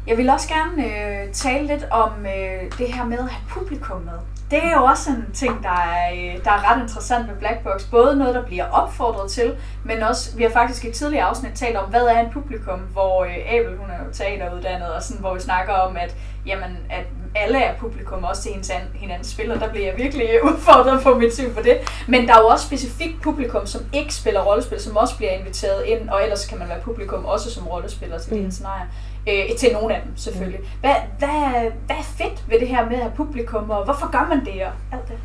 Jeg 0.07 0.17
vil 0.17 0.29
også 0.29 0.49
gerne 0.49 0.85
øh, 0.85 1.33
tale 1.33 1.67
lidt 1.67 1.87
om 1.91 2.11
øh, 2.25 2.71
det 2.77 2.93
her 2.93 3.05
med 3.05 3.17
at 3.17 3.29
have 3.29 3.43
publikum 3.49 4.01
med. 4.01 4.13
det 4.51 4.63
er 4.63 4.71
jo 4.71 4.83
også 4.83 5.09
en 5.09 5.25
ting, 5.33 5.63
der 5.63 5.69
er, 5.69 6.13
øh, 6.13 6.43
der 6.43 6.51
er 6.51 6.71
ret 6.71 6.81
interessant 6.81 7.27
med 7.27 7.35
Black 7.35 7.63
Box. 7.63 7.89
Både 7.91 8.15
noget, 8.15 8.35
der 8.35 8.45
bliver 8.45 8.65
opfordret 8.71 9.31
til, 9.31 9.55
men 9.83 10.03
også, 10.03 10.37
vi 10.37 10.43
har 10.43 10.49
faktisk 10.49 10.85
i 10.85 10.87
et 10.87 10.93
tidligere 10.93 11.25
afsnit 11.25 11.51
talt 11.55 11.77
om, 11.77 11.89
hvad 11.89 12.01
er 12.01 12.19
en 12.19 12.31
publikum, 12.31 12.79
hvor 12.79 13.23
øh, 13.23 13.53
Abel, 13.53 13.77
hun 13.77 13.89
er 13.89 14.05
jo 14.05 14.13
teateruddannet, 14.13 14.89
og 14.89 15.03
sådan, 15.03 15.21
hvor 15.21 15.33
vi 15.33 15.39
snakker 15.39 15.73
om, 15.73 15.97
at, 15.97 16.15
jamen, 16.45 16.77
at 16.89 17.05
alle 17.35 17.63
er 17.63 17.77
publikum, 17.77 18.23
også 18.23 18.41
til 18.41 18.51
hinandens, 18.51 18.91
hinandens 18.93 19.27
spil, 19.27 19.51
og 19.51 19.59
der 19.59 19.69
bliver 19.69 19.85
jeg 19.85 19.97
virkelig 19.97 20.29
udfordret 20.49 21.03
på 21.03 21.13
mit 21.13 21.35
syn 21.35 21.53
på 21.53 21.61
det. 21.61 21.77
Men 22.07 22.27
der 22.27 22.33
er 22.33 22.39
jo 22.39 22.47
også 22.47 22.65
specifikt 22.65 23.21
publikum, 23.21 23.65
som 23.65 23.81
ikke 23.93 24.13
spiller 24.13 24.41
rollespil, 24.41 24.79
som 24.79 24.97
også 24.97 25.17
bliver 25.17 25.31
inviteret 25.31 25.85
ind, 25.85 26.09
og 26.09 26.23
ellers 26.23 26.45
kan 26.45 26.59
man 26.59 26.69
være 26.69 26.79
publikum 26.79 27.25
også 27.25 27.51
som 27.51 27.67
rollespiller 27.67 28.19
til 28.19 28.33
mm. 28.33 28.43
her 28.43 28.51
scenarier. 28.51 28.85
Øh, 29.30 29.57
til 29.57 29.69
nogle 29.74 29.95
af 29.95 30.01
dem, 30.05 30.11
selvfølgelig. 30.17 30.59
Mm. 30.59 30.65
Hvad, 30.80 30.95
hvad, 31.19 31.72
hvad 31.86 31.95
er 31.95 32.03
fedt 32.03 32.43
ved 32.49 32.59
det 32.59 32.67
her 32.67 32.86
med 32.86 32.93
at 32.93 33.01
have 33.01 33.11
publikum, 33.17 33.69
og 33.69 33.86
hvorfor 33.86 34.11
gør 34.11 34.28
man 34.36 34.45
det 34.45 34.63
og 34.63 34.72
alt 34.91 35.07
det? 35.07 35.17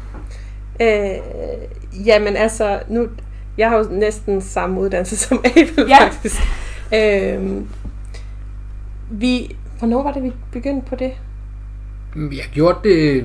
Øh, 0.80 2.06
jamen 2.06 2.36
altså, 2.36 2.80
nu, 2.88 3.08
jeg 3.58 3.68
har 3.70 3.76
jo 3.76 3.86
næsten 3.90 4.40
samme 4.42 4.80
uddannelse 4.80 5.16
som 5.26 5.38
Abel, 5.44 5.88
Ja. 5.88 5.98
faktisk. 6.04 6.42
Øh, 6.94 7.62
vi, 9.10 9.56
hvornår 9.78 10.02
var 10.02 10.12
det, 10.12 10.22
vi 10.22 10.32
begyndte 10.52 10.88
på 10.88 10.96
det? 10.96 11.12
Jeg 12.16 12.44
har 12.44 12.52
gjort 12.52 12.84
det 12.84 13.24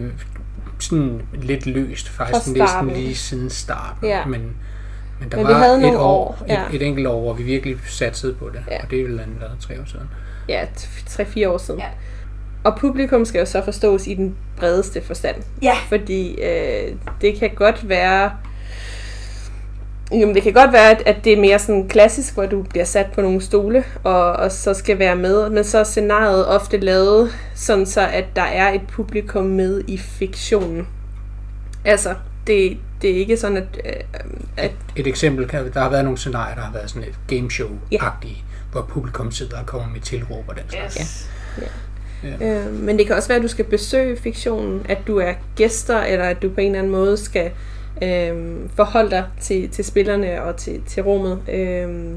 sådan 0.80 1.22
lidt 1.34 1.66
løst, 1.66 2.10
faktisk 2.10 2.58
næsten 2.58 2.88
lige 2.90 3.16
siden 3.16 3.50
starten. 3.50 4.08
Ja. 4.10 4.26
Men, 4.26 4.56
men 5.22 5.32
der 5.32 5.38
Men 5.38 5.48
vi 5.48 5.54
var 5.54 5.60
havde 5.60 5.76
et 5.76 5.82
nogle 5.82 6.00
år, 6.00 6.28
år, 6.28 6.46
ja. 6.48 6.62
et, 6.70 6.76
et 6.76 6.82
enkelt 6.82 7.08
år, 7.08 7.22
hvor 7.22 7.34
vi 7.34 7.44
virkelig 7.44 7.78
satsede 7.86 8.34
på 8.34 8.50
det. 8.50 8.64
Ja. 8.72 8.84
Og 8.84 8.92
det 8.92 9.00
er 9.00 9.04
vel 9.04 9.20
andet 9.20 9.42
været 9.42 9.52
tre 9.60 9.82
år 9.82 9.86
siden. 9.86 10.10
Ja, 10.50 10.66
3-4 11.10 11.48
år 11.48 11.58
siden. 11.58 11.80
Ja. 11.80 11.86
Og 12.64 12.78
publikum 12.78 13.26
skal 13.26 13.40
jo 13.40 13.46
så 13.46 13.64
forstås 13.64 14.08
i 14.08 14.14
den 14.14 14.36
bredeste 14.58 15.02
forstand. 15.02 15.36
Ja. 15.62 15.74
Fordi 15.90 16.42
øh, 16.42 16.96
det 17.22 17.40
kan 17.40 17.50
godt 17.56 17.90
være... 17.90 18.32
Jamen, 20.12 20.36
det 20.36 20.44
kan 20.44 20.54
godt 20.54 20.74
være, 20.74 20.92
at, 20.92 21.04
at 21.06 21.16
det 21.24 21.34
er 21.34 21.42
mere 21.42 21.60
sådan 21.60 21.88
klassisk, 21.88 22.34
hvor 22.34 22.46
du 22.46 22.64
bliver 22.64 22.86
sat 22.86 23.06
på 23.16 23.22
nogle 23.22 23.42
stole, 23.42 23.84
og, 24.04 24.32
og 24.34 24.52
så 24.52 24.74
skal 24.74 25.00
være 25.00 25.16
med. 25.16 25.50
Men 25.50 25.64
så 25.64 25.78
er 25.78 25.84
scenariet 25.84 26.48
ofte 26.48 26.78
lavet 26.78 27.32
sådan 27.56 27.86
så, 27.86 28.02
at 28.08 28.26
der 28.36 28.42
er 28.42 28.74
et 28.74 28.82
publikum 28.88 29.46
med 29.46 29.84
i 29.88 29.98
fiktionen. 29.98 30.88
Altså, 31.86 32.16
det, 32.48 32.78
det 33.02 33.12
er 33.12 33.16
ikke 33.16 33.38
sådan, 33.38 33.58
at... 33.58 33.82
øh, 33.86 33.92
at 34.58 34.72
Et 34.96 35.08
eksempel, 35.08 35.48
kan, 35.48 35.74
der 35.74 35.80
har 35.80 35.90
været 35.90 36.04
nogle 36.04 36.18
scenarier, 36.18 36.56
der 36.56 36.62
har 36.62 36.74
været 36.74 36.90
sådan 36.90 37.08
et 37.10 37.20
gameshow-agtigt, 37.32 38.44
hvor 38.72 38.82
publikum 38.90 39.32
sidder 39.32 39.60
og 39.60 39.66
kommer 39.66 39.88
med 39.90 40.02
tilråb 40.02 40.44
og 40.48 40.56
den 40.56 40.64
slags. 40.70 40.96
Yes. 41.00 41.28
Øh, 42.42 42.74
men 42.74 42.98
det 42.98 43.08
kan 43.08 43.16
også 43.16 43.28
være, 43.28 43.38
at 43.38 43.44
du 43.44 43.48
skal 43.48 43.66
besøge 43.66 44.18
fiktionen, 44.18 44.86
at 44.90 44.98
du 45.08 45.18
er 45.18 45.34
gæster, 45.56 46.02
eller 46.02 46.26
at 46.26 46.42
du 46.42 46.50
på 46.50 46.62
en 46.62 46.66
eller 46.66 46.80
anden 46.80 46.92
måde 46.92 47.18
skal 47.18 47.52
øh, 48.04 48.56
forholde 48.76 49.12
dig 49.12 49.26
til, 49.42 49.70
til 49.70 49.86
spillerne 49.86 50.44
og 50.44 50.58
til, 50.58 50.82
til 50.86 51.04
rummet. 51.04 51.40
Øh, 51.50 52.12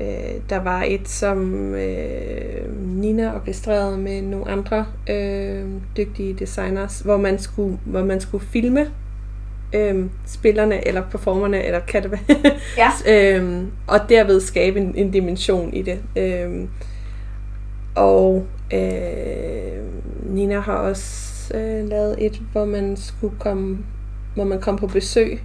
øh, 0.00 0.40
der 0.50 0.58
var 0.62 0.82
et, 0.82 1.08
som 1.08 1.54
øh, 1.74 2.78
Nina 2.86 3.34
orkestrerede 3.34 3.98
med 3.98 4.22
nogle 4.22 4.50
andre 4.50 4.86
øh, 5.10 5.64
dygtige 5.96 6.34
designers, 6.34 7.00
hvor 7.00 7.16
man 7.16 7.38
skulle, 7.38 7.78
hvor 7.84 8.04
man 8.04 8.20
skulle 8.20 8.46
filme 8.46 8.86
øh, 9.72 10.06
spillerne, 10.26 10.88
eller 10.88 11.02
performerne, 11.10 11.64
eller 11.64 11.80
kan 11.80 12.02
det 12.02 12.10
være, 12.10 12.52
Ja. 12.76 12.90
øhm, 13.36 13.70
og 13.86 14.00
derved 14.08 14.40
skabe 14.40 14.80
en, 14.80 14.94
en 14.96 15.10
dimension 15.10 15.74
i 15.74 15.82
det. 15.82 15.98
Øhm, 16.16 16.68
og 17.94 18.46
øh, 18.74 19.82
Nina 20.22 20.60
har 20.60 20.76
også 20.76 21.32
øh, 21.54 21.88
lavet 21.88 22.16
et, 22.18 22.42
hvor 22.52 22.64
man 22.64 22.96
skulle 22.96 23.34
komme, 23.38 23.78
hvor 24.34 24.44
man 24.44 24.60
kom 24.60 24.76
på 24.76 24.86
besøg 24.86 25.42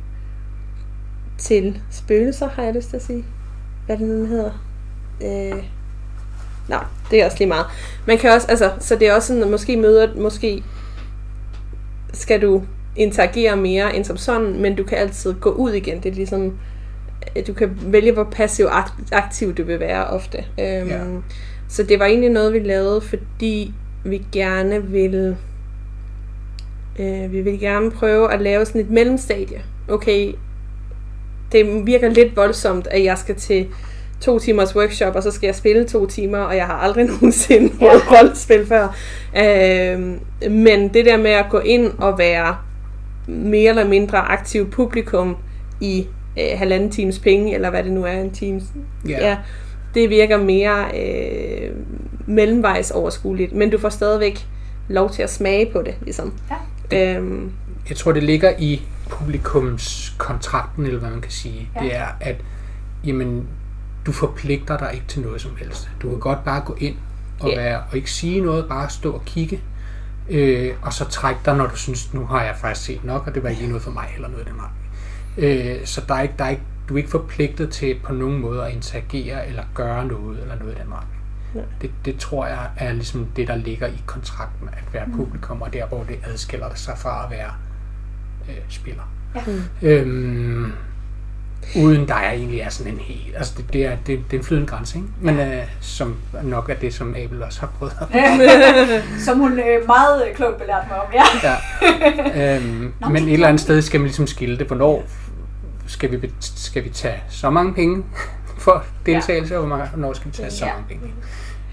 til 1.37 1.81
spøgelser, 1.91 2.49
har 2.49 2.63
jeg 2.63 2.73
lyst 2.73 2.89
til 2.89 2.95
at 2.95 3.03
sige. 3.03 3.25
Hvad 3.85 3.97
det 3.97 4.07
nu 4.07 4.25
hedder. 4.25 4.63
Øh, 5.23 5.63
Nå, 6.67 6.77
det 7.11 7.21
er 7.21 7.25
også 7.25 7.37
lige 7.37 7.47
meget. 7.47 7.65
Man 8.05 8.17
kan 8.17 8.31
også, 8.31 8.47
altså, 8.47 8.71
så 8.79 8.95
det 8.95 9.07
er 9.07 9.13
også 9.13 9.27
sådan, 9.27 9.43
at 9.43 9.49
måske 9.49 9.77
møder, 9.77 10.15
måske 10.15 10.63
skal 12.13 12.41
du 12.41 12.63
interagere 12.97 13.55
mere 13.57 13.95
end 13.95 14.03
som 14.05 14.17
sådan, 14.17 14.61
men 14.61 14.75
du 14.75 14.83
kan 14.83 14.97
altid 14.97 15.33
gå 15.33 15.49
ud 15.49 15.71
igen. 15.71 15.97
Det 16.03 16.09
er 16.11 16.15
ligesom, 16.15 16.57
at 17.35 17.47
du 17.47 17.53
kan 17.53 17.69
vælge, 17.85 18.11
hvor 18.11 18.23
passiv 18.23 18.65
akt- 18.65 19.09
aktiv 19.11 19.53
du 19.55 19.63
vil 19.63 19.79
være 19.79 20.07
ofte. 20.07 20.37
Øhm, 20.37 20.87
Ja. 20.89 20.99
Så 21.69 21.83
det 21.83 21.99
var 21.99 22.05
egentlig 22.05 22.29
noget, 22.29 22.53
vi 22.53 22.59
lavede, 22.59 23.01
fordi 23.01 23.73
vi 24.05 24.21
gerne 24.31 24.83
vil 24.83 25.35
øh, 26.99 27.31
vi 27.31 27.41
vil 27.41 27.59
gerne 27.59 27.91
prøve 27.91 28.33
at 28.33 28.41
lave 28.41 28.65
sådan 28.65 28.81
et 28.81 28.89
mellemstadie. 28.89 29.61
Okay, 29.89 30.33
det 31.51 31.85
virker 31.85 32.09
lidt 32.09 32.35
voldsomt, 32.35 32.87
at 32.91 33.03
jeg 33.03 33.17
skal 33.17 33.35
til 33.35 33.67
to 34.21 34.39
timers 34.39 34.75
workshop, 34.75 35.15
og 35.15 35.23
så 35.23 35.31
skal 35.31 35.47
jeg 35.47 35.55
spille 35.55 35.85
to 35.85 36.05
timer, 36.05 36.37
og 36.37 36.55
jeg 36.55 36.65
har 36.65 36.73
aldrig 36.73 37.05
nogensinde 37.11 37.69
prøvet 37.79 38.01
ja. 38.11 38.17
rollespil 38.17 38.65
før. 38.65 38.95
Øhm, 39.37 40.19
men 40.51 40.87
det 40.93 41.05
der 41.05 41.17
med 41.17 41.31
at 41.31 41.45
gå 41.49 41.59
ind 41.59 41.91
og 41.97 42.17
være 42.19 42.55
mere 43.27 43.69
eller 43.69 43.87
mindre 43.87 44.17
aktiv 44.17 44.69
publikum 44.71 45.37
i 45.81 46.07
øh, 46.39 46.59
halvanden 46.59 46.91
times 46.91 47.19
penge, 47.19 47.53
eller 47.55 47.69
hvad 47.69 47.83
det 47.83 47.91
nu 47.91 48.03
er, 48.05 48.11
en 48.11 48.31
times, 48.31 48.63
Ja. 49.09 49.27
ja 49.27 49.37
det 49.93 50.09
virker 50.09 50.37
mere 50.37 50.85
øh, 51.01 51.71
mellemvejs 52.27 52.91
overskueligt, 52.91 53.53
men 53.53 53.69
du 53.69 53.77
får 53.77 53.89
stadigvæk 53.89 54.47
lov 54.89 55.09
til 55.09 55.21
at 55.21 55.29
smage 55.29 55.69
på 55.73 55.81
det, 55.81 55.95
ligesom. 56.01 56.33
Ja. 56.91 57.15
Øhm, 57.15 57.51
Jeg 57.89 57.97
tror, 57.97 58.11
det 58.11 58.23
ligger 58.23 58.53
i 58.59 58.81
publikums 59.09 60.15
kontrakten, 60.17 60.85
eller 60.85 60.99
hvad 60.99 61.09
man 61.09 61.21
kan 61.21 61.31
sige. 61.31 61.69
Ja. 61.75 61.83
Det 61.83 61.95
er, 61.95 62.05
at 62.21 62.35
jamen, 63.05 63.47
du 64.05 64.11
forpligter 64.11 64.77
dig 64.77 64.89
ikke 64.93 65.05
til 65.07 65.21
noget 65.21 65.41
som 65.41 65.51
helst. 65.59 65.89
Du 66.01 66.09
kan 66.09 66.19
godt 66.19 66.43
bare 66.45 66.61
gå 66.65 66.75
ind 66.79 66.95
og, 67.39 67.49
Ja. 67.49 67.55
være, 67.55 67.77
og 67.91 67.97
ikke 67.97 68.11
sige 68.11 68.41
noget, 68.41 68.65
bare 68.69 68.89
stå 68.89 69.11
og 69.11 69.25
kigge, 69.25 69.61
øh, 70.29 70.73
og 70.81 70.93
så 70.93 71.05
trække 71.05 71.41
dig, 71.45 71.57
når 71.57 71.67
du 71.67 71.75
synes, 71.75 72.13
nu 72.13 72.25
har 72.25 72.43
jeg 72.43 72.55
faktisk 72.61 72.85
set 72.85 73.03
nok, 73.03 73.27
og 73.27 73.35
det 73.35 73.43
var 73.43 73.49
ikke 73.49 73.61
lige 73.61 73.69
noget 73.69 73.83
for 73.83 73.91
mig, 73.91 74.11
eller 74.15 74.27
noget 74.27 74.45
af 74.45 74.51
den 74.51 74.61
retning. 74.61 74.87
Øh, 75.37 75.85
så 75.85 76.01
der 76.07 76.15
er 76.15 76.21
ikke, 76.21 76.33
der 76.39 76.45
er 76.45 76.49
ikke, 76.49 76.63
du 76.89 76.93
er 76.93 76.97
ikke 76.97 77.09
forpligtet 77.09 77.69
til 77.69 77.99
på 78.03 78.13
nogen 78.13 78.39
måde 78.39 78.65
at 78.65 78.73
interagere, 78.73 79.47
eller 79.47 79.63
gøre 79.73 80.05
noget, 80.05 80.41
eller 80.41 80.55
noget 80.55 80.71
af 80.73 80.83
den 80.83 80.93
retning. 80.93 81.17
Det, 81.81 81.91
det 82.05 82.17
tror 82.17 82.47
jeg 82.47 82.69
er 82.77 82.93
ligesom 82.93 83.25
det, 83.35 83.47
der 83.47 83.55
ligger 83.55 83.87
i 83.87 84.01
kontrakten, 84.05 84.69
at 84.69 84.93
være 84.93 85.07
publikum, 85.15 85.61
og 85.61 85.73
der, 85.73 85.87
hvor 85.87 86.03
det 86.03 86.19
adskiller 86.23 86.73
sig 86.75 86.97
fra 86.97 87.25
at 87.25 87.31
være 87.31 87.51
øh, 88.49 88.55
spiller. 88.69 89.03
Ja. 89.35 89.41
Øhm, 89.81 90.71
uden 91.75 92.07
der 92.07 92.15
er 92.15 92.31
egentlig 92.31 92.59
er 92.59 92.69
sådan 92.69 92.93
en 92.93 92.99
helt... 92.99 93.35
Altså, 93.37 93.53
det, 93.57 93.73
det, 93.73 93.85
er, 93.85 93.91
det, 94.07 94.19
det 94.31 94.33
er 94.33 94.39
en 94.39 94.45
flydende 94.45 94.67
grænse, 94.67 94.97
ikke? 94.97 95.09
Men 95.21 95.39
øh, 95.39 95.63
som 95.81 96.15
nok 96.43 96.69
er 96.69 96.73
det, 96.73 96.93
som 96.93 97.15
Abel 97.17 97.43
også 97.43 97.59
har 97.59 97.67
prøvet 97.79 97.93
Som 99.25 99.39
hun 99.39 99.59
øh, 99.59 99.87
meget 99.87 100.27
øh, 100.29 100.35
klogt 100.35 100.57
belært 100.57 100.83
mig 100.89 100.99
om, 101.01 101.05
ja. 101.13 101.23
ja. 101.43 102.55
øhm, 102.55 102.93
men 103.09 103.23
et 103.27 103.33
eller 103.33 103.47
andet 103.47 103.61
sted 103.61 103.81
skal 103.81 103.99
man 103.99 104.07
ligesom 104.07 104.27
skille 104.27 104.57
det. 104.57 104.67
Hvornår 104.67 105.03
skal 105.87 106.11
vi, 106.21 106.31
skal 106.39 106.83
vi 106.83 106.89
tage 106.89 107.23
så 107.29 107.49
mange 107.49 107.73
penge 107.73 108.03
for 108.65 108.83
deltagelse, 109.05 109.55
og 109.57 109.65
hvor 109.67 109.77
mange- 109.77 109.89
hvornår 109.89 110.13
skal 110.13 110.27
vi 110.27 110.31
tage 110.37 110.51
så 110.51 110.65
Ja. 110.65 110.71
mange 110.73 110.87
penge? 110.87 111.05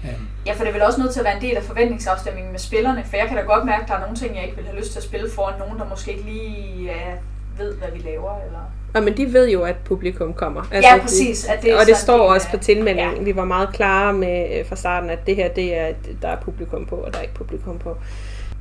Øhm, 0.03 0.27
Ja, 0.45 0.53
for 0.53 0.59
det 0.59 0.67
er 0.69 0.73
vel 0.73 0.81
også 0.81 1.01
nødt 1.01 1.13
til 1.13 1.19
at 1.19 1.25
være 1.25 1.35
en 1.35 1.41
del 1.41 1.55
af 1.57 1.63
forventningsafstemningen 1.63 2.51
med 2.51 2.59
spillerne, 2.59 3.03
for 3.09 3.17
jeg 3.17 3.27
kan 3.27 3.37
da 3.37 3.43
godt 3.43 3.65
mærke, 3.65 3.83
at 3.83 3.87
der 3.89 3.95
er 3.95 3.99
nogle 3.99 4.15
ting, 4.15 4.35
jeg 4.35 4.43
ikke 4.43 4.55
vil 4.57 4.65
have 4.65 4.77
lyst 4.79 4.91
til 4.91 4.99
at 4.99 5.03
spille 5.03 5.29
foran 5.35 5.59
nogen, 5.59 5.79
der 5.79 5.85
måske 5.89 6.11
ikke 6.11 6.23
lige 6.23 6.83
ja, 6.83 7.11
ved, 7.57 7.75
hvad 7.75 7.87
vi 7.93 7.99
laver. 7.99 8.39
Eller... 8.45 8.59
og 8.95 9.03
men 9.03 9.17
de 9.17 9.33
ved 9.33 9.49
jo, 9.49 9.61
at 9.61 9.75
publikum 9.85 10.33
kommer. 10.33 10.61
Altså, 10.71 10.89
Ja, 10.95 11.01
præcis, 11.01 11.45
at 11.45 11.61
det 11.61 11.71
er 11.71 11.79
og 11.79 11.85
det 11.87 11.97
står 11.97 12.13
del 12.23 12.33
også 12.35 12.47
på 12.51 12.57
tilmeldingen. 12.57 13.17
Ja. 13.17 13.23
Vi 13.23 13.35
var 13.35 13.45
meget 13.45 13.69
klare 13.73 14.13
med 14.13 14.45
øh, 14.59 14.65
fra 14.65 14.75
starten, 14.75 15.09
at 15.09 15.27
det 15.27 15.35
her, 15.35 15.47
det 15.49 15.77
er, 15.77 15.87
der 16.21 16.27
er 16.27 16.37
publikum 16.41 16.85
på, 16.85 16.95
og 16.95 17.11
der 17.13 17.17
er 17.19 17.21
ikke 17.23 17.33
publikum 17.35 17.77
på. 17.77 17.97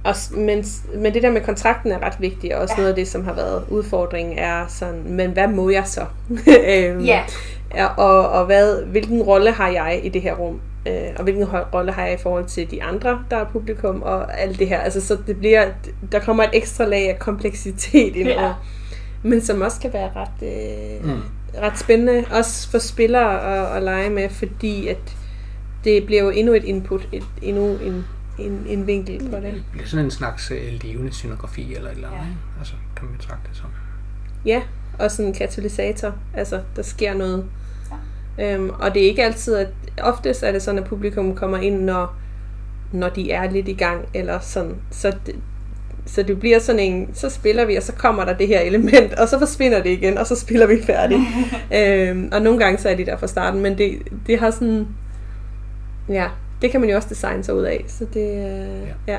Og, 0.05 0.15
men, 0.37 0.65
men 0.97 1.15
det 1.15 1.23
der 1.23 1.31
med 1.31 1.41
kontrakten 1.41 1.93
er 1.93 2.03
ret 2.03 2.17
vigtigt, 2.21 2.53
og 2.55 2.61
også 2.63 2.75
Ja. 2.77 2.81
noget 2.81 2.89
af 2.91 2.97
det, 2.97 3.09
som 3.09 3.25
har 3.25 3.33
været 3.35 3.65
udfordringen, 3.71 4.39
er 4.39 4.65
sådan, 4.69 5.03
men 5.07 5.31
hvad 5.31 5.49
må 5.49 5.71
jeg 5.71 5.83
så? 5.87 6.05
øhm, 6.69 7.01
Ja, 7.05 7.23
og, 7.97 8.29
og 8.29 8.47
hvad, 8.47 8.83
hvilken 8.85 9.23
rolle 9.23 9.51
har 9.53 9.69
jeg 9.69 10.01
i 10.03 10.09
det 10.09 10.23
her 10.23 10.35
rum? 10.35 10.61
Øh, 10.87 10.95
og 11.17 11.23
hvilken 11.25 11.45
rolle 11.75 11.93
har 11.93 12.05
jeg 12.05 12.15
i 12.15 12.23
forhold 12.23 12.45
til 12.45 12.71
de 12.71 12.83
andre, 12.83 13.19
der 13.31 13.37
er 13.37 13.45
publikum, 13.53 14.03
og 14.03 14.41
alt 14.41 14.59
det 14.59 14.69
her. 14.69 14.79
Altså, 14.81 15.01
så 15.07 15.17
det 15.27 15.37
bliver, 15.39 15.67
der 16.13 16.19
kommer 16.19 16.43
et 16.45 16.51
ekstra 16.53 16.85
lag 16.85 17.09
af 17.11 17.19
kompleksitet 17.19 18.17
ind 18.17 18.29
Ja. 18.29 18.43
over, 18.45 18.65
men 19.25 19.41
som 19.41 19.61
også 19.61 19.81
kan 19.81 19.93
være 19.93 20.11
ret, 20.17 20.43
øh, 21.03 21.07
Mm. 21.11 21.21
ret 21.63 21.79
spændende, 21.79 22.25
også 22.31 22.71
for 22.71 22.79
spillere 22.79 23.43
at, 23.71 23.77
at 23.77 23.83
lege 23.83 24.11
med, 24.11 24.29
fordi 24.29 24.89
at 24.89 25.17
det 25.85 26.07
bliver 26.07 26.23
jo 26.23 26.31
endnu 26.31 26.53
et 26.53 26.65
input, 26.65 27.09
et, 27.13 27.25
endnu 27.43 27.67
en, 27.77 28.05
en, 28.39 28.65
en 28.69 28.87
vinkel 28.87 29.31
på 29.31 29.37
det. 29.37 29.43
Det 29.55 29.65
bliver 29.73 29.87
sådan 29.87 30.05
en 30.05 30.11
slags 30.11 30.51
øh, 30.51 30.73
levende 30.83 31.13
scenografi, 31.13 31.75
eller 31.75 31.91
et 31.91 31.95
eller 31.95 32.09
andet, 32.09 32.21
Ja. 32.21 32.27
ja. 32.27 32.59
Altså, 32.59 32.75
kan 32.97 33.07
man 33.09 33.17
betragte 33.17 33.49
det 33.49 33.57
som. 33.57 33.67
Ja, 34.47 34.63
og 34.99 35.11
sådan 35.11 35.27
en 35.27 35.35
katalysator. 35.35 36.15
Altså, 36.35 36.61
der 36.77 36.83
sker 36.83 37.15
noget. 37.15 37.45
Øhm, 38.41 38.71
og 38.71 38.95
det 38.95 39.03
er 39.03 39.07
ikke 39.09 39.25
altid, 39.25 39.55
at 39.57 39.69
oftest 40.03 40.43
er 40.43 40.53
det 40.53 40.63
sådan, 40.63 40.79
at 40.83 40.87
publikum 40.89 41.35
kommer 41.35 41.59
ind, 41.59 41.81
når, 41.85 42.17
når 42.93 43.09
de 43.09 43.31
er 43.33 43.51
lidt 43.51 43.69
i 43.69 43.73
gang, 43.73 44.09
eller 44.15 44.39
sådan. 44.41 44.77
Så 44.91 45.17
det, 45.27 45.35
så 46.07 46.23
det 46.23 46.41
bliver 46.41 46.59
sådan 46.59 46.79
en, 46.79 47.15
så 47.15 47.31
spiller 47.31 47.65
vi, 47.65 47.77
og 47.77 47.83
så 47.83 47.93
kommer 47.93 48.25
der 48.25 48.37
det 48.37 48.49
her 48.49 48.61
element, 48.61 49.13
og 49.15 49.29
så 49.29 49.39
forsvinder 49.39 49.83
det 49.83 49.91
igen, 49.91 50.19
og 50.19 50.27
så 50.27 50.37
spiller 50.37 50.67
vi 50.67 50.83
færdigt. 50.83 51.21
øhm, 51.79 52.29
og 52.33 52.43
nogle 52.43 52.59
gange 52.59 52.79
så 52.79 52.89
er 52.89 52.95
de 52.95 53.07
der 53.07 53.17
fra 53.17 53.27
starten, 53.27 53.61
men 53.61 53.79
det, 53.79 54.03
det 54.27 54.39
har 54.39 54.51
sådan, 54.51 54.89
ja, 56.09 56.29
det 56.63 56.71
kan 56.71 56.81
man 56.81 56.91
jo 56.91 56.97
også 56.97 57.09
designe 57.09 57.45
sig 57.45 57.55
ud 57.55 57.63
af, 57.63 57.85
så 57.89 58.07
det, 58.15 58.31
øh, 58.31 58.89
ja. 59.07 59.13
ja. 59.13 59.19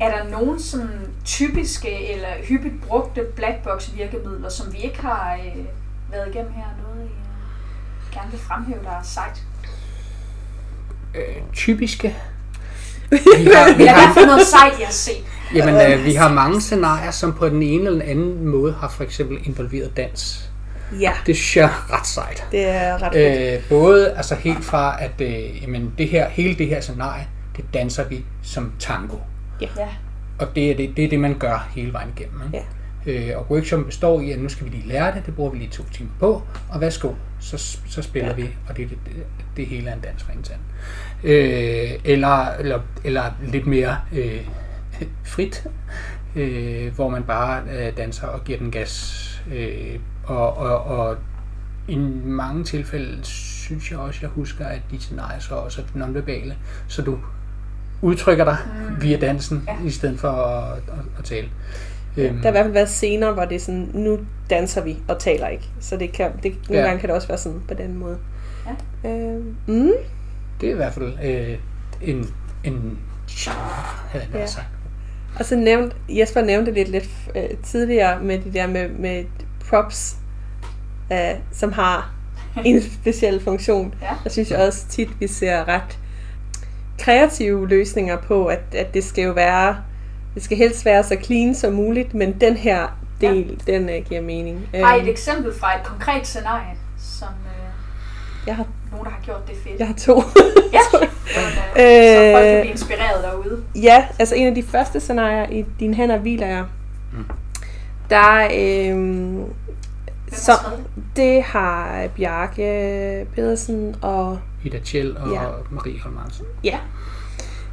Er 0.00 0.16
der 0.16 0.30
nogen 0.30 0.60
sådan 0.60 1.06
typiske 1.24 2.12
eller 2.12 2.28
hyppigt 2.42 2.74
brugte 2.88 3.20
blackbox 3.36 3.90
virkemidler, 3.94 4.48
som 4.48 4.72
vi 4.72 4.78
ikke 4.78 5.00
har 5.00 5.34
øh, 5.34 5.64
været 6.12 6.28
igennem 6.34 6.52
her? 6.52 6.64
Noget, 6.82 7.08
I 7.08 7.12
øh, 7.12 8.14
gerne 8.14 8.30
vil 8.30 8.40
fremhæve, 8.40 8.82
der 8.82 8.90
er 8.90 9.02
sejt? 9.02 9.42
Øh, 11.14 11.42
typiske? 11.52 12.16
Vi 13.38 13.50
har, 13.54 13.76
vi 13.76 13.84
har, 13.84 14.12
hvad 14.14 14.26
noget 14.26 14.46
sejt, 14.46 14.72
jeg 14.78 14.86
har 14.86 14.92
set? 14.92 15.24
Jamen, 15.54 15.92
øh, 15.92 16.04
vi 16.04 16.14
har 16.14 16.32
mange 16.32 16.60
scenarier, 16.60 17.10
som 17.10 17.32
på 17.32 17.48
den 17.48 17.62
ene 17.62 17.84
eller 17.86 17.90
den 18.00 18.02
anden 18.10 18.46
måde 18.48 18.72
har 18.80 18.88
for 18.88 19.04
eksempel 19.04 19.38
involveret 19.44 19.96
dans. 19.96 20.50
Ja, 21.00 21.12
Det 21.26 21.36
synes 21.36 21.56
jeg 21.56 21.64
er 21.64 21.92
ret 21.98 22.06
sejt. 22.06 22.44
det 22.52 22.68
er 22.68 23.02
ret 23.02 23.12
fedt. 23.14 23.54
Øh, 23.54 23.68
både 23.68 24.12
altså 24.16 24.34
helt 24.34 24.64
fra, 24.64 24.96
at 25.02 25.20
øh, 25.20 25.62
jamen, 25.62 25.92
det 25.98 26.08
her, 26.08 26.28
hele 26.28 26.54
det 26.54 26.66
her 26.66 26.80
scenarie, 26.80 27.26
det 27.56 27.64
danser 27.74 28.04
vi 28.08 28.24
som 28.42 28.72
tango. 28.78 29.16
Ja. 29.60 29.66
Og 30.38 30.48
det 30.54 30.70
er 30.70 30.76
det, 30.76 30.96
det, 30.96 31.04
er 31.04 31.08
det 31.08 31.20
man 31.20 31.34
gør 31.38 31.68
hele 31.74 31.92
vejen 31.92 32.08
igennem. 32.16 32.40
Ikke? 32.54 32.66
Øh, 33.30 33.38
og 33.38 33.46
workshopen 33.50 33.86
består 33.86 34.20
i, 34.20 34.30
at 34.30 34.38
nu 34.40 34.48
skal 34.48 34.64
vi 34.66 34.70
lige 34.70 34.88
lære 34.88 35.14
det, 35.14 35.22
det 35.26 35.34
bruger 35.36 35.50
vi 35.50 35.58
lige 35.58 35.70
to 35.70 35.82
timer 35.92 36.10
på, 36.20 36.42
og 36.72 36.80
værsgo, 36.80 37.10
så, 37.40 37.76
så 37.90 38.02
spiller 38.02 38.28
Ja. 38.28 38.34
vi, 38.34 38.48
og 38.68 38.76
det, 38.76 38.88
det, 38.90 38.98
det, 39.06 39.14
det 39.56 39.66
hele 39.66 39.90
er 39.90 39.94
en 39.94 40.00
dans 40.00 40.22
fra 40.22 40.32
en 40.32 40.42
til 40.42 40.52
anden. 40.52 40.66
Øh, 41.24 41.90
eller, 42.04 42.46
eller, 42.60 42.80
eller 43.04 43.22
lidt 43.52 43.66
mere 43.66 43.96
øh, 44.12 44.46
frit, 45.24 45.66
øh, 46.36 46.94
hvor 46.94 47.08
man 47.08 47.22
bare 47.22 47.62
øh, 47.78 47.96
danser 47.96 48.26
og 48.26 48.44
giver 48.44 48.58
den 48.58 48.70
gas. 48.70 49.20
Øh, 49.54 49.98
og, 50.24 50.56
og, 50.56 50.84
og 50.84 51.16
i 51.88 51.96
mange 52.24 52.64
tilfælde 52.64 53.18
synes 53.24 53.90
jeg 53.90 53.98
også, 53.98 54.18
jeg 54.22 54.30
husker, 54.30 54.66
at 54.66 54.80
de 54.90 55.00
scenarier 55.00 55.38
så 55.40 55.54
også 55.54 55.80
er 55.80 55.98
nonverbale, 55.98 56.56
så 56.88 57.02
du 57.02 57.18
udtrykker 58.02 58.44
dig 58.44 58.56
mm. 58.90 59.02
via 59.02 59.16
dansen, 59.18 59.64
Ja. 59.66 59.72
ja. 59.82 59.86
i 59.86 59.90
stedet 59.90 60.18
for 60.20 60.28
at, 60.28 60.76
at, 60.76 61.04
at 61.18 61.24
tale. 61.24 61.48
Øhm, 62.16 62.36
Der 62.36 62.42
har 62.42 62.48
i 62.48 62.52
hvert 62.52 62.64
fald 62.64 62.72
været 62.72 62.88
scener, 62.88 63.32
hvor 63.32 63.44
det 63.44 63.54
er 63.54 63.60
sådan, 63.60 63.90
nu 63.94 64.18
danser 64.50 64.84
vi 64.84 64.96
og 65.08 65.18
taler 65.18 65.48
ikke. 65.48 65.64
Så 65.80 65.96
det 65.96 66.12
kan, 66.12 66.30
det, 66.42 66.54
nogle 66.68 66.82
Ja. 66.82 66.86
gange 66.88 67.00
kan 67.00 67.08
det 67.08 67.16
også 67.16 67.28
være 67.28 67.38
sådan 67.38 67.60
på 67.68 67.74
den 67.74 67.98
måde. 67.98 68.18
Ja. 69.04 69.10
Øh, 69.10 69.40
mm, 69.66 69.90
det 70.60 70.68
er 70.68 70.72
i 70.72 70.76
hvert 70.76 70.94
fald 70.94 71.12
øh, 71.24 71.58
en, 72.02 72.26
en 72.64 72.98
genre, 73.30 73.56
havde 74.08 74.26
jeg 74.32 74.40
Ja. 74.40 74.46
sagt. 74.46 74.66
Og 75.38 75.44
så 75.44 75.56
nævnt, 75.56 75.96
Jesper 76.08 76.40
nævnte 76.40 76.72
lidt, 76.72 76.88
lidt 76.88 77.08
øh, 77.36 77.56
tidligere 77.62 78.20
med 78.22 78.38
de 78.38 78.52
der 78.52 78.66
med, 78.66 78.88
med 78.88 79.24
props, 79.68 80.16
øh, 81.12 81.18
som 81.52 81.72
har 81.72 82.12
en 82.64 82.82
speciel 82.82 83.40
funktion. 83.44 83.94
Ja. 84.02 84.06
Jeg 84.24 84.32
synes 84.32 84.50
jeg 84.50 84.58
også 84.66 84.86
tit, 84.88 85.08
vi 85.20 85.26
ser 85.26 85.68
ret 85.68 85.98
kreative 86.98 87.68
løsninger 87.68 88.16
på, 88.20 88.46
at, 88.46 88.60
at 88.76 88.94
det 88.94 89.04
skal 89.04 89.24
jo 89.24 89.32
være, 89.32 89.76
det 90.34 90.42
skal 90.42 90.56
helst 90.58 90.84
være 90.84 91.02
så 91.04 91.16
clean 91.24 91.54
som 91.54 91.72
muligt, 91.72 92.14
men 92.14 92.40
den 92.40 92.56
her 92.56 92.98
del, 93.20 93.58
ja. 93.68 93.72
den 93.72 93.88
øh, 93.88 94.04
giver 94.08 94.20
mening. 94.20 94.68
Har 94.74 94.94
I 94.94 94.98
et 94.98 95.02
Øhm, 95.02 95.10
eksempel 95.10 95.52
fra 95.60 95.76
et 95.80 95.84
konkret 95.84 96.26
scenarie, 96.26 96.76
jeg, 98.46 98.56
har, 98.56 98.66
nogen, 98.90 99.04
der 99.04 99.10
har 99.10 99.20
gjort 99.24 99.48
det 99.48 99.56
fedt? 99.64 99.78
jeg 99.78 99.86
har 99.86 99.94
to. 99.94 100.22
Ja, 100.72 100.78
Tror 100.90 101.00
øh, 101.02 101.08
så 101.08 102.32
folk 102.34 102.44
kan 102.44 102.54
Øh, 102.56 102.60
blive 102.60 102.70
inspireret 102.72 103.22
derude. 103.24 103.62
Ja, 103.82 104.06
altså 104.18 104.34
en 104.34 104.46
af 104.46 104.54
de 104.54 104.62
første 104.62 105.00
scenarier 105.00 105.46
i 105.50 105.64
Dine 105.80 105.94
hænder 105.94 106.18
hviler 106.18 106.46
jeg. 106.46 106.64
Mm. 107.12 107.24
Der, 108.10 108.48
Hvem 108.94 109.54
så, 110.32 110.52
det? 111.16 111.42
har 111.42 112.06
Bjarke 112.16 113.26
Pedersen 113.34 113.96
og 114.02 114.38
Ida 114.64 114.78
Tjell 114.78 115.16
og 115.16 115.32
Ja. 115.32 115.40
Marie 115.70 116.00
Holm 116.00 116.18
ja. 116.64 116.78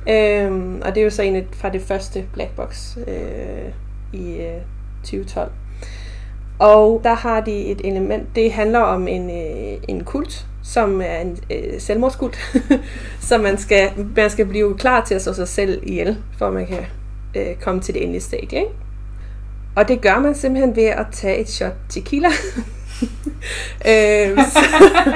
Øhm, 0.10 0.82
og 0.86 0.96
det 0.96 1.02
er 1.02 1.04
jo 1.04 1.10
så 1.10 1.22
en 1.22 1.36
af- 1.36 1.46
fra 1.54 1.70
det 1.70 1.82
første 1.82 2.26
Black 2.34 2.52
Box 2.56 2.98
øh, 3.08 3.74
i 4.14 4.36
øh, 4.38 4.62
2012. 5.04 5.52
Og 6.60 7.02
der 7.04 7.14
har 7.14 7.42
de 7.42 7.52
et 7.66 7.82
element, 7.84 8.36
det 8.36 8.52
handler 8.54 8.80
om 8.80 9.08
en, 9.08 9.30
øh, 9.30 9.78
en 9.88 10.04
kult, 10.04 10.46
som 10.72 11.02
er 11.02 11.18
en 11.18 11.38
øh, 11.52 11.82
selvmordskult, 11.82 12.40
så 13.30 13.38
man 13.38 13.58
skal, 13.58 13.92
man 14.16 14.30
skal 14.30 14.46
blive 14.46 14.78
klar 14.78 15.06
til 15.06 15.16
at 15.16 15.22
slå 15.22 15.34
sig 15.34 15.48
selv 15.48 15.80
ihjel, 15.84 16.18
for 16.38 16.48
at 16.48 16.54
man 16.54 16.68
kan 16.68 16.86
øh, 17.36 17.56
komme 17.62 17.82
til 17.82 17.94
det 17.94 18.02
endelige 18.02 18.22
stadie. 18.22 18.60
Ikke? 18.60 18.72
Og 19.76 19.88
det 19.88 20.02
gør 20.02 20.20
man 20.20 20.36
simpelthen 20.36 20.76
ved 20.76 20.84
at 20.84 21.06
tage 21.12 21.38
et 21.38 21.50
shot 21.50 21.74
tequila. 21.90 22.28
øh, 23.92 24.38
så, 24.38 24.60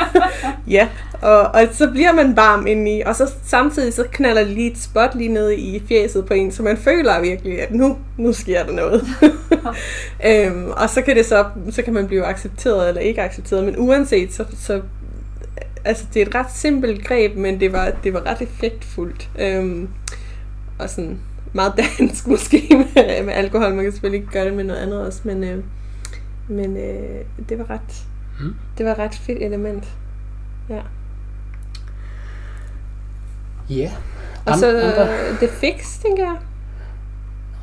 ja, 0.67 0.87
og, 1.21 1.41
og 1.41 1.67
så 1.71 1.91
bliver 1.91 2.13
man 2.13 2.35
varm 2.35 2.67
indeni, 2.67 3.01
og 3.01 3.15
så 3.15 3.31
samtidig 3.45 3.93
så 3.93 4.03
knaller 4.11 4.43
lige 4.43 4.71
et 4.71 4.77
spot 4.77 5.15
lige 5.15 5.29
nede 5.29 5.57
i 5.57 5.83
fjeset 5.87 6.25
på 6.25 6.33
en, 6.33 6.51
så 6.51 6.63
man 6.63 6.77
føler 6.77 7.21
virkelig, 7.21 7.61
at 7.61 7.71
nu, 7.71 7.97
nu 8.17 8.33
sker 8.33 8.65
der 8.65 8.71
noget. 8.71 9.05
øhm, 10.27 10.71
og 10.71 10.89
så 10.89 11.01
kan 11.01 11.15
det 11.15 11.25
så, 11.25 11.45
så 11.71 11.81
kan 11.81 11.93
man 11.93 12.07
blive 12.07 12.25
accepteret 12.25 12.87
eller 12.87 13.01
ikke 13.01 13.21
accepteret, 13.21 13.63
men 13.63 13.75
uanset, 13.77 14.33
så, 14.33 14.45
så 14.57 14.81
altså 15.85 16.05
det 16.13 16.21
er 16.21 16.25
et 16.25 16.35
ret 16.35 16.51
simpelt 16.51 17.05
greb, 17.07 17.35
men 17.37 17.59
det 17.59 17.73
var, 17.73 17.91
det 18.03 18.13
var 18.13 18.25
ret 18.25 18.41
effektfuldt. 18.41 19.29
Øhm, 19.39 19.89
og 20.79 20.89
sådan 20.89 21.19
meget 21.53 21.73
dansk 21.99 22.27
måske 22.33 22.61
med, 22.69 23.23
med 23.23 23.33
alkohol. 23.33 23.73
Man 23.73 23.83
kan 23.83 23.91
selvfølgelig 23.91 24.19
ikke 24.21 24.31
gøre 24.33 24.45
det 24.45 24.53
med 24.53 24.63
noget 24.63 24.79
andet 24.79 25.05
også, 25.05 25.21
men, 25.23 25.43
øh, 25.43 25.63
men 26.49 26.77
øh, 26.77 27.25
det 27.49 27.59
var 27.59 27.69
ret 27.69 28.05
Mm. 28.39 28.55
det 28.77 28.85
var 28.85 28.91
et 28.91 28.97
ret 28.99 29.15
fedt 29.15 29.43
element. 29.43 29.87
Ja. 30.69 30.81
Ja. 33.69 33.91
Og 34.45 34.53
An- 34.53 34.59
så 34.59 34.67
andre- 34.67 35.39
det 35.39 35.49
fix, 35.49 35.99
tænker 36.01 36.23
jeg. 36.23 36.35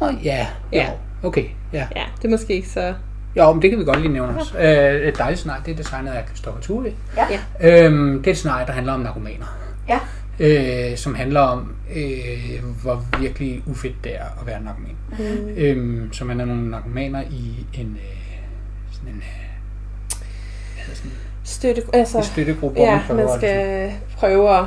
Oh, 0.01 0.14
ja, 0.27 0.47
Ja. 0.73 0.79
ja. 0.79 0.91
Okay, 1.23 1.45
ja. 1.73 1.87
Ja, 1.97 2.05
det 2.16 2.25
er 2.25 2.29
måske 2.31 2.55
ikke 2.55 2.68
så... 2.68 2.95
Jo, 3.37 3.53
men 3.53 3.62
det 3.62 3.70
kan 3.70 3.78
vi 3.78 3.85
godt 3.85 4.01
lige 4.01 4.12
nævne 4.12 4.39
også. 4.39 4.59
Øh, 4.59 5.09
et 5.09 5.18
dejligt 5.18 5.39
scenarie, 5.39 5.62
det 5.66 5.72
er 5.72 5.76
designet 5.76 6.12
af 6.12 6.24
Christoffer 6.26 6.61
Thurvig. 6.61 6.95
Ja. 7.16 7.26
Ja. 7.61 7.87
Øhm, 7.87 8.18
det 8.18 8.26
er 8.26 8.30
et 8.30 8.37
scenarie, 8.37 8.66
der 8.66 8.72
handler 8.72 8.93
om 8.93 9.01
narkomaner. 9.01 9.59
Ja. 9.89 9.99
Øh, 10.41 10.97
som 10.97 11.14
handler 11.14 11.41
om, 11.41 11.74
øh, 11.97 12.64
hvor 12.83 13.05
virkelig 13.20 13.62
ufedt 13.66 14.05
det 14.05 14.14
er 14.14 14.24
at 14.41 14.47
være 14.47 14.62
narkoman. 14.62 14.97
Mm. 15.18 15.49
Øhm, 15.57 16.12
så 16.12 16.24
man 16.24 16.41
er 16.41 16.45
nogle 16.45 16.70
narkomaner 16.70 17.22
i 17.22 17.66
en, 17.74 17.99
øh, 18.01 18.43
sådan 18.93 19.09
en, 19.09 19.16
øh, 19.16 19.22
hvad 20.74 20.85
hedder 20.85 20.97
sådan, 20.97 21.11
Støtte, 21.45 21.83
altså, 21.93 22.18
en 22.18 22.24
støttegruppe, 22.24 22.80
hvor 22.80 22.87
ja, 22.87 23.14
man 23.14 23.28
skal 23.39 23.93
prøve 24.16 24.59
at 24.59 24.64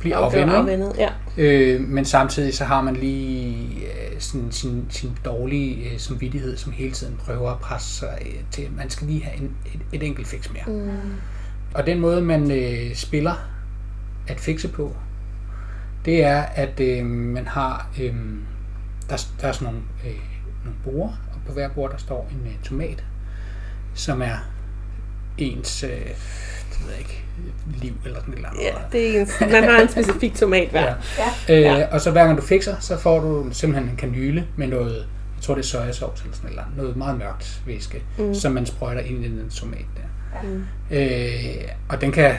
blive 0.00 0.14
afvendet. 0.16 0.54
afvendet. 0.54 0.92
Ja. 0.98 1.08
Øh, 1.36 1.80
men 1.80 2.04
samtidig 2.04 2.54
så 2.54 2.64
har 2.64 2.82
man 2.82 2.96
lige 2.96 3.66
øh, 3.86 4.20
sådan, 4.20 4.52
sin, 4.52 4.86
sin 4.90 5.18
dårlige 5.24 5.90
øh, 5.90 5.98
samvittighed, 5.98 6.56
som 6.56 6.72
hele 6.72 6.90
tiden 6.90 7.16
prøver 7.16 7.50
at 7.50 7.58
presse 7.58 7.94
sig 7.94 8.18
øh, 8.26 8.34
til, 8.50 8.62
at 8.62 8.76
man 8.76 8.90
skal 8.90 9.06
lige 9.06 9.24
have 9.24 9.36
en, 9.36 9.56
et, 9.74 9.80
et 9.92 10.02
enkelt 10.02 10.26
fix 10.26 10.50
mere. 10.52 10.64
Mm. 10.66 10.90
Og 11.74 11.86
den 11.86 12.00
måde, 12.00 12.22
man 12.22 12.50
øh, 12.50 12.94
spiller 12.94 13.34
at 14.28 14.40
fikse 14.40 14.68
på, 14.68 14.96
det 16.04 16.24
er, 16.24 16.42
at 16.42 16.80
øh, 16.80 17.06
man 17.06 17.46
har, 17.46 17.90
øh, 18.00 18.14
der, 19.10 19.26
der 19.40 19.48
er 19.48 19.52
sådan 19.52 19.64
nogle, 19.64 19.80
øh, 20.06 20.20
nogle 20.64 20.78
borer, 20.84 21.08
og 21.34 21.40
på 21.46 21.52
hver 21.52 21.68
bord 21.68 21.90
der 21.90 21.96
står 21.96 22.28
en 22.30 22.46
øh, 22.46 22.62
tomat, 22.62 23.04
som 23.94 24.22
er 24.22 24.36
ens, 25.38 25.82
øh, 25.82 26.10
ved 26.84 26.90
jeg 26.90 26.98
ikke, 26.98 27.24
liv 27.82 27.92
eller 28.04 28.18
sådan 28.20 28.32
et 28.34 28.36
eller 28.36 28.48
andet. 28.48 28.62
ja, 28.62 28.72
det 28.92 29.18
er 29.18 29.20
en, 29.46 29.52
man 29.52 29.64
har 29.64 29.80
en 29.80 29.88
specifik 29.88 30.34
tomat 30.34 30.68
hver. 30.68 30.82
Ja. 30.82 30.94
Ja. 31.48 31.54
Øh, 31.56 31.62
Ja. 31.80 31.86
Og 31.90 32.00
så 32.00 32.10
hver 32.10 32.24
gang 32.24 32.36
du 32.38 32.42
fikser, 32.42 32.76
så 32.80 32.98
får 32.98 33.20
du 33.20 33.46
simpelthen 33.52 33.90
en 33.90 33.96
kanyle 33.96 34.46
med 34.56 34.66
noget, 34.66 34.94
jeg 35.36 35.42
tror 35.42 35.54
det 35.54 35.62
er 35.62 35.66
sojasauce 35.66 36.22
eller 36.24 36.36
sådan 36.36 36.48
et 36.48 36.50
eller 36.50 36.62
andet, 36.62 36.76
noget 36.76 36.96
meget 36.96 37.18
mørkt 37.18 37.62
væske, 37.66 38.02
Mm. 38.18 38.34
som 38.34 38.52
man 38.52 38.66
sprøjter 38.66 39.00
ind 39.00 39.24
i 39.24 39.28
den 39.28 39.50
tomat 39.50 39.84
der. 39.96 40.42
Mm. 40.48 40.64
Øh, 40.90 41.68
og 41.88 42.00
den 42.00 42.12
kan 42.12 42.34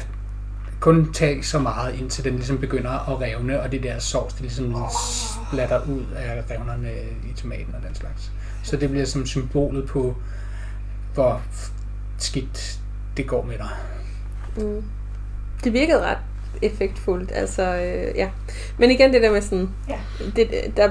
kun 0.79 1.13
tage 1.13 1.43
så 1.43 1.59
meget, 1.59 1.99
indtil 1.99 2.23
den 2.23 2.35
ligesom 2.35 2.57
begynder 2.57 3.09
at 3.13 3.21
revne, 3.21 3.61
og 3.61 3.71
det 3.71 3.83
der 3.83 3.99
sovs, 3.99 4.33
det 4.33 4.41
ligesom 4.41 4.75
splatter 5.51 5.81
ud 5.81 6.01
af 6.15 6.43
revnerne 6.51 6.91
i 7.31 7.33
tomaten 7.41 7.75
og 7.81 7.87
den 7.87 7.95
slags. 7.95 8.31
Så 8.63 8.77
det 8.77 8.89
bliver 8.89 9.05
som 9.05 9.25
symbolet 9.25 9.85
på, 9.87 10.15
hvor 11.13 11.41
skidt 12.17 12.79
det 13.17 13.27
går 13.27 13.43
med 13.45 13.57
dig. 13.57 13.69
Mm. 14.57 14.83
Det 15.63 15.73
virkede 15.73 16.01
ret 16.01 16.17
effektfuldt, 16.61 17.31
altså, 17.35 17.63
øh, 17.75 18.15
ja. 18.15 18.29
Men 18.77 18.91
igen, 18.91 19.13
det 19.13 19.21
der 19.21 19.31
med 19.31 19.41
sådan, 19.41 19.69
Ja. 19.89 19.95
det, 20.35 20.51
der, 20.77 20.87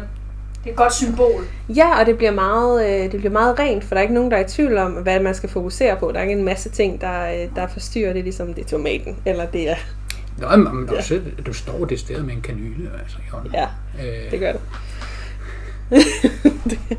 Det 0.65 0.67
er 0.67 0.71
et 0.71 0.77
godt 0.77 0.95
symbol. 0.95 1.45
ja, 1.77 2.01
og 2.01 2.07
det 2.07 2.17
bliver, 2.17 2.31
meget, 2.33 2.87
øh, 2.91 3.03
det 3.13 3.19
bliver 3.21 3.33
meget 3.33 3.59
rent, 3.59 3.85
for 3.85 3.95
der 3.95 3.97
er 3.99 4.03
ikke 4.03 4.15
nogen, 4.15 4.31
der 4.31 4.37
er 4.37 4.45
i 4.45 4.49
tvivl 4.49 4.79
om, 4.79 4.93
hvad 4.93 5.21
man 5.21 5.35
skal 5.35 5.49
fokusere 5.49 5.97
på. 5.97 6.11
Der 6.13 6.19
er 6.19 6.23
ikke 6.23 6.35
en 6.35 6.45
masse 6.45 6.69
ting, 6.71 7.01
der, 7.01 7.33
øh, 7.43 7.49
der 7.57 7.67
forstyrrer 7.67 8.13
det, 8.13 8.25
ligesom 8.25 8.55
det 8.55 8.65
er 8.65 8.69
tomaten, 8.69 9.17
eller 9.27 9.47
det 9.47 9.71
er, 9.71 9.77
Nå, 10.39 10.57
men 10.57 10.89
Ja. 10.93 10.97
også, 10.97 11.21
du 11.47 11.53
står 11.53 11.85
det 11.85 12.01
sted 12.01 12.23
med 12.23 12.35
en 12.35 12.41
kanyle, 12.41 12.91
altså 13.03 13.19
i 13.27 13.31
hånden. 13.31 13.53
ja, 13.55 13.67
Øh, 14.01 14.31
det 14.31 14.41
gør 14.41 14.53
det. 14.53 14.61
Og 15.91 15.97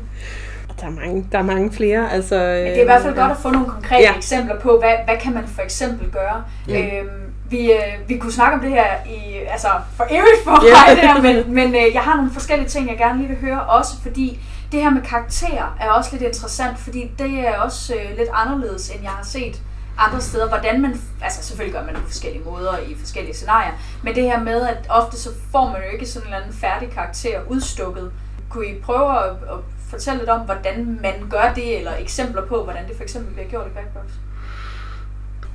der 0.80 0.86
er 0.86 0.90
mange, 0.90 1.26
der 1.32 1.38
er 1.38 1.42
mange 1.42 1.72
flere. 1.72 2.12
Altså, 2.12 2.34
Men 2.34 2.66
det 2.66 2.76
er 2.76 2.80
i 2.80 2.84
hvert 2.84 3.02
fald 3.02 3.14
godt 3.14 3.30
at 3.30 3.36
få 3.36 3.50
nogle 3.50 3.66
konkrete 3.68 4.02
Ja. 4.02 4.16
eksempler 4.16 4.60
på, 4.60 4.78
hvad, 4.78 4.94
hvad 5.04 5.16
kan 5.22 5.34
man 5.34 5.44
for 5.48 5.62
eksempel 5.62 6.10
gøre. 6.10 6.44
Mm. 6.68 6.74
Øhm, 6.74 7.08
vi, 7.50 7.72
øh, 7.72 7.78
vi 8.08 8.18
kunne 8.18 8.32
snakke 8.32 8.54
om 8.54 8.60
det 8.60 8.70
her 8.70 8.86
i, 9.06 9.36
altså 9.50 9.68
for 9.96 10.04
evigt 10.10 10.42
for 10.44 10.66
Ja. 10.66 10.72
mig, 10.94 10.96
det 11.02 11.08
her, 11.08 11.22
men, 11.44 11.54
men 11.54 11.74
øh, 11.86 11.94
jeg 11.94 12.02
har 12.02 12.16
nogle 12.16 12.30
forskellige 12.32 12.68
ting, 12.68 12.88
jeg 12.88 12.98
gerne 12.98 13.18
lige 13.18 13.28
vil 13.28 13.38
høre, 13.40 13.62
også 13.62 13.92
fordi 14.02 14.40
det 14.72 14.82
her 14.82 14.90
med 14.90 15.02
karakterer 15.02 15.76
er 15.80 15.88
også 15.90 16.10
lidt 16.12 16.22
interessant, 16.22 16.78
fordi 16.78 17.10
det 17.18 17.30
er 17.48 17.58
også 17.58 17.94
øh, 17.94 18.18
lidt 18.18 18.28
anderledes, 18.34 18.90
end 18.90 19.02
jeg 19.02 19.10
har 19.10 19.24
set 19.24 19.60
andre 19.98 20.20
steder, 20.20 20.48
hvordan 20.48 20.82
man, 20.82 21.00
altså 21.22 21.42
selvfølgelig 21.44 21.74
gør 21.74 21.84
man 21.86 21.94
det 21.94 22.02
på 22.02 22.08
forskellige 22.08 22.44
måder 22.44 22.78
i 22.88 22.96
forskellige 23.00 23.34
scenarier, 23.34 23.72
men 24.02 24.14
det 24.14 24.22
her 24.22 24.40
med, 24.40 24.68
at 24.68 24.76
ofte 24.88 25.16
så 25.18 25.28
får 25.52 25.66
man 25.66 25.76
jo 25.86 25.92
ikke 25.92 26.06
sådan 26.06 26.28
en 26.28 26.32
eller 26.34 26.44
anden 26.44 26.58
færdig 26.60 26.90
karakter 26.90 27.40
udstukket. 27.48 28.12
Kunne 28.48 28.66
I 28.66 28.74
prøve 28.82 29.18
at, 29.18 29.30
at 29.30 29.58
fortælle 29.90 30.18
lidt 30.18 30.30
om, 30.30 30.40
hvordan 30.40 30.98
man 31.02 31.12
gør 31.30 31.52
det, 31.54 31.78
eller 31.78 31.92
eksempler 31.96 32.46
på, 32.46 32.64
hvordan 32.64 32.88
det 32.88 32.96
for 32.96 33.02
eksempel 33.02 33.34
bliver 33.34 33.48
gjort 33.48 33.66
i 33.66 33.70
Backbox? 33.70 34.04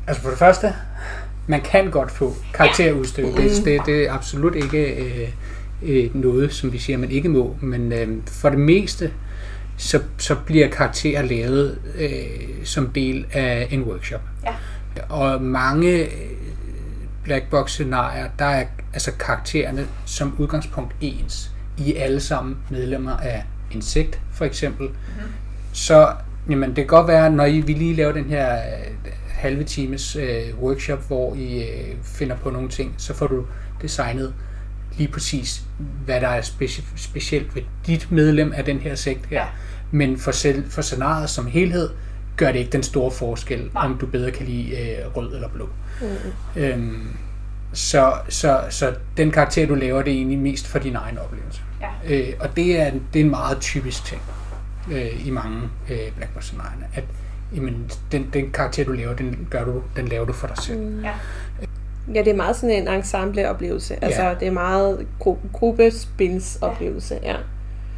Altså 0.07 0.23
for 0.23 0.29
det 0.29 0.39
første, 0.39 0.73
man 1.47 1.61
kan 1.61 1.91
godt 1.91 2.11
få 2.11 2.33
karakterudstykke. 2.53 3.41
Ja. 3.41 3.47
Det, 3.47 3.65
det, 3.65 3.81
det 3.85 4.07
er 4.07 4.13
absolut 4.13 4.55
ikke 4.55 4.95
øh, 4.95 5.29
øh, 5.83 6.15
noget, 6.15 6.53
som 6.53 6.73
vi 6.73 6.77
siger, 6.77 6.97
man 6.97 7.11
ikke 7.11 7.29
må. 7.29 7.57
Men 7.61 7.93
øh, 7.93 8.07
for 8.27 8.49
det 8.49 8.59
meste, 8.59 9.11
så, 9.77 10.01
så 10.17 10.35
bliver 10.45 10.67
karakterer 10.67 11.21
lavet 11.21 11.79
øh, 11.97 12.65
som 12.65 12.87
del 12.87 13.25
af 13.31 13.67
en 13.71 13.83
workshop. 13.83 14.21
Ja. 14.45 14.53
Og 15.09 15.41
mange 15.41 16.05
øh, 16.05 16.11
black 17.23 17.49
box 17.49 17.71
scenarier, 17.71 18.27
der 18.39 18.45
er 18.45 18.65
altså 18.93 19.11
karaktererne 19.11 19.87
som 20.05 20.35
udgangspunkt 20.37 20.95
ens. 21.01 21.51
I 21.77 21.95
er 21.95 22.03
alle 22.03 22.19
sammen 22.19 22.57
medlemmer 22.69 23.17
af 23.17 23.43
Insekt, 23.75 24.19
for 24.33 24.45
eksempel. 24.45 24.87
Mm-hmm. 24.87 25.31
Så 25.73 26.13
jamen, 26.49 26.69
det 26.69 26.75
kan 26.75 26.87
godt 26.87 27.07
være, 27.07 27.29
når 27.29 27.45
I, 27.45 27.59
vi 27.59 27.73
lige 27.73 27.95
laver 27.95 28.11
den 28.11 28.25
her 28.25 28.53
øh, 28.55 29.11
halve 29.27 29.63
times 29.63 30.15
øh, 30.15 30.59
workshop, 30.61 31.07
hvor 31.07 31.35
I 31.35 31.63
øh, 31.63 31.95
finder 32.03 32.35
på 32.35 32.49
nogle 32.49 32.69
ting, 32.69 32.93
så 32.97 33.13
får 33.13 33.27
du 33.27 33.45
designet 33.81 34.33
lige 34.97 35.07
præcis, 35.11 35.63
hvad 36.05 36.21
der 36.21 36.27
er 36.27 36.41
speci- 36.41 36.97
specielt 36.97 37.55
ved 37.55 37.61
dit 37.87 38.11
medlem 38.11 38.53
af 38.55 38.65
den 38.65 38.79
her 38.79 38.95
sekt 38.95 39.25
her. 39.25 39.39
Ja. 39.39 39.45
Men 39.91 40.17
for, 40.17 40.31
selv, 40.31 40.71
for 40.71 40.81
scenariet 40.81 41.29
som 41.29 41.45
helhed, 41.47 41.89
gør 42.37 42.51
det 42.51 42.59
ikke 42.59 42.71
den 42.71 42.83
store 42.83 43.11
forskel, 43.11 43.69
Nej. 43.73 43.85
om 43.85 43.97
du 43.97 44.05
bedre 44.05 44.31
kan 44.31 44.45
lide 44.45 44.69
øh, 44.71 45.15
rød 45.15 45.35
eller 45.35 45.49
blå. 45.49 45.69
Mm. 46.01 46.61
Øhm, 46.61 47.07
så, 47.75 48.13
så, 48.29 48.59
så 48.69 48.93
den 49.17 49.31
karakter, 49.31 49.67
du 49.67 49.75
laver, 49.75 50.01
det 50.01 50.13
er 50.13 50.17
egentlig 50.17 50.39
mest 50.39 50.67
for 50.67 50.79
din 50.79 50.95
egen 50.95 51.17
oplevelse. 51.17 51.61
Ja. 51.81 52.15
Øh, 52.15 52.33
og 52.39 52.55
det 52.55 52.81
er, 52.81 52.91
det 53.13 53.19
er 53.19 53.23
en 53.23 53.29
meget 53.29 53.57
typisk 53.59 54.05
ting 54.05 54.21
øh, 54.91 55.27
i 55.27 55.29
mange 55.29 55.61
øh, 55.89 55.97
blackbox 56.17 56.43
scenarierne, 56.43 56.85
at 56.95 57.03
jamen, 57.55 57.91
den, 58.11 58.29
den 58.33 58.51
karakter, 58.51 58.85
du 58.85 58.91
laver, 58.91 59.13
den, 59.15 59.47
gør 59.49 59.63
du, 59.65 59.81
den 59.95 60.07
laver 60.07 60.25
du 60.25 60.33
for 60.33 60.47
dig 60.47 60.57
selv. 60.57 60.79
Mm. 60.79 61.03
Ja. 61.03 61.11
Ja, 62.13 62.19
det 62.19 62.27
er 62.27 62.35
meget 62.35 62.55
sådan 62.55 62.75
en 62.75 62.87
ensemble-oplevelse. 62.87 64.03
Altså, 64.03 64.21
Ja. 64.23 64.33
det 64.39 64.47
er 64.47 64.51
meget 64.51 65.07
gru- 65.19 65.47
gruppespils-oplevelse. 65.53 67.19
Ja. 67.23 67.35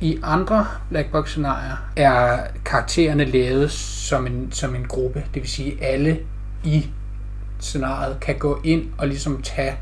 I 0.01 0.19
andre 0.23 0.65
blackbox 0.89 1.29
scenarier 1.29 1.89
er 1.95 2.39
karaktererne 2.65 3.25
lavet 3.25 3.71
som 3.71 4.27
en, 4.27 4.51
som 4.51 4.75
en 4.75 4.85
gruppe, 4.85 5.23
det 5.33 5.41
vil 5.41 5.49
sige, 5.49 5.83
alle 5.83 6.19
i 6.63 6.87
scenariet 7.59 8.19
kan 8.19 8.37
gå 8.37 8.61
ind 8.63 8.89
og 8.97 9.07
ligesom 9.07 9.41
tage 9.41 9.75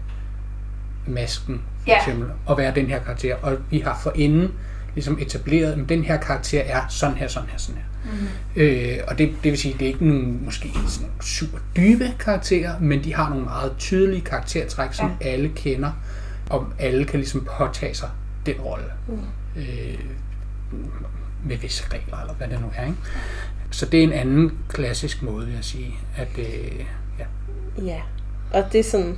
masken, 1.08 1.62
for 1.80 1.90
Ja. 1.92 1.98
eksempel, 1.98 2.30
og 2.46 2.58
være 2.58 2.76
den 2.76 2.86
her 2.88 3.00
karakter. 3.00 3.36
Og 3.36 3.58
vi 3.70 3.80
har 3.80 4.00
forinden 4.04 4.52
ligesom 4.96 5.18
etableret, 5.22 5.72
at 5.72 5.90
den 5.90 6.04
her 6.04 6.18
karakter 6.18 6.62
er 6.62 6.82
sådan 6.90 7.16
her, 7.18 7.28
sådan 7.28 7.50
her, 7.50 7.58
sådan 7.58 7.82
her. 7.82 8.12
Mm. 8.12 8.62
Øh, 8.62 8.98
og 9.08 9.18
det, 9.18 9.30
det 9.44 9.52
vil 9.52 9.58
sige, 9.58 9.74
det 9.74 9.82
er 9.82 9.88
ikke 9.88 10.08
nogle 10.08 10.24
måske 10.26 10.70
sådan 10.70 11.08
nogle 11.08 11.24
super 11.24 11.58
dybe 11.76 12.12
karakterer, 12.20 12.80
men 12.80 13.04
de 13.04 13.14
har 13.14 13.30
nogle 13.30 13.44
meget 13.44 13.74
tydelige 13.78 14.22
karaktertræk, 14.22 14.94
som 14.94 15.12
ja. 15.22 15.28
alle 15.28 15.50
kender, 15.56 15.92
og 16.50 16.68
alle 16.80 17.06
kan 17.06 17.20
ligesom 17.20 17.48
påtage 17.58 17.94
sig 17.96 18.10
den 18.46 18.56
rolle. 18.56 18.86
Mm. 19.08 19.20
Øh, 19.56 20.00
med 21.46 21.58
visse 21.58 21.84
regler, 21.94 22.18
eller 22.20 22.34
hvad 22.34 22.48
det 22.48 22.62
nu 22.62 22.72
er. 22.76 22.86
Ikke? 22.86 22.98
Så 23.72 23.86
det 23.86 24.00
er 24.00 24.04
en 24.04 24.12
anden 24.14 24.58
klassisk 24.70 25.22
måde, 25.24 25.46
vil 25.46 25.56
jeg 25.56 25.64
sige, 25.64 25.96
at 26.18 26.30
øh, 26.38 26.86
ja, 27.84 28.02
og 28.54 28.64
det 28.72 28.80
er 28.80 28.84
sådan... 28.84 29.18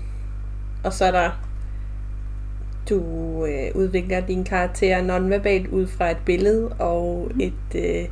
Og 0.83 0.93
så 0.93 1.05
er 1.05 1.11
der... 1.11 1.29
Du 2.89 3.01
øh, 3.45 3.75
udvikler 3.75 4.25
din 4.25 4.43
karakter 4.43 5.01
nonverbalt 5.01 5.67
ud 5.67 5.87
fra 5.87 6.11
et 6.11 6.17
billede 6.25 6.69
og 6.79 7.31
et... 7.39 7.75
Øh, 7.75 8.09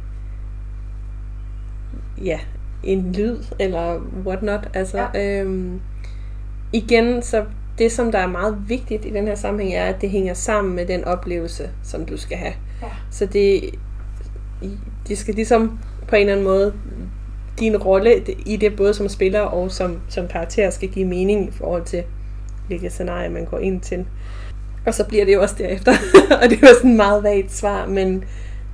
ja, 2.25 2.39
en 2.83 3.11
lyd 3.11 3.37
eller 3.59 3.99
whatnot. 4.25 4.69
Altså, 4.73 5.07
ja. 5.13 5.41
øhm, 5.41 5.81
igen, 6.73 7.21
så 7.21 7.45
det 7.77 7.91
som 7.91 8.11
der 8.11 8.19
er 8.19 8.27
meget 8.27 8.57
vigtigt 8.67 9.05
i 9.05 9.09
den 9.09 9.27
her 9.27 9.35
sammenhæng 9.35 9.75
er, 9.75 9.85
at 9.85 10.01
det 10.01 10.09
hænger 10.09 10.33
sammen 10.33 10.75
med 10.75 10.85
den 10.85 11.03
oplevelse, 11.03 11.69
som 11.83 12.05
du 12.05 12.17
skal 12.17 12.37
have. 12.37 12.53
Ja. 12.81 12.87
Så 13.11 13.25
det, 13.25 13.69
det 15.07 15.17
skal 15.17 15.35
ligesom 15.35 15.79
på 16.07 16.15
en 16.15 16.21
eller 16.21 16.33
anden 16.33 16.45
måde 16.45 16.73
din 17.59 17.77
rolle 17.77 18.23
i 18.45 18.55
det, 18.55 18.75
både 18.75 18.93
som 18.93 19.09
spiller 19.09 19.39
og 19.39 19.71
som, 19.71 19.99
som 20.09 20.27
karakter, 20.27 20.69
skal 20.69 20.89
give 20.89 21.07
mening 21.07 21.47
i 21.47 21.51
forhold 21.51 21.83
til, 21.85 22.03
hvilket 22.67 22.91
scenarie 22.91 23.29
man 23.29 23.45
går 23.45 23.59
ind 23.59 23.81
til. 23.81 24.05
Og 24.85 24.93
så 24.93 25.05
bliver 25.05 25.25
det 25.25 25.33
jo 25.33 25.41
også 25.41 25.55
derefter. 25.57 25.91
og 26.41 26.49
det 26.49 26.61
var 26.61 26.73
sådan 26.77 26.91
et 26.91 26.97
meget 26.97 27.23
vagt 27.23 27.53
svar, 27.53 27.85
men, 27.85 28.23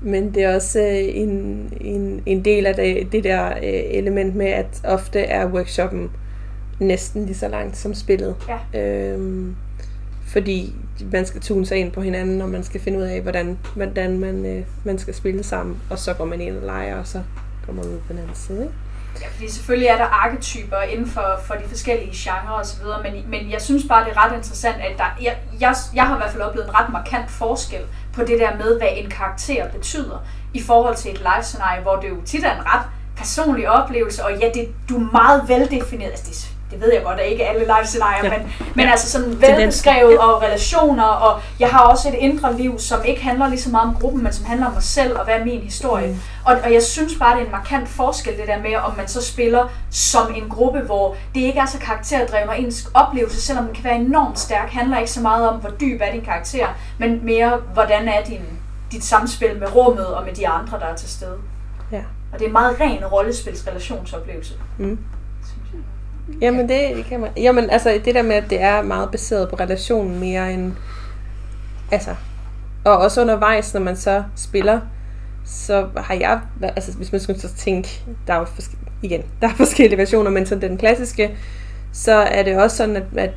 men 0.02 0.34
det 0.34 0.44
er 0.44 0.56
også 0.56 0.80
øh, 0.80 1.16
en, 1.18 1.70
en, 1.82 2.22
en 2.26 2.46
del 2.46 2.66
af 2.66 2.76
det, 2.76 3.12
det 3.12 3.24
der 3.24 3.48
øh, 3.48 3.82
element 3.98 4.36
med, 4.36 4.48
at 4.48 4.82
ofte 4.84 5.20
er 5.20 5.48
workshoppen 5.48 6.10
næsten 6.80 7.26
lige 7.26 7.36
så 7.36 7.48
langt 7.48 7.78
som 7.78 7.94
spillet. 7.94 8.36
Ja. 8.74 8.80
Øhm, 8.82 9.56
fordi 10.28 10.76
man 11.12 11.26
skal 11.26 11.42
tune 11.42 11.66
sig 11.66 11.78
ind 11.78 11.92
på 11.92 12.02
hinanden, 12.02 12.42
og 12.42 12.50
man 12.50 12.64
skal 12.64 12.82
finde 12.82 13.00
ud 13.00 13.04
af, 13.04 13.22
hvordan, 13.22 13.58
hvordan 13.76 14.20
man, 14.20 14.46
øh, 14.46 14.64
man 14.84 14.98
skal 14.98 15.14
spille 15.14 15.44
sammen. 15.44 15.78
Og 15.90 16.00
så 16.00 16.14
går 16.14 16.26
man 16.26 16.42
ind 16.42 16.58
og 16.58 16.66
leger, 16.66 16.96
og 16.96 17.08
så 17.08 17.22
kommer 17.66 17.84
ud 17.84 18.00
på 18.08 18.14
den 18.14 18.18
anden 18.18 18.36
side. 18.36 18.72
Ja, 19.22 19.28
fordi 19.28 19.50
selvfølgelig 19.50 19.88
er 19.88 19.98
der 19.98 20.06
arketyper 20.06 20.78
inden 20.78 21.08
for, 21.08 21.40
for 21.46 21.54
de 21.54 21.64
forskellige 21.68 22.12
genrer 22.14 22.52
og 22.52 22.66
så 22.66 22.82
videre, 22.82 23.04
men, 23.04 23.30
men 23.30 23.52
jeg 23.52 23.62
synes 23.62 23.84
bare, 23.90 24.06
det 24.06 24.14
er 24.18 24.26
ret 24.26 24.38
interessant, 24.38 24.76
at 24.76 24.98
der, 24.98 25.06
jeg, 25.22 25.38
jeg, 25.60 25.76
jeg 25.96 26.08
har 26.08 26.16
i 26.16 26.18
hvert 26.18 26.32
fald 26.32 26.42
oplevet 26.42 26.68
en 26.68 26.76
ret 26.76 26.90
markant 26.90 27.32
forskel 27.32 27.82
på 28.14 28.22
det 28.22 28.40
der 28.40 28.58
med, 28.58 28.78
hvad 28.78 28.90
en 28.96 29.10
karakter 29.10 29.70
betyder, 29.70 30.26
i 30.54 30.62
forhold 30.62 30.96
til 30.96 31.12
et 31.12 31.18
live-scenarie, 31.18 31.82
hvor 31.82 31.96
det 31.96 32.10
jo 32.10 32.22
tit 32.26 32.44
er 32.44 32.56
en 32.56 32.66
ret 32.66 32.86
personlig 33.16 33.70
oplevelse, 33.70 34.26
og 34.26 34.38
ja, 34.40 34.52
det, 34.54 34.70
du 34.90 34.96
er 34.96 35.12
meget 35.12 35.44
veldefineret, 35.48 36.12
altså 36.12 36.26
det, 36.28 36.51
det 36.72 36.82
ved 36.82 36.94
jeg 36.94 37.04
godt, 37.04 37.20
at 37.20 37.28
ikke 37.32 37.46
alle 37.48 37.64
live-scenarier, 37.66 38.26
Ja. 38.26 38.34
ja. 38.34 38.38
men, 38.38 38.54
men 38.76 38.88
altså 38.88 39.10
sådan 39.12 39.42
velbeskrevet 39.42 40.18
og 40.20 40.42
relationer, 40.42 41.04
og 41.04 41.42
jeg 41.60 41.70
har 41.70 41.80
også 41.80 42.08
et 42.10 42.14
indre 42.14 42.58
liv, 42.58 42.80
som 42.80 43.00
ikke 43.06 43.24
handler 43.24 43.48
lige 43.50 43.62
så 43.62 43.70
meget 43.70 43.88
om 43.88 43.96
gruppen, 44.02 44.24
men 44.24 44.34
som 44.34 44.46
handler 44.46 44.68
om 44.68 44.74
mig 44.74 44.84
selv 44.84 45.18
og 45.18 45.26
hvad 45.26 45.36
er 45.36 45.46
min 45.46 45.62
historie. 45.62 46.08
Mm. 46.08 46.20
Og, 46.46 46.58
og 46.64 46.74
jeg 46.74 46.84
synes 46.84 47.16
bare, 47.20 47.36
det 47.36 47.42
er 47.42 47.46
en 47.46 47.52
markant 47.52 47.90
forskel, 47.90 48.38
det 48.38 48.48
der 48.48 48.60
med, 48.60 48.76
om 48.76 48.98
man 48.98 49.08
så 49.08 49.26
spiller 49.26 49.68
som 49.92 50.34
en 50.36 50.50
gruppe, 50.50 50.80
hvor 50.80 51.16
det 51.36 51.42
ikke 51.42 51.60
er 51.60 51.66
så 51.66 51.80
karakterdrevet, 51.80 52.50
og 52.50 52.60
ens 52.60 52.90
oplevelse, 52.94 53.42
selvom 53.42 53.66
den 53.66 53.76
kan 53.76 53.84
være 53.84 53.96
enormt 53.96 54.40
stærk, 54.40 54.70
handler 54.70 54.98
ikke 54.98 55.12
så 55.12 55.22
meget 55.22 55.50
om, 55.50 55.56
hvor 55.56 55.70
dyb 55.70 56.02
er 56.04 56.12
din 56.12 56.22
karakter, 56.22 56.68
men 56.98 57.26
mere, 57.26 57.58
hvordan 57.74 58.08
er 58.08 58.24
din, 58.24 58.42
dit 58.92 59.04
samspil 59.04 59.60
med 59.60 59.76
rummet 59.76 60.08
og 60.08 60.26
med 60.26 60.34
de 60.34 60.48
andre, 60.48 60.80
der 60.80 60.86
er 60.86 60.96
til 60.96 61.10
stede. 61.10 61.38
Ja. 61.92 62.02
Og 62.34 62.40
det 62.40 62.42
er 62.42 62.48
en 62.48 62.54
meget 62.54 62.80
ren 62.80 63.06
rollespils 63.06 63.68
relationsoplevelse. 63.68 64.54
Mm. 64.78 65.00
Jamen, 66.42 66.70
det, 66.70 66.96
det 66.96 67.06
kan 67.06 67.20
man. 67.20 67.30
Jamen, 67.38 67.70
altså, 67.70 68.02
det 68.06 68.16
der 68.16 68.22
med, 68.22 68.36
at 68.36 68.50
det 68.50 68.62
er 68.62 68.82
meget 68.82 69.12
baseret 69.12 69.50
på 69.50 69.56
relationen 69.56 70.20
mere 70.20 70.54
end... 70.54 70.72
Altså, 71.92 72.16
og 72.86 72.98
også 72.98 73.22
undervejs, 73.22 73.74
når 73.74 73.82
man 73.82 73.96
så 73.96 74.24
spiller, 74.36 74.80
så 75.46 75.88
har 75.98 76.14
jeg... 76.16 76.40
Altså, 76.62 76.92
hvis 76.98 77.12
man 77.12 77.22
skulle 77.22 77.40
så 77.40 77.54
tænke, 77.56 78.04
der 78.28 78.34
er 78.34 78.40
jo 78.40 78.46
forske, 78.46 78.78
igen, 79.02 79.22
der 79.42 79.48
er 79.48 79.54
forskellige 79.56 79.98
versioner, 79.98 80.32
men 80.32 80.46
sådan 80.46 80.70
den 80.70 80.78
klassiske, 80.78 81.38
så 81.92 82.12
er 82.12 82.44
det 82.44 82.58
også 82.58 82.78
sådan, 82.78 82.96
at, 82.96 83.04
at 83.18 83.32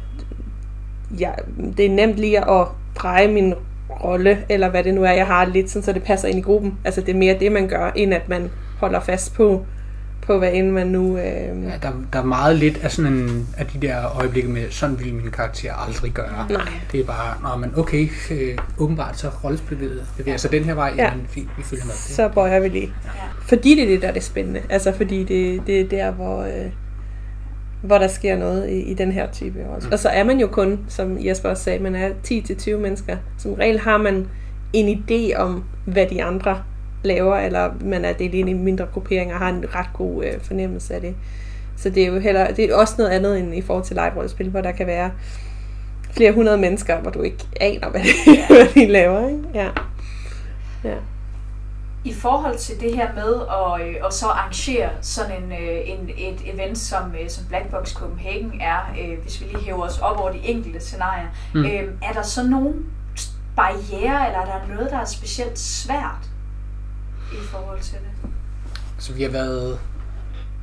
ja, 1.19 1.31
det 1.77 1.87
er 1.87 1.91
nemt 1.91 2.17
lige 2.17 2.51
at 2.51 2.67
dreje 2.97 3.29
min 3.29 3.55
rolle, 3.91 4.45
eller 4.49 4.69
hvad 4.69 4.85
det 4.85 4.95
nu 4.95 5.05
er, 5.05 5.13
jeg 5.13 5.27
har 5.27 5.45
lidt, 5.45 5.71
sådan, 5.71 5.83
så 5.83 5.93
det 5.93 6.03
passer 6.03 6.29
ind 6.29 6.39
i 6.39 6.43
gruppen. 6.43 6.79
Altså, 6.85 7.01
det 7.01 7.15
er 7.15 7.19
mere 7.19 7.39
det, 7.39 7.53
man 7.53 7.69
gør, 7.69 7.91
end 7.97 8.15
at 8.15 8.29
man 8.29 8.51
holder 8.81 9.01
fast 9.01 9.35
på, 9.35 9.67
på 10.27 10.39
hvad 10.39 10.51
end 10.53 10.71
man 10.71 10.87
nu... 10.87 11.17
Øh, 11.19 11.25
ja 11.25 11.73
der, 11.83 11.93
der 12.13 12.19
er 12.19 12.25
meget 12.25 12.57
lidt 12.57 12.81
af 12.83 12.91
sådan 12.91 13.13
en, 13.13 13.49
af 13.57 13.67
de 13.67 13.87
der 13.87 14.17
øjeblikke 14.17 14.49
med, 14.49 14.71
sådan 14.71 14.99
vil 15.01 15.15
min 15.15 15.31
karakter 15.31 15.75
aldrig 15.89 16.13
gøre. 16.13 16.47
Nej. 16.51 16.63
Det 16.93 17.01
er 17.01 17.05
bare, 17.05 17.35
nå, 17.43 17.61
men 17.61 17.73
okay, 17.79 18.09
øh, 18.31 18.59
åbenbart 18.79 19.19
så 19.19 19.29
rollespillet 19.45 20.03
bevæger 20.17 20.37
sig 20.39 20.51
den 20.51 20.65
her 20.65 20.75
vej, 20.75 20.93
Ja. 20.97 21.05
ja. 21.05 21.15
men 21.15 21.27
fint, 21.29 21.49
vi 21.59 21.63
følger 21.63 21.85
med. 21.85 21.93
Det. 21.93 22.01
så 22.01 22.29
bøjer 22.29 22.61
vi 22.61 22.69
lige. 22.69 22.93
Ja. 23.05 23.11
Fordi 23.43 23.75
det 23.75 23.83
er 23.83 23.87
det, 23.89 24.03
der 24.03 24.09
er 24.09 24.13
det 24.13 24.23
spændende. 24.23 24.61
Altså 24.69 24.93
fordi 24.93 25.25
det, 25.25 25.63
det 25.67 25.81
er 25.81 25.89
der, 25.89 26.11
hvor, 26.11 26.43
øh, 26.43 26.71
hvor 27.83 27.99
der 27.99 28.09
sker 28.09 28.37
noget 28.39 28.69
i, 28.71 28.81
i 28.83 28.95
den 28.95 29.13
her 29.13 29.33
type 29.33 29.59
også. 29.77 29.89
Mm. 29.89 29.93
Og 29.93 29.99
så 29.99 30.09
er 30.09 30.25
man 30.25 30.41
jo 30.41 30.47
kun, 30.47 30.79
som 30.89 31.17
Jesper 31.27 31.49
også 31.49 31.63
sagde, 31.63 31.79
man 31.83 31.95
er 31.95 32.11
10-20 32.27 32.77
mennesker. 32.77 33.17
Som 33.39 33.55
regel 33.55 33.79
har 33.79 33.99
man 33.99 34.27
en 34.73 35.05
idé 35.11 35.37
om, 35.37 35.65
hvad 35.85 36.07
de 36.11 36.25
andre 36.25 36.63
laver, 37.05 37.37
eller 37.37 37.71
man 37.81 38.05
er 38.05 38.13
delt 38.13 38.35
ind 38.35 38.49
i 38.49 38.53
mindre 38.53 38.87
grupperinger 38.87 39.35
og 39.35 39.41
har 39.41 39.49
en 39.49 39.65
ret 39.75 39.91
god 39.95 40.25
øh, 40.25 40.41
fornemmelse 40.41 40.95
af 40.95 41.01
det. 41.01 41.15
Så 41.77 41.91
det 41.91 42.03
er 42.03 42.07
jo 42.07 42.19
heller, 42.19 42.55
det 42.55 42.65
er 42.65 42.77
også 42.77 42.95
noget 42.99 43.11
andet 43.11 43.39
end 43.39 43.55
i 43.55 43.63
forhold 43.63 43.85
til 43.85 43.97
live 43.97 44.29
spil, 44.29 44.51
hvor 44.51 44.61
der 44.61 44.73
kan 44.73 44.87
være 44.87 45.11
flere 46.11 46.33
hundrede 46.33 46.59
mennesker, 46.59 47.01
hvor 47.01 47.11
du 47.11 47.23
ikke 47.23 47.49
aner, 47.61 47.89
hvad 47.89 48.01
de, 48.01 48.09
hvad 48.55 48.75
de 48.75 48.87
laver. 48.87 49.29
Ikke? 49.29 49.43
Ja. 49.55 49.71
ja. 50.85 50.97
I 52.05 52.13
forhold 52.13 52.59
til 52.59 52.81
det 52.81 52.97
her 52.97 53.09
med 53.15 53.35
at, 53.35 53.89
øh, 53.89 54.07
at 54.07 54.15
så 54.15 54.27
arrangere 54.27 54.89
sådan 55.01 55.43
en, 55.43 55.53
øh, 55.53 55.79
en, 55.85 56.11
et 56.19 56.55
event, 56.55 56.79
som, 56.79 57.15
øh, 57.23 57.31
som 57.31 57.45
Black 57.49 57.71
Box 57.71 57.95
Copenhagen 57.95 58.61
er, 58.61 58.79
øh, 59.01 59.23
hvis 59.23 59.41
vi 59.41 59.47
lige 59.47 59.65
hæver 59.65 59.83
os 59.83 59.99
op 59.99 60.21
over 60.21 60.33
de 60.33 60.39
enkelte 60.39 60.81
scenarier, 60.81 61.27
mm. 61.55 61.65
øh, 61.65 61.83
er 62.03 62.13
der 62.13 62.23
så 62.23 62.43
nogle 62.43 62.75
barriere, 63.57 64.27
eller 64.27 64.41
er 64.41 64.45
der 64.45 64.75
noget, 64.75 64.91
der 64.91 64.99
er 64.99 65.05
specielt 65.05 65.59
svært 65.59 66.31
i 67.35 67.47
forhold 67.51 67.81
til 67.81 67.95
det? 67.95 68.31
Så 68.99 69.13
vi 69.13 69.23
har 69.23 69.31
været 69.31 69.79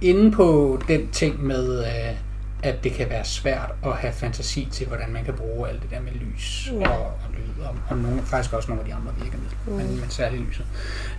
inde 0.01 0.31
på 0.31 0.79
den 0.87 1.11
ting 1.11 1.43
med, 1.43 1.79
øh, 1.79 2.17
at 2.63 2.83
det 2.83 2.93
kan 2.93 3.09
være 3.09 3.25
svært 3.25 3.71
at 3.85 3.93
have 3.93 4.13
fantasi 4.13 4.67
til, 4.71 4.87
hvordan 4.87 5.13
man 5.13 5.25
kan 5.25 5.33
bruge 5.33 5.69
alt 5.69 5.81
det 5.81 5.89
der 5.89 6.01
med 6.01 6.11
lys 6.11 6.71
ja. 6.79 6.89
og, 6.89 7.05
og 7.05 7.29
lyd, 7.33 7.63
og, 7.63 7.75
og 7.89 7.97
nogle, 7.97 8.21
faktisk 8.21 8.53
også 8.53 8.69
nogle 8.69 8.81
af 8.81 8.87
de 8.87 8.93
andre 8.93 9.13
virkemidler, 9.15 9.57
mm. 9.67 9.73
men, 9.73 9.99
men 9.99 10.09
særligt 10.09 10.47
lyset. 10.47 10.65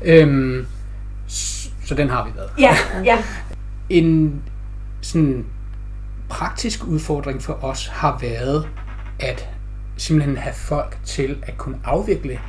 Øhm, 0.02 0.66
så, 1.26 1.70
så 1.84 1.94
den 1.94 2.08
har 2.08 2.24
vi 2.24 2.30
været. 2.36 2.50
Ja, 2.58 2.76
ja. 3.10 3.24
en 3.88 4.42
sådan 5.00 5.46
praktisk 6.28 6.84
udfordring 6.84 7.42
for 7.42 7.64
os 7.64 7.86
har 7.86 8.18
været 8.20 8.68
at 9.20 9.48
simpelthen 9.96 10.36
have 10.36 10.54
folk 10.54 10.98
til 11.04 11.42
at 11.42 11.58
kunne 11.58 11.80
afvikle 11.84 12.40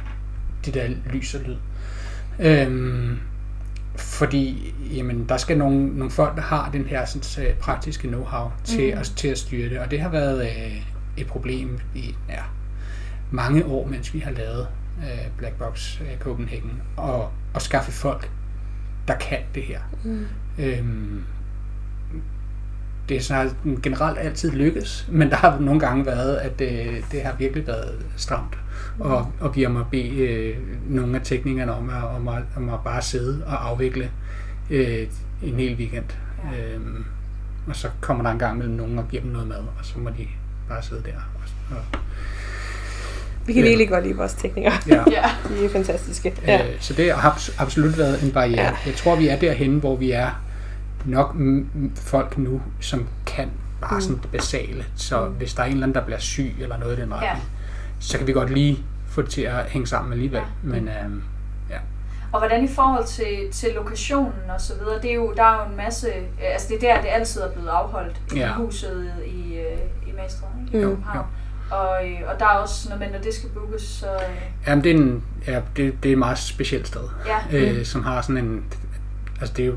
det 0.65 0.73
der 0.73 0.87
lys 1.13 1.35
og 1.35 1.41
lyd. 1.41 1.55
Øhm, 2.39 3.19
fordi 3.95 4.75
jamen, 4.95 5.29
der 5.29 5.37
skal 5.37 5.57
nogle, 5.57 5.87
nogle 5.87 6.11
folk, 6.11 6.35
der 6.35 6.41
har 6.41 6.69
den 6.71 6.85
her 6.85 7.05
sådan, 7.05 7.47
uh, 7.47 7.57
praktiske 7.57 8.07
know-how 8.07 8.49
til, 8.63 8.93
mm. 8.93 8.99
at, 8.99 9.13
til 9.15 9.27
at 9.27 9.37
styre 9.37 9.69
det. 9.69 9.79
Og 9.79 9.91
det 9.91 10.01
har 10.01 10.09
været 10.09 10.41
uh, 10.41 10.77
et 11.17 11.27
problem 11.27 11.79
i 11.95 12.15
ja, 12.29 12.41
mange 13.31 13.65
år, 13.65 13.87
mens 13.87 14.13
vi 14.13 14.19
har 14.19 14.31
lavet 14.31 14.67
uh, 14.97 15.37
Black 15.37 15.55
Box 15.55 16.01
uh, 16.01 16.19
Copenhagen, 16.19 16.81
og, 16.97 17.31
og 17.53 17.61
skaffe 17.61 17.91
folk, 17.91 18.31
der 19.07 19.15
kan 19.15 19.39
det 19.55 19.63
her. 19.63 19.79
Mm. 20.03 20.25
Øhm, 20.59 21.23
det 23.09 23.17
er 23.17 23.21
sådan 23.21 23.79
generelt 23.83 24.19
altid 24.19 24.51
lykkes, 24.51 25.07
men 25.09 25.29
der 25.29 25.35
har 25.35 25.59
nogle 25.59 25.79
gange 25.79 26.05
været, 26.05 26.35
at 26.35 26.59
det, 26.59 27.03
det 27.11 27.21
har 27.21 27.35
virkelig 27.39 27.67
været 27.67 28.05
stramt. 28.17 28.57
Og, 28.99 29.31
og 29.39 29.55
vi 29.55 29.61
har 29.61 29.69
måttet 29.69 29.91
bede 29.91 30.17
øh, 30.17 30.57
nogle 30.87 31.15
af 31.15 31.21
teknikerne 31.23 31.73
om 31.73 31.89
at, 31.89 32.03
om, 32.03 32.27
at, 32.27 32.43
om 32.57 32.69
at 32.69 32.79
bare 32.83 33.01
sidde 33.01 33.43
og 33.45 33.69
afvikle 33.69 34.11
øh, 34.69 35.07
en 35.43 35.55
hel 35.55 35.75
weekend. 35.75 36.05
Ja. 36.53 36.73
Øhm, 36.73 37.05
og 37.67 37.75
så 37.75 37.87
kommer 38.01 38.23
der 38.23 38.31
en 38.31 38.39
gang 38.39 38.57
mellem 38.57 38.75
nogen 38.75 38.99
og 38.99 39.05
giver 39.09 39.21
dem 39.21 39.31
noget 39.31 39.47
mad, 39.47 39.57
og 39.57 39.85
så 39.85 39.99
må 39.99 40.09
de 40.09 40.27
bare 40.69 40.83
sidde 40.83 41.03
der. 41.03 41.15
Og, 41.71 41.77
og, 41.77 41.99
vi 43.45 43.53
kan 43.53 43.63
ja. 43.63 43.67
virkelig 43.69 43.89
godt 43.89 44.03
lide 44.03 44.17
vores 44.17 44.33
teknikere. 44.33 44.73
Ja. 44.87 45.03
De 45.49 45.65
er 45.65 45.69
fantastiske. 45.69 46.33
Ja. 46.47 46.67
Øh, 46.67 46.75
så 46.79 46.93
det 46.93 47.13
har 47.13 47.51
absolut 47.57 47.97
været 47.97 48.23
en 48.23 48.31
barriere. 48.31 48.63
Ja. 48.63 48.71
Jeg 48.85 48.95
tror, 48.95 49.15
vi 49.15 49.27
er 49.27 49.39
derhen, 49.39 49.79
hvor 49.79 49.95
vi 49.95 50.11
er 50.11 50.43
nok 51.05 51.35
folk 51.95 52.37
nu, 52.37 52.61
som 52.79 53.07
kan 53.25 53.51
bare 53.81 53.95
mm. 53.95 54.01
sådan 54.01 54.21
det 54.21 54.31
basale. 54.31 54.85
Så 54.95 55.25
mm. 55.25 55.33
hvis 55.33 55.53
der 55.53 55.61
er 55.61 55.65
en 55.65 55.71
eller 55.71 55.83
anden, 55.83 55.95
der 55.95 56.05
bliver 56.05 56.19
syg 56.19 56.55
eller 56.59 56.77
noget 56.77 56.97
i 56.97 57.01
den 57.01 57.13
retning, 57.13 57.33
ja. 57.33 57.39
så 57.99 58.17
kan 58.17 58.27
vi 58.27 58.31
godt 58.31 58.49
lige 58.49 58.83
få 59.07 59.21
det 59.21 59.29
til 59.29 59.41
at 59.41 59.65
hænge 59.65 59.87
sammen 59.87 60.13
alligevel. 60.13 60.37
Ja. 60.37 60.45
Men 60.63 60.87
øhm, 60.87 61.23
ja. 61.69 61.77
Og 62.31 62.39
hvordan 62.39 62.63
i 62.63 62.67
forhold 62.67 63.05
til, 63.05 63.51
til 63.51 63.69
lokationen 63.75 64.49
og 64.55 64.61
så 64.61 64.73
videre, 64.73 65.01
det 65.01 65.11
er 65.11 65.15
jo, 65.15 65.33
der 65.37 65.43
er 65.43 65.63
jo 65.63 65.71
en 65.71 65.77
masse, 65.77 66.07
øh, 66.07 66.23
altså 66.53 66.67
det 66.69 66.83
er 66.83 66.93
der, 66.93 67.01
det 67.01 67.09
altid 67.09 67.41
er 67.41 67.51
blevet 67.51 67.67
afholdt 67.67 68.21
i 68.33 68.37
ja. 68.37 68.53
huset 68.53 69.13
i, 69.25 69.55
øh, 69.57 70.07
i 70.07 70.11
Mastred, 70.17 70.49
ikke? 70.73 70.87
Mm. 70.87 71.03
Ja. 71.15 71.19
Og, 71.75 72.07
øh, 72.07 72.19
og 72.27 72.39
der 72.39 72.45
er 72.45 72.49
også, 72.49 72.89
når, 72.89 72.97
man, 72.97 73.11
når 73.11 73.19
det 73.19 73.33
skal 73.33 73.49
bookes, 73.49 73.81
så... 73.81 74.07
Jamen, 74.67 74.83
det 74.83 74.91
er, 74.91 74.95
en, 74.95 75.23
ja, 75.47 75.61
det, 75.75 76.03
det 76.03 76.09
er 76.09 76.13
et 76.13 76.17
meget 76.17 76.37
specielt 76.37 76.87
sted, 76.87 77.09
ja. 77.25 77.57
øh, 77.57 77.77
mm. 77.77 77.85
som 77.85 78.03
har 78.03 78.21
sådan 78.21 78.45
en... 78.45 78.65
Altså, 79.39 79.53
det 79.55 79.63
er 79.63 79.67
jo 79.67 79.75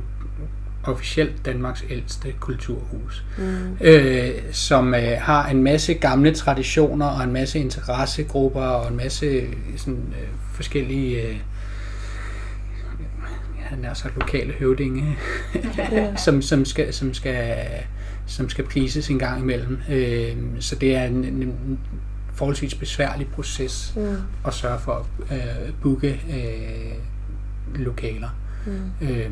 officielt 0.89 1.47
Danmarks 1.47 1.85
ældste 1.91 2.33
kulturhus, 2.41 3.25
mm. 3.39 3.77
øh, 3.81 4.31
som 4.53 4.95
øh, 4.95 5.19
har 5.21 5.49
en 5.49 5.63
masse 5.63 5.95
gamle 5.95 6.35
traditioner 6.35 7.07
og 7.07 7.25
en 7.25 7.33
masse 7.33 7.59
interessegrupper 7.59 8.61
og 8.61 8.91
en 8.91 8.97
masse 8.97 9.47
sådan, 9.77 10.15
øh, 10.23 10.29
forskellige 10.53 11.23
øh, 11.23 11.37
han 13.67 13.85
er 13.85 13.95
så 13.95 14.09
lokale 14.17 14.53
høvdinge, 14.53 15.17
som, 16.25 16.43
som, 16.43 16.65
skal, 16.65 16.95
som, 16.95 17.15
skal, 17.15 17.57
som 18.27 18.49
skal 18.49 18.65
pleases 18.67 19.11
en 19.11 19.19
gang 19.19 19.43
imellem. 19.43 19.79
Øh, 19.91 20.37
så 20.61 20.75
det 20.77 20.97
er 20.97 21.05
en, 21.05 21.25
en 21.25 21.79
forholdsvis 22.33 22.75
besværlig 22.75 23.29
proces 23.29 23.93
mm. 23.97 24.17
at 24.47 24.55
sørge 24.55 24.79
for 24.79 25.07
at 25.31 25.37
øh, 25.37 25.73
booke 25.83 26.21
øh, 26.31 27.81
lokaler. 27.81 28.29
Mm. 28.67 29.07
Øh, 29.09 29.31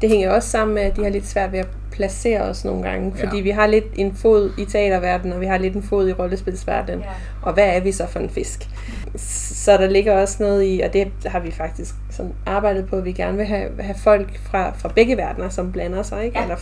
det 0.00 0.08
hænger 0.08 0.30
også 0.30 0.48
sammen 0.48 0.74
med, 0.74 0.82
at 0.82 0.96
de 0.96 1.02
har 1.02 1.10
lidt 1.10 1.26
svært 1.26 1.52
ved 1.52 1.58
at 1.58 1.68
placere 1.92 2.40
os 2.40 2.64
nogle 2.64 2.82
gange, 2.82 3.12
fordi 3.16 3.36
ja. 3.36 3.42
vi 3.42 3.50
har 3.50 3.66
lidt 3.66 3.84
en 3.94 4.14
fod 4.14 4.52
i 4.58 4.64
teaterverdenen, 4.64 5.32
og 5.32 5.40
vi 5.40 5.46
har 5.46 5.58
lidt 5.58 5.74
en 5.74 5.82
fod 5.82 6.08
i 6.08 6.12
rollespilsverdenen. 6.12 7.00
Ja. 7.00 7.06
Og 7.42 7.52
hvad 7.52 7.68
er 7.68 7.80
vi 7.80 7.92
så 7.92 8.06
for 8.06 8.20
en 8.20 8.30
fisk? 8.30 8.68
Så 9.16 9.76
der 9.76 9.86
ligger 9.86 10.20
også 10.20 10.42
noget 10.42 10.64
i, 10.64 10.80
og 10.80 10.92
det 10.92 11.12
har 11.26 11.40
vi 11.40 11.50
faktisk 11.50 11.94
sådan 12.10 12.32
arbejdet 12.46 12.86
på, 12.86 12.96
at 12.96 13.04
vi 13.04 13.12
gerne 13.12 13.36
vil 13.36 13.46
have, 13.46 13.82
have 13.82 13.96
folk 13.98 14.40
fra, 14.42 14.70
fra 14.70 14.92
begge 14.94 15.16
verdener, 15.16 15.48
som 15.48 15.72
blander 15.72 16.02
sig. 16.02 16.24
Ikke? 16.24 16.38
Ja. 16.38 16.44
Eller, 16.44 16.56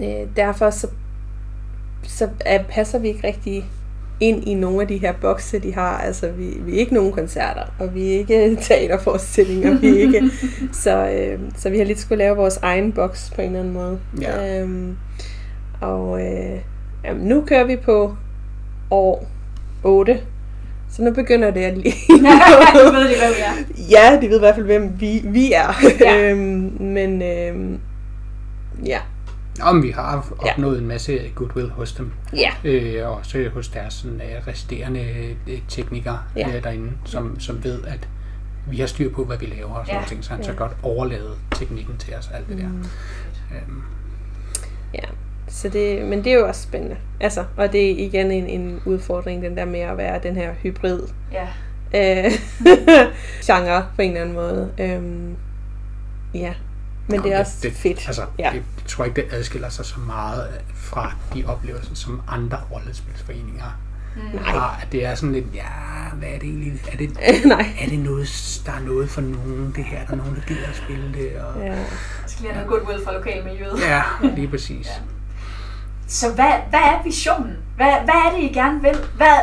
øh, 0.00 0.28
derfor 0.36 0.70
så, 0.70 0.86
så 2.02 2.28
er, 2.40 2.62
passer 2.62 2.98
vi 2.98 3.08
ikke 3.08 3.26
rigtig 3.26 3.64
ind 4.20 4.48
i 4.48 4.54
nogle 4.54 4.82
af 4.82 4.88
de 4.88 4.96
her 4.96 5.12
bokse, 5.12 5.58
de 5.58 5.74
har. 5.74 5.98
Altså, 5.98 6.30
vi, 6.30 6.44
vi 6.60 6.74
er 6.74 6.78
ikke 6.78 6.94
nogen 6.94 7.12
koncerter, 7.12 7.62
og 7.78 7.94
vi 7.94 8.14
er 8.14 8.18
ikke 8.18 8.56
teaterforestillinger, 8.62 9.78
vi 9.78 9.88
er 9.88 10.00
ikke. 10.00 10.30
Så, 10.72 11.10
øh, 11.10 11.38
så 11.56 11.70
vi 11.70 11.78
har 11.78 11.84
lidt 11.84 11.98
skulle 11.98 12.18
lave 12.18 12.36
vores 12.36 12.56
egen 12.56 12.92
boks 12.92 13.32
på 13.34 13.40
en 13.40 13.46
eller 13.46 13.60
anden 13.60 13.74
måde. 13.74 13.98
Ja. 14.20 14.60
Øhm, 14.60 14.96
og 15.80 16.20
øh, 16.20 16.58
jamen, 17.04 17.22
nu 17.28 17.44
kører 17.46 17.64
vi 17.64 17.76
på 17.76 18.16
år 18.90 19.26
8. 19.84 20.20
Så 20.90 21.02
nu 21.02 21.12
begynder 21.12 21.50
det 21.50 21.60
at 21.60 21.78
lige... 21.84 21.94
nu 22.08 22.92
ved 22.92 23.08
de, 23.08 23.14
hvem 23.18 23.34
vi 23.36 23.42
er. 23.42 23.90
Ja, 23.90 24.18
de 24.20 24.28
ved 24.28 24.36
i 24.36 24.38
hvert 24.38 24.54
fald, 24.54 24.66
hvem 24.66 24.92
vi, 25.00 25.22
vi 25.24 25.52
er. 25.52 25.84
Ja. 26.00 26.30
øhm, 26.30 26.76
men 26.80 27.22
øhm, 27.22 27.78
ja, 28.86 28.98
om 29.62 29.82
vi 29.82 29.90
har 29.90 30.26
opnået 30.38 30.74
ja. 30.74 30.80
en 30.80 30.86
masse 30.86 31.20
goodwill 31.34 31.70
hos 31.70 31.92
dem. 31.92 32.12
Ja. 32.36 32.50
Øh, 32.64 33.10
og 33.10 33.20
så 33.22 33.50
hos 33.54 33.68
deres 33.68 33.94
sådan, 33.94 34.16
uh, 34.16 34.48
resterende 34.48 35.36
uh, 35.46 35.52
teknikere 35.68 36.18
ja. 36.36 36.48
uh, 36.48 36.62
derinde, 36.64 36.92
som, 37.04 37.40
som 37.40 37.64
ved, 37.64 37.84
at 37.84 38.08
vi 38.66 38.76
har 38.76 38.86
styr 38.86 39.12
på, 39.12 39.24
hvad 39.24 39.38
vi 39.38 39.46
laver 39.46 39.74
og 39.74 39.86
sådan 39.86 40.00
ja. 40.00 40.06
ting, 40.08 40.24
så 40.24 40.30
han 40.30 40.40
ja. 40.40 40.46
så 40.46 40.52
godt 40.52 40.72
overlade 40.82 41.30
teknikken 41.54 41.96
til 41.96 42.14
os, 42.14 42.30
alt 42.34 42.48
det 42.48 42.58
der. 42.58 42.68
Mm. 42.68 42.84
Um. 43.68 43.84
Ja, 44.94 45.04
så 45.48 45.68
det, 45.68 46.04
men 46.04 46.24
det 46.24 46.32
er 46.32 46.36
jo 46.36 46.46
også 46.46 46.62
spændende. 46.62 46.96
Altså, 47.20 47.44
og 47.56 47.72
det 47.72 47.90
er 47.90 48.06
igen 48.06 48.30
en, 48.30 48.46
en 48.46 48.80
udfordring, 48.84 49.42
den 49.42 49.56
der 49.56 49.64
med 49.64 49.80
at 49.80 49.96
være 49.96 50.20
den 50.22 50.36
her 50.36 50.52
hybrid 50.62 51.02
ja. 51.32 51.48
øh, 51.94 52.32
genre 53.46 53.86
på 53.96 54.02
en 54.02 54.10
eller 54.10 54.20
anden 54.20 54.34
måde. 54.34 54.70
Um, 54.98 55.36
ja, 56.34 56.54
men 57.10 57.20
Nå, 57.20 57.26
det 57.26 57.34
er 57.34 57.40
også 57.40 57.52
det, 57.62 57.72
fedt. 57.72 58.04
Altså, 58.06 58.22
ja. 58.38 58.50
det, 58.52 58.54
jeg 58.54 58.62
tror 58.86 59.04
ikke, 59.04 59.22
det 59.22 59.28
adskiller 59.32 59.68
sig 59.68 59.84
så 59.84 60.00
meget 60.00 60.48
fra 60.74 61.14
de 61.34 61.44
oplevelser, 61.46 61.94
som 61.94 62.22
andre 62.28 62.58
rollespilsforeninger 62.72 63.78
mm. 64.16 64.38
har. 64.38 64.80
At 64.82 64.92
det 64.92 65.06
er 65.06 65.14
sådan 65.14 65.32
lidt, 65.32 65.46
ja, 65.54 65.62
hvad 66.14 66.28
er 66.28 66.38
det 66.38 66.48
egentlig? 66.48 66.72
Er 66.92 66.96
det, 66.96 67.10
Nej. 67.44 67.66
er 67.80 67.88
det 67.88 67.98
noget, 67.98 68.62
der 68.66 68.72
er 68.72 68.80
noget 68.80 69.10
for 69.10 69.20
nogen, 69.20 69.72
det 69.76 69.84
her? 69.84 70.06
Der 70.06 70.12
er 70.12 70.16
nogen, 70.16 70.34
der 70.34 70.42
gider 70.46 70.66
at 70.68 70.76
spille 70.76 71.12
det? 71.14 71.36
Og, 71.36 71.62
ja. 71.62 71.84
Skal 72.26 72.42
lige 72.42 72.52
have 72.52 72.66
noget 72.66 72.84
goodwill 72.84 73.04
fra 73.04 73.12
lokalmiljøet. 73.12 73.80
Ja, 73.80 74.02
lige 74.36 74.48
præcis. 74.48 74.86
ja. 74.86 74.92
Så 76.08 76.32
hvad, 76.34 76.52
hvad 76.70 76.80
er 76.80 77.02
visionen? 77.04 77.56
Hvad, 77.76 77.92
hvad 78.04 78.14
er 78.14 78.36
det, 78.36 78.50
I 78.50 78.52
gerne 78.52 78.82
vil? 78.82 78.96
Hvad, 79.16 79.36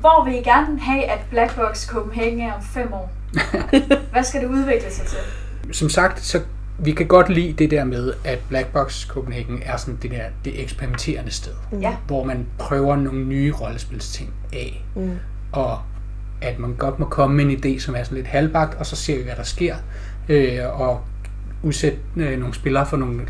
hvor 0.00 0.24
vil 0.24 0.34
I 0.34 0.42
gerne 0.42 0.80
have, 0.80 1.04
at 1.04 1.18
Blackbox 1.30 1.86
Copenhagen 1.86 2.40
er 2.40 2.52
om 2.52 2.62
fem 2.62 2.92
år? 2.92 3.10
hvad 4.12 4.24
skal 4.24 4.40
det 4.40 4.46
udvikle 4.46 4.92
sig 4.92 5.06
til? 5.06 5.18
Som 5.72 5.88
sagt, 5.88 6.20
så 6.20 6.40
vi 6.78 6.92
kan 6.92 7.06
godt 7.06 7.28
lide 7.28 7.52
det 7.52 7.70
der 7.70 7.84
med, 7.84 8.12
at 8.24 8.38
Black 8.48 8.72
Box 8.72 9.06
Copenhagen 9.06 9.62
er 9.64 9.76
sådan 9.76 9.98
det 10.02 10.10
der 10.10 10.22
det 10.44 10.62
eksperimenterende 10.62 11.30
sted, 11.30 11.52
mm. 11.72 11.80
ja. 11.80 11.96
hvor 12.06 12.24
man 12.24 12.46
prøver 12.58 12.96
nogle 12.96 13.24
nye 13.24 13.52
rollespilsting 13.52 14.30
af, 14.52 14.84
mm. 14.96 15.18
og 15.52 15.78
at 16.40 16.58
man 16.58 16.74
godt 16.74 16.98
må 16.98 17.06
komme 17.06 17.36
med 17.36 17.44
en 17.44 17.64
idé, 17.64 17.80
som 17.80 17.94
er 17.94 18.02
sådan 18.02 18.16
lidt 18.16 18.26
halvbagt, 18.26 18.74
og 18.74 18.86
så 18.86 18.96
ser 18.96 19.16
vi, 19.16 19.22
hvad 19.22 19.36
der 19.36 19.42
sker, 19.42 19.76
øh, 20.28 20.80
og 20.80 21.00
udsætte 21.62 21.98
øh, 22.16 22.38
nogle 22.38 22.54
spillere 22.54 22.86
for 22.86 22.96
nogle 22.96 23.20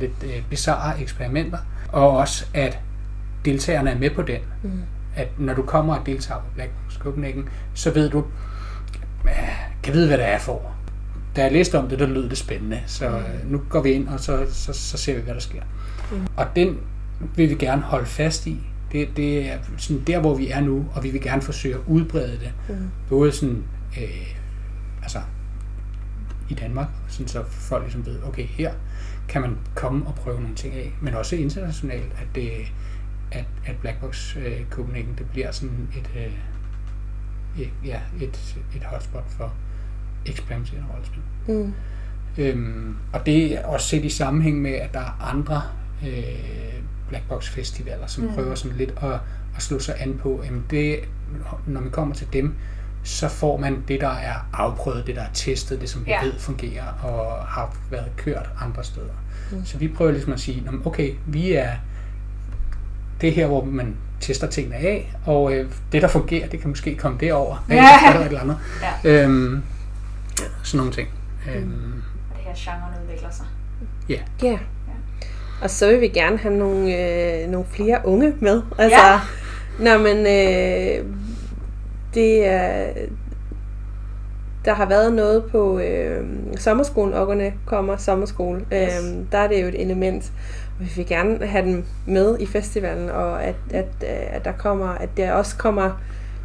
lidt 0.00 0.24
øh, 0.24 0.42
bizarre 0.50 1.00
eksperimenter, 1.00 1.58
og 1.88 2.10
også 2.16 2.46
at 2.54 2.78
deltagerne 3.44 3.90
er 3.90 3.98
med 3.98 4.10
på 4.10 4.22
den. 4.22 4.40
Mm. 4.62 4.70
At 5.16 5.28
når 5.38 5.54
du 5.54 5.62
kommer 5.62 5.96
og 5.96 6.06
deltager 6.06 6.40
på 6.40 6.46
Black 6.54 6.70
Box 6.70 6.98
Copenhagen, 6.98 7.48
så 7.74 7.90
ved 7.90 8.10
du, 8.10 8.24
kan 9.82 9.94
vide, 9.94 10.06
hvad 10.06 10.18
det 10.18 10.28
er, 10.28 10.38
får. 10.38 10.74
Da 11.36 11.42
jeg 11.42 11.52
læste 11.52 11.78
om 11.78 11.88
det, 11.88 11.98
der 11.98 12.06
lød 12.06 12.28
det 12.28 12.38
spændende. 12.38 12.82
Så 12.86 13.08
mm. 13.08 13.50
nu 13.50 13.62
går 13.68 13.82
vi 13.82 13.90
ind, 13.90 14.08
og 14.08 14.20
så, 14.20 14.46
så, 14.50 14.72
så 14.72 14.98
ser 14.98 15.14
vi, 15.14 15.20
hvad 15.20 15.34
der 15.34 15.40
sker. 15.40 15.62
Mm. 16.12 16.26
Og 16.36 16.46
den 16.56 16.78
vil 17.36 17.50
vi 17.50 17.54
gerne 17.54 17.82
holde 17.82 18.06
fast 18.06 18.46
i. 18.46 18.60
Det, 18.92 19.08
det 19.16 19.52
er 19.52 19.58
sådan 19.76 20.02
der, 20.06 20.20
hvor 20.20 20.34
vi 20.34 20.48
er 20.48 20.60
nu, 20.60 20.86
og 20.94 21.04
vi 21.04 21.10
vil 21.10 21.20
gerne 21.20 21.42
forsøge 21.42 21.74
at 21.74 21.80
udbrede 21.86 22.32
det. 22.32 22.52
Mm. 22.68 22.90
Både 23.08 23.32
sådan, 23.32 23.64
øh, 23.98 24.34
altså 25.02 25.18
i 26.48 26.54
Danmark, 26.54 26.88
sådan 27.08 27.28
så 27.28 27.44
folk 27.48 27.82
ligesom 27.82 28.06
ved, 28.06 28.22
okay, 28.22 28.44
her 28.44 28.72
kan 29.28 29.42
man 29.42 29.58
komme 29.74 30.06
og 30.06 30.14
prøve 30.14 30.40
nogle 30.40 30.56
ting 30.56 30.74
af, 30.74 30.92
men 31.00 31.14
også 31.14 31.36
internationalt, 31.36 32.12
at, 32.16 32.26
det, 32.34 32.50
at, 33.32 33.44
at 33.66 33.76
Blackbox 33.76 34.36
øh, 34.36 34.60
Copenhagen, 34.70 35.14
det 35.18 35.26
bliver 35.30 35.50
sådan 35.50 35.88
et, 35.96 36.10
øh, 36.16 36.32
et, 37.62 37.70
ja, 37.84 38.00
et, 38.20 38.56
et 38.76 38.82
hotspot 38.84 39.24
for 39.28 39.54
eksperimenterende 40.26 40.86
rollespil. 40.92 41.22
Mm. 41.46 41.74
Øhm, 42.38 42.96
og 43.12 43.26
det 43.26 43.58
er 43.58 43.66
også 43.66 43.88
set 43.88 44.04
i 44.04 44.08
sammenhæng 44.08 44.62
med, 44.62 44.72
at 44.72 44.94
der 44.94 45.00
er 45.00 45.30
andre 45.30 45.62
øh, 46.06 46.74
Blackbox 47.08 47.48
festivaler, 47.48 48.06
som 48.06 48.24
mm. 48.24 48.34
prøver 48.34 48.54
sådan 48.54 48.76
lidt 48.76 48.94
at, 49.02 49.12
at 49.56 49.62
slå 49.62 49.78
sig 49.78 49.94
an 49.98 50.18
på, 50.22 50.36
at 50.44 50.50
det, 50.70 50.98
når 51.66 51.80
man 51.80 51.90
kommer 51.90 52.14
til 52.14 52.26
dem, 52.32 52.54
så 53.02 53.28
får 53.28 53.56
man 53.56 53.84
det, 53.88 54.00
der 54.00 54.08
er 54.08 54.34
afprøvet, 54.52 55.06
det, 55.06 55.16
der 55.16 55.22
er 55.22 55.32
testet, 55.34 55.80
det, 55.80 55.90
som 55.90 56.06
vi 56.06 56.10
ja. 56.10 56.24
ved 56.24 56.32
fungerer 56.38 56.86
og 57.02 57.46
har 57.46 57.76
været 57.90 58.16
kørt 58.16 58.50
andre 58.60 58.84
steder. 58.84 59.06
Mm. 59.52 59.64
Så 59.64 59.78
vi 59.78 59.88
prøver 59.88 60.12
ligesom 60.12 60.32
at 60.32 60.40
sige, 60.40 60.62
okay, 60.84 61.14
vi 61.26 61.52
er 61.52 61.70
det 63.20 63.32
her, 63.32 63.46
hvor 63.46 63.64
man 63.64 63.96
tester 64.20 64.46
tingene 64.46 64.76
af, 64.76 65.14
og 65.26 65.54
øh, 65.54 65.70
det, 65.92 66.02
der 66.02 66.08
fungerer, 66.08 66.48
det 66.48 66.60
kan 66.60 66.68
måske 66.68 66.94
komme 66.94 67.18
derover, 67.20 67.64
ja. 67.68 68.08
eller 68.08 68.20
et 68.20 68.26
eller 68.26 68.40
andet. 68.40 68.58
Ja. 69.04 69.22
Øhm, 69.22 69.62
sådan 70.62 70.78
nogle 70.78 70.92
ting. 70.92 71.08
Mm. 71.46 71.52
Øhm, 71.52 72.02
og 72.30 72.36
det 72.36 72.44
her 72.44 72.72
genre 72.72 73.02
udvikler 73.02 73.30
sig. 73.30 73.46
Ja. 74.08 74.14
Yeah. 74.44 74.52
Ja. 74.52 74.58
Og 75.62 75.70
så 75.70 75.90
vil 75.90 76.00
vi 76.00 76.08
gerne 76.08 76.38
have 76.38 76.54
nogle, 76.54 76.98
øh, 76.98 77.50
nogle 77.50 77.66
flere 77.70 78.00
unge 78.04 78.34
med. 78.40 78.62
Altså, 78.78 78.98
ja. 78.98 79.20
når 79.78 79.98
man, 79.98 80.16
øh, 80.16 81.06
det 82.14 82.46
er, 82.46 82.92
der 84.64 84.74
har 84.74 84.86
været 84.86 85.12
noget 85.12 85.44
på 85.44 85.78
øh, 85.78 86.24
sommerskolen, 86.56 87.14
Okkerne 87.14 87.52
kommer 87.66 87.96
sommerskole. 87.96 88.60
Yes. 88.60 88.70
Øh, 88.72 89.24
der 89.32 89.38
er 89.38 89.48
det 89.48 89.62
jo 89.62 89.68
et 89.68 89.80
element, 89.82 90.32
vi 90.78 90.90
vil 90.96 91.06
gerne 91.06 91.46
have 91.46 91.66
dem 91.66 91.84
med 92.06 92.36
i 92.40 92.46
festivalen, 92.46 93.10
og 93.10 93.44
at, 93.44 93.56
at, 93.70 94.04
at 94.04 94.44
der 94.44 94.52
kommer, 94.52 94.88
at 94.88 95.08
der 95.16 95.32
også 95.32 95.56
kommer 95.56 95.90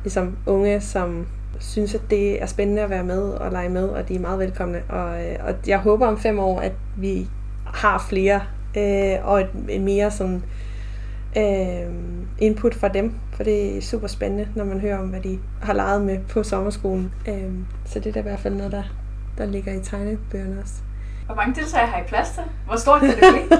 ligesom 0.04 0.38
unge, 0.46 0.82
som 0.82 1.28
synes, 1.60 1.96
at 1.96 2.02
det 2.10 2.42
er 2.42 2.46
spændende 2.46 2.82
at 2.82 2.90
være 2.90 3.04
med 3.04 3.22
og 3.22 3.52
lege 3.52 3.70
med, 3.70 3.90
og 3.90 4.10
de 4.10 4.16
er 4.16 4.20
meget 4.20 4.40
velkomne. 4.40 4.82
Og, 4.90 5.24
øh, 5.24 5.36
og 5.44 5.54
jeg 5.68 5.80
håber 5.80 6.08
om 6.08 6.20
fem 6.20 6.40
år, 6.40 6.60
at 6.60 6.72
vi 6.98 7.28
har 7.66 8.06
flere 8.10 8.42
øh, 8.78 9.28
og 9.28 9.42
et, 9.42 9.50
et 9.70 9.82
mere 9.82 10.12
sådan 10.12 10.44
øh, 11.38 11.94
input 12.40 12.76
fra 12.76 12.88
dem, 12.88 13.14
for 13.34 13.44
det 13.44 13.78
er 13.78 13.82
super 13.82 14.08
spændende, 14.08 14.48
når 14.56 14.66
man 14.66 14.80
hører 14.80 14.98
om, 14.98 15.08
hvad 15.08 15.22
de 15.22 15.40
har 15.62 15.74
leget 15.74 16.02
med 16.02 16.20
på 16.20 16.44
sommerskolen. 16.44 17.14
Øh, 17.28 17.52
så 17.86 18.00
det 18.00 18.08
er 18.08 18.12
da 18.14 18.20
i 18.20 18.24
hvert 18.24 18.40
fald 18.40 18.54
noget, 18.54 18.72
der, 18.72 18.84
der 19.38 19.46
ligger 19.46 19.74
i 19.74 19.80
tegnebøgerne 19.84 20.62
også. 20.62 20.74
Hvor 21.26 21.36
mange 21.36 21.56
deltagere 21.56 21.88
har 21.88 22.00
I 22.00 22.04
plads 22.08 22.30
til? 22.30 22.44
Hvor 22.68 22.76
stort 22.76 23.02
kan 23.02 23.10
det 23.10 23.18
blive? 23.18 23.60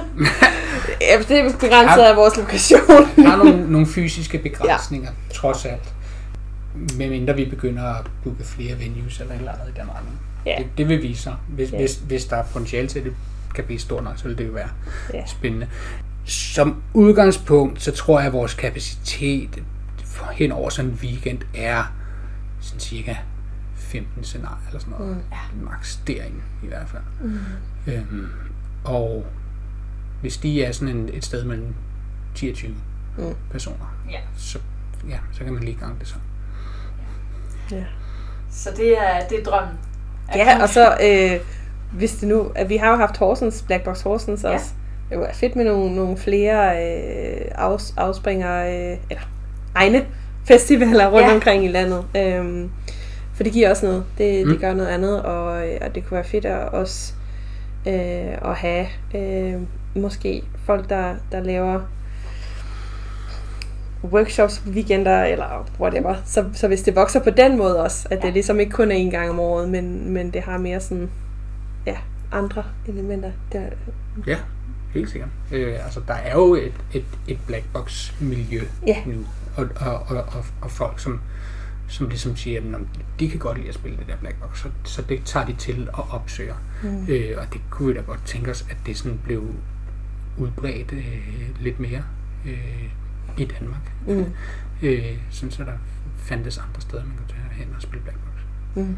ja, 1.10 1.18
det 1.28 1.38
er 1.38 1.58
begrænset 1.58 2.02
af 2.02 2.16
vores 2.16 2.36
lokation. 2.36 2.80
der 3.16 3.32
er 3.32 3.36
nogle, 3.36 3.72
nogle 3.72 3.86
fysiske 3.86 4.38
begrænsninger, 4.38 5.10
ja. 5.10 5.34
trods 5.34 5.64
alt. 5.64 5.94
Medmindre 6.74 7.36
vi 7.36 7.44
begynder 7.44 7.82
at 7.82 8.10
booke 8.24 8.44
flere 8.44 8.78
venues 8.78 9.20
eller 9.20 9.34
et 9.34 9.38
eller 9.38 9.52
andet 9.52 9.78
i 9.78 9.80
retning. 9.80 10.20
Ja. 10.46 10.54
Det, 10.58 10.66
det 10.78 10.88
vil 10.88 11.02
vise 11.02 11.22
sig. 11.22 11.36
Hvis, 11.48 11.72
ja. 11.72 11.78
hvis, 11.78 11.96
hvis 11.96 12.24
der 12.24 12.36
er 12.36 12.44
potentiale 12.52 12.88
til, 12.88 12.98
at 12.98 13.04
det 13.04 13.14
kan 13.54 13.64
blive 13.64 13.78
stort 13.78 14.04
nok, 14.04 14.18
så 14.18 14.28
vil 14.28 14.38
det 14.38 14.46
jo 14.46 14.52
være 14.52 14.68
ja. 15.14 15.26
spændende. 15.26 15.68
Som 16.24 16.82
udgangspunkt, 16.94 17.82
så 17.82 17.92
tror 17.92 18.18
jeg, 18.18 18.26
at 18.26 18.32
vores 18.32 18.54
kapacitet 18.54 19.62
hen 20.32 20.52
over 20.52 20.70
sådan 20.70 20.90
en 20.90 20.98
weekend 21.02 21.38
er 21.54 21.84
sådan 22.60 22.80
cirka 22.80 23.14
15 23.74 24.24
scenarier 24.24 24.66
eller 24.66 24.80
sådan 24.80 24.94
noget. 24.98 25.16
Mm. 25.16 25.22
Ja. 25.32 25.64
Max 25.64 25.98
derinde 26.06 26.40
i 26.62 26.66
hvert 26.66 26.88
fald. 26.88 27.02
Mm. 27.20 27.38
Øhm, 27.86 28.26
og 28.84 29.26
hvis 30.20 30.36
de 30.36 30.64
er 30.64 30.72
sådan 30.72 30.96
en, 30.96 31.08
et 31.12 31.24
sted 31.24 31.44
mellem 31.44 31.74
10 32.34 32.48
og 32.48 32.54
20 32.54 32.74
mm. 33.18 33.34
personer, 33.50 33.98
ja. 34.10 34.20
Så, 34.36 34.58
ja, 35.08 35.18
så 35.32 35.44
kan 35.44 35.52
man 35.52 35.62
lige 35.62 35.76
gange 35.76 35.96
det 35.98 36.08
så. 36.08 36.14
Ja. 37.72 37.84
Så 38.50 38.70
det 38.76 38.98
er, 38.98 39.26
det 39.30 39.38
er 39.38 39.44
drømmen. 39.44 39.78
Ja, 40.34 40.62
og 40.62 40.68
så 40.68 40.96
øh, 41.02 41.40
hvis 41.92 42.12
det 42.12 42.28
nu, 42.28 42.46
at 42.54 42.68
vi 42.68 42.76
har 42.76 42.90
jo 42.90 42.96
haft 42.96 43.16
Horsens, 43.16 43.64
Blackbox 43.66 44.02
Horsens 44.02 44.42
ja. 44.44 44.54
også. 44.54 44.66
Det 45.10 45.18
var 45.18 45.30
fedt 45.32 45.56
med 45.56 45.64
nogle, 45.64 45.94
nogle 45.94 46.16
flere 46.16 46.86
øh, 46.86 47.40
afs, 47.54 47.94
afspringer, 47.96 48.64
øh, 48.64 48.98
eller 49.10 49.22
egne 49.74 50.06
festivaler 50.44 51.06
rundt 51.06 51.28
ja. 51.28 51.34
omkring 51.34 51.64
i 51.64 51.68
landet. 51.68 52.04
Øhm, 52.16 52.70
for 53.34 53.42
det 53.42 53.52
giver 53.52 53.70
også 53.70 53.86
noget. 53.86 54.04
Det, 54.18 54.46
mm. 54.46 54.52
det 54.52 54.60
gør 54.60 54.74
noget 54.74 54.88
andet, 54.88 55.22
og, 55.22 55.44
og 55.80 55.94
det 55.94 56.06
kunne 56.06 56.14
være 56.14 56.24
fedt 56.24 56.44
at 56.44 56.68
også 56.68 57.12
øh, 57.86 58.50
at 58.50 58.54
have 58.54 58.86
øh, 59.14 59.60
måske 59.94 60.42
folk, 60.64 60.90
der, 60.90 61.14
der 61.32 61.40
laver 61.40 61.80
workshops 64.04 64.62
weekender, 64.66 65.22
eller 65.24 65.70
whatever. 65.80 66.14
Så, 66.24 66.44
så 66.54 66.68
hvis 66.68 66.82
det 66.82 66.96
vokser 66.96 67.20
på 67.22 67.30
den 67.30 67.58
måde 67.58 67.82
også, 67.82 68.08
at 68.10 68.18
ja. 68.18 68.26
det 68.26 68.32
ligesom 68.32 68.60
ikke 68.60 68.72
kun 68.72 68.90
er 68.90 68.96
en 68.96 69.10
gang 69.10 69.30
om 69.30 69.40
året, 69.40 69.68
men, 69.68 70.10
men 70.10 70.30
det 70.30 70.42
har 70.42 70.58
mere 70.58 70.80
sådan 70.80 71.10
ja, 71.86 71.96
andre 72.32 72.64
elementer. 72.88 73.32
Der. 73.52 73.62
Ja, 74.26 74.36
helt 74.94 75.10
sikkert. 75.10 75.30
Øh, 75.52 75.84
altså, 75.84 76.00
der 76.08 76.14
er 76.14 76.32
jo 76.32 76.54
et, 76.54 76.72
et, 76.94 77.04
et 77.28 77.38
black 77.46 77.64
box 77.72 78.12
miljø 78.20 78.60
ja. 78.86 78.96
nu, 79.06 79.24
og, 79.56 79.68
og, 79.76 79.94
og, 79.94 80.16
og, 80.16 80.44
og 80.60 80.70
folk, 80.70 80.98
som, 80.98 81.20
som 81.88 82.08
ligesom 82.08 82.36
siger, 82.36 82.60
at 82.60 82.80
de 83.20 83.30
kan 83.30 83.38
godt 83.38 83.58
lide 83.58 83.68
at 83.68 83.74
spille 83.74 83.98
det 83.98 84.06
der 84.06 84.16
black 84.16 84.36
box, 84.40 84.62
så, 84.62 84.68
så 84.84 85.02
det 85.02 85.22
tager 85.24 85.46
de 85.46 85.54
til 85.54 85.88
og 85.92 86.06
opsøger. 86.10 86.54
Mm. 86.82 87.06
Øh, 87.08 87.34
og 87.38 87.52
det 87.52 87.60
kunne 87.70 87.88
vi 87.88 87.94
da 87.94 88.00
godt 88.00 88.20
tænke 88.26 88.50
os, 88.50 88.66
at 88.70 88.76
det 88.86 88.96
sådan 88.96 89.20
blev 89.24 89.54
udbredt 90.38 90.92
øh, 90.92 91.28
lidt 91.60 91.80
mere 91.80 92.02
øh, 92.46 92.90
i 93.38 93.44
Danmark. 93.44 93.92
Mm. 94.06 94.32
Øh, 94.82 95.04
sådan 95.30 95.50
så 95.50 95.64
der 95.64 95.72
fandtes 96.16 96.58
andre 96.58 96.80
steder, 96.80 97.04
man 97.04 97.16
kunne 97.16 97.28
tage 97.28 97.64
hen 97.64 97.74
og 97.76 97.82
spille 97.82 98.02
black 98.02 98.18
box. 98.18 98.42
Mm. 98.74 98.96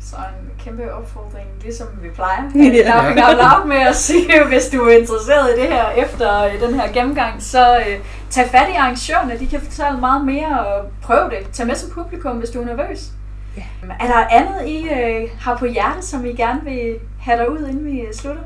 Så 0.00 0.16
en 0.16 0.50
kæmpe 0.64 0.94
opfordring, 0.94 1.48
ligesom 1.62 1.86
vi 2.02 2.08
plejer. 2.10 2.42
Ja. 2.54 2.82
Laughing 2.84 3.20
out 3.26 3.36
loud 3.36 3.68
med 3.68 3.76
at 3.76 3.96
sige, 3.96 4.44
hvis 4.52 4.68
du 4.68 4.78
er 4.82 4.98
interesseret 4.98 5.50
i 5.56 5.60
det 5.60 5.68
her 5.68 5.90
efter 5.90 6.44
øh, 6.44 6.60
den 6.60 6.74
her 6.74 6.92
gennemgang, 6.92 7.42
så 7.42 7.76
uh, 7.78 8.04
tag 8.30 8.48
fat 8.50 8.68
i 8.68 8.76
arrangørerne. 8.76 9.38
De 9.38 9.46
kan 9.46 9.60
fortælle 9.60 10.00
meget 10.00 10.24
mere 10.24 10.66
og 10.66 10.90
prøv 11.02 11.30
det. 11.30 11.50
Tag 11.52 11.66
med 11.66 11.74
som 11.74 11.90
publikum, 11.90 12.36
hvis 12.36 12.50
du 12.50 12.60
er 12.60 12.64
nervøs. 12.64 13.10
Ja. 13.56 13.62
Er 14.00 14.06
der 14.06 14.26
andet, 14.30 14.68
I 14.68 14.84
uh, 14.84 15.40
har 15.40 15.56
på 15.56 15.66
hjertet, 15.66 16.04
som 16.04 16.24
I 16.24 16.32
gerne 16.32 16.60
vil 16.64 16.98
have 17.20 17.38
dig 17.38 17.50
ud, 17.50 17.68
inden 17.68 17.84
vi 17.84 18.06
slutter? 18.12 18.42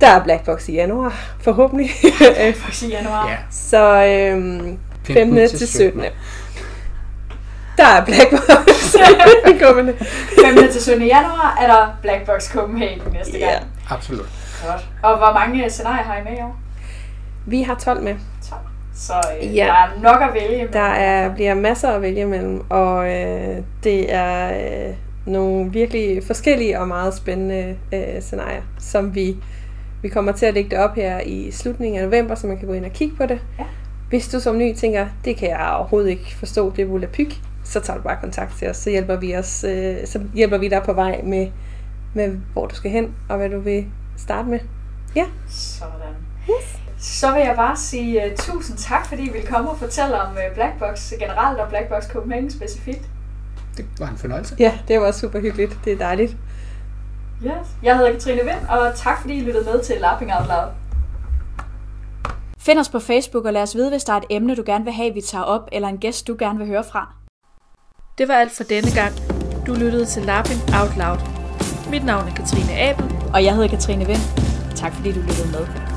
Der 0.00 0.06
er 0.06 0.22
Blackbox 0.24 0.68
i 0.68 0.72
januar, 0.72 1.14
forhåbentlig. 1.40 1.90
Blackbox 2.36 2.82
i 2.82 2.88
januar. 2.88 3.28
Ja. 3.28 3.36
Så 3.50 4.04
øhm, 4.04 4.78
15. 5.04 5.48
til 5.48 5.68
17. 5.68 6.02
Der 7.76 7.86
er 7.86 8.04
Black 8.04 8.30
Box 8.30 8.94
kommende. 9.64 9.94
5. 10.44 10.72
til 10.72 10.82
17. 10.82 11.06
januar 11.06 11.58
er 11.60 11.66
der 11.66 11.98
Black 12.02 12.26
Box 12.26 12.52
Copenhagen 12.52 13.02
næste 13.12 13.32
gang. 13.32 13.42
Ja, 13.42 13.58
absolut. 13.94 14.28
Godt. 14.66 14.88
Og 15.02 15.18
hvor 15.18 15.32
mange 15.32 15.70
scenarier 15.70 16.02
har 16.02 16.16
I 16.16 16.24
med 16.24 16.38
i 16.38 16.40
år? 16.40 16.56
Vi 17.46 17.62
har 17.62 17.74
12 17.74 18.02
med. 18.02 18.14
12. 18.50 18.60
Så 18.94 19.12
øh, 19.42 19.56
ja. 19.56 19.64
der 19.64 19.72
er 19.72 20.00
nok 20.02 20.22
at 20.28 20.34
vælge 20.34 20.56
mellem. 20.56 20.72
Der 20.72 20.80
er, 20.80 21.34
bliver 21.34 21.54
masser 21.54 21.88
at 21.88 22.02
vælge 22.02 22.26
mellem, 22.26 22.70
og 22.70 23.10
øh, 23.10 23.56
det 23.84 24.14
er 24.14 24.48
øh, 24.88 24.94
nogle 25.26 25.72
virkelig 25.72 26.22
forskellige 26.26 26.80
og 26.80 26.88
meget 26.88 27.14
spændende 27.14 27.76
øh, 27.92 28.22
scenarier, 28.22 28.62
som 28.78 29.14
vi, 29.14 29.36
vi 30.02 30.08
kommer 30.08 30.32
til 30.32 30.46
at 30.46 30.54
lægge 30.54 30.70
det 30.70 30.78
op 30.78 30.94
her 30.94 31.20
i 31.20 31.50
slutningen 31.50 32.00
af 32.00 32.04
november, 32.04 32.34
så 32.34 32.46
man 32.46 32.58
kan 32.58 32.66
gå 32.66 32.72
ind 32.72 32.84
og 32.84 32.92
kigge 32.92 33.16
på 33.16 33.26
det. 33.26 33.40
Ja. 33.58 33.64
Hvis 34.08 34.28
du 34.28 34.40
som 34.40 34.58
ny 34.58 34.74
tænker, 34.74 35.06
det 35.24 35.36
kan 35.36 35.48
jeg 35.48 35.74
overhovedet 35.78 36.10
ikke 36.10 36.34
forstå, 36.36 36.72
det 36.76 36.82
er 36.82 36.86
volapyk, 36.86 37.34
så 37.64 37.80
tager 37.80 37.96
du 37.96 38.02
bare 38.02 38.16
kontakt 38.20 38.58
til 38.58 38.68
os, 38.68 38.76
så 38.76 38.90
hjælper 38.90 39.16
vi, 39.16 39.36
os, 39.36 39.64
øh, 39.64 39.96
så 40.04 40.20
hjælper 40.34 40.58
vi 40.58 40.68
dig 40.68 40.82
på 40.82 40.92
vej 40.92 41.20
med, 41.24 41.50
med, 42.14 42.36
hvor 42.52 42.66
du 42.66 42.74
skal 42.74 42.90
hen, 42.90 43.14
og 43.28 43.36
hvad 43.36 43.48
du 43.48 43.60
vil 43.60 43.86
starte 44.16 44.48
med. 44.48 44.58
Ja. 45.16 45.24
Sådan. 45.48 46.14
Yes. 46.50 46.80
Så 46.98 47.32
vil 47.32 47.42
jeg 47.42 47.56
bare 47.56 47.76
sige 47.76 48.22
uh, 48.26 48.36
tusind 48.36 48.78
tak, 48.78 49.06
fordi 49.06 49.22
I 49.22 49.32
vil 49.32 49.46
komme 49.46 49.70
og 49.70 49.78
fortælle 49.78 50.20
om 50.20 50.32
uh, 50.32 50.54
Blackbox 50.54 51.12
generelt 51.18 51.58
og 51.58 51.68
Blackbox 51.68 52.08
Copenhagen 52.08 52.50
specifikt. 52.50 53.10
Det 53.76 53.86
var 53.98 54.08
en 54.08 54.16
fornøjelse. 54.16 54.56
Ja, 54.58 54.78
det 54.88 55.00
var 55.00 55.12
super 55.12 55.40
hyggeligt. 55.40 55.78
Det 55.84 55.92
er 55.92 55.96
dejligt. 55.98 56.36
Yes. 57.44 57.68
Jeg 57.82 57.96
hedder 57.96 58.12
Katrine 58.12 58.42
Vind, 58.42 58.68
og 58.68 58.92
tak 58.94 59.20
fordi 59.20 59.34
I 59.34 59.40
lyttede 59.40 59.64
med 59.64 59.84
til 59.84 59.96
Lapping 60.00 60.32
Out 60.34 60.48
Loud. 60.48 60.68
Find 62.58 62.78
os 62.78 62.88
på 62.88 62.98
Facebook 62.98 63.44
og 63.44 63.52
lad 63.52 63.62
os 63.62 63.74
vide, 63.74 63.90
hvis 63.90 64.04
der 64.04 64.12
er 64.12 64.16
et 64.16 64.24
emne, 64.30 64.56
du 64.56 64.62
gerne 64.66 64.84
vil 64.84 64.92
have, 64.92 65.14
vi 65.14 65.20
tager 65.20 65.44
op, 65.44 65.68
eller 65.72 65.88
en 65.88 65.98
gæst, 65.98 66.26
du 66.26 66.36
gerne 66.38 66.58
vil 66.58 66.66
høre 66.66 66.84
fra. 66.84 67.14
Det 68.18 68.28
var 68.28 68.34
alt 68.34 68.52
for 68.52 68.64
denne 68.64 68.90
gang. 68.94 69.12
Du 69.66 69.74
lyttede 69.74 70.04
til 70.04 70.22
Lapping 70.22 70.60
Out 70.80 70.96
Loud. 70.96 71.18
Mit 71.90 72.04
navn 72.04 72.28
er 72.28 72.34
Katrine 72.34 72.78
Abel. 72.78 73.04
Og 73.34 73.44
jeg 73.44 73.54
hedder 73.54 73.68
Katrine 73.68 74.06
Vind. 74.06 74.20
Tak 74.76 74.92
fordi 74.92 75.12
du 75.12 75.20
lyttede 75.20 75.48
med. 75.52 75.89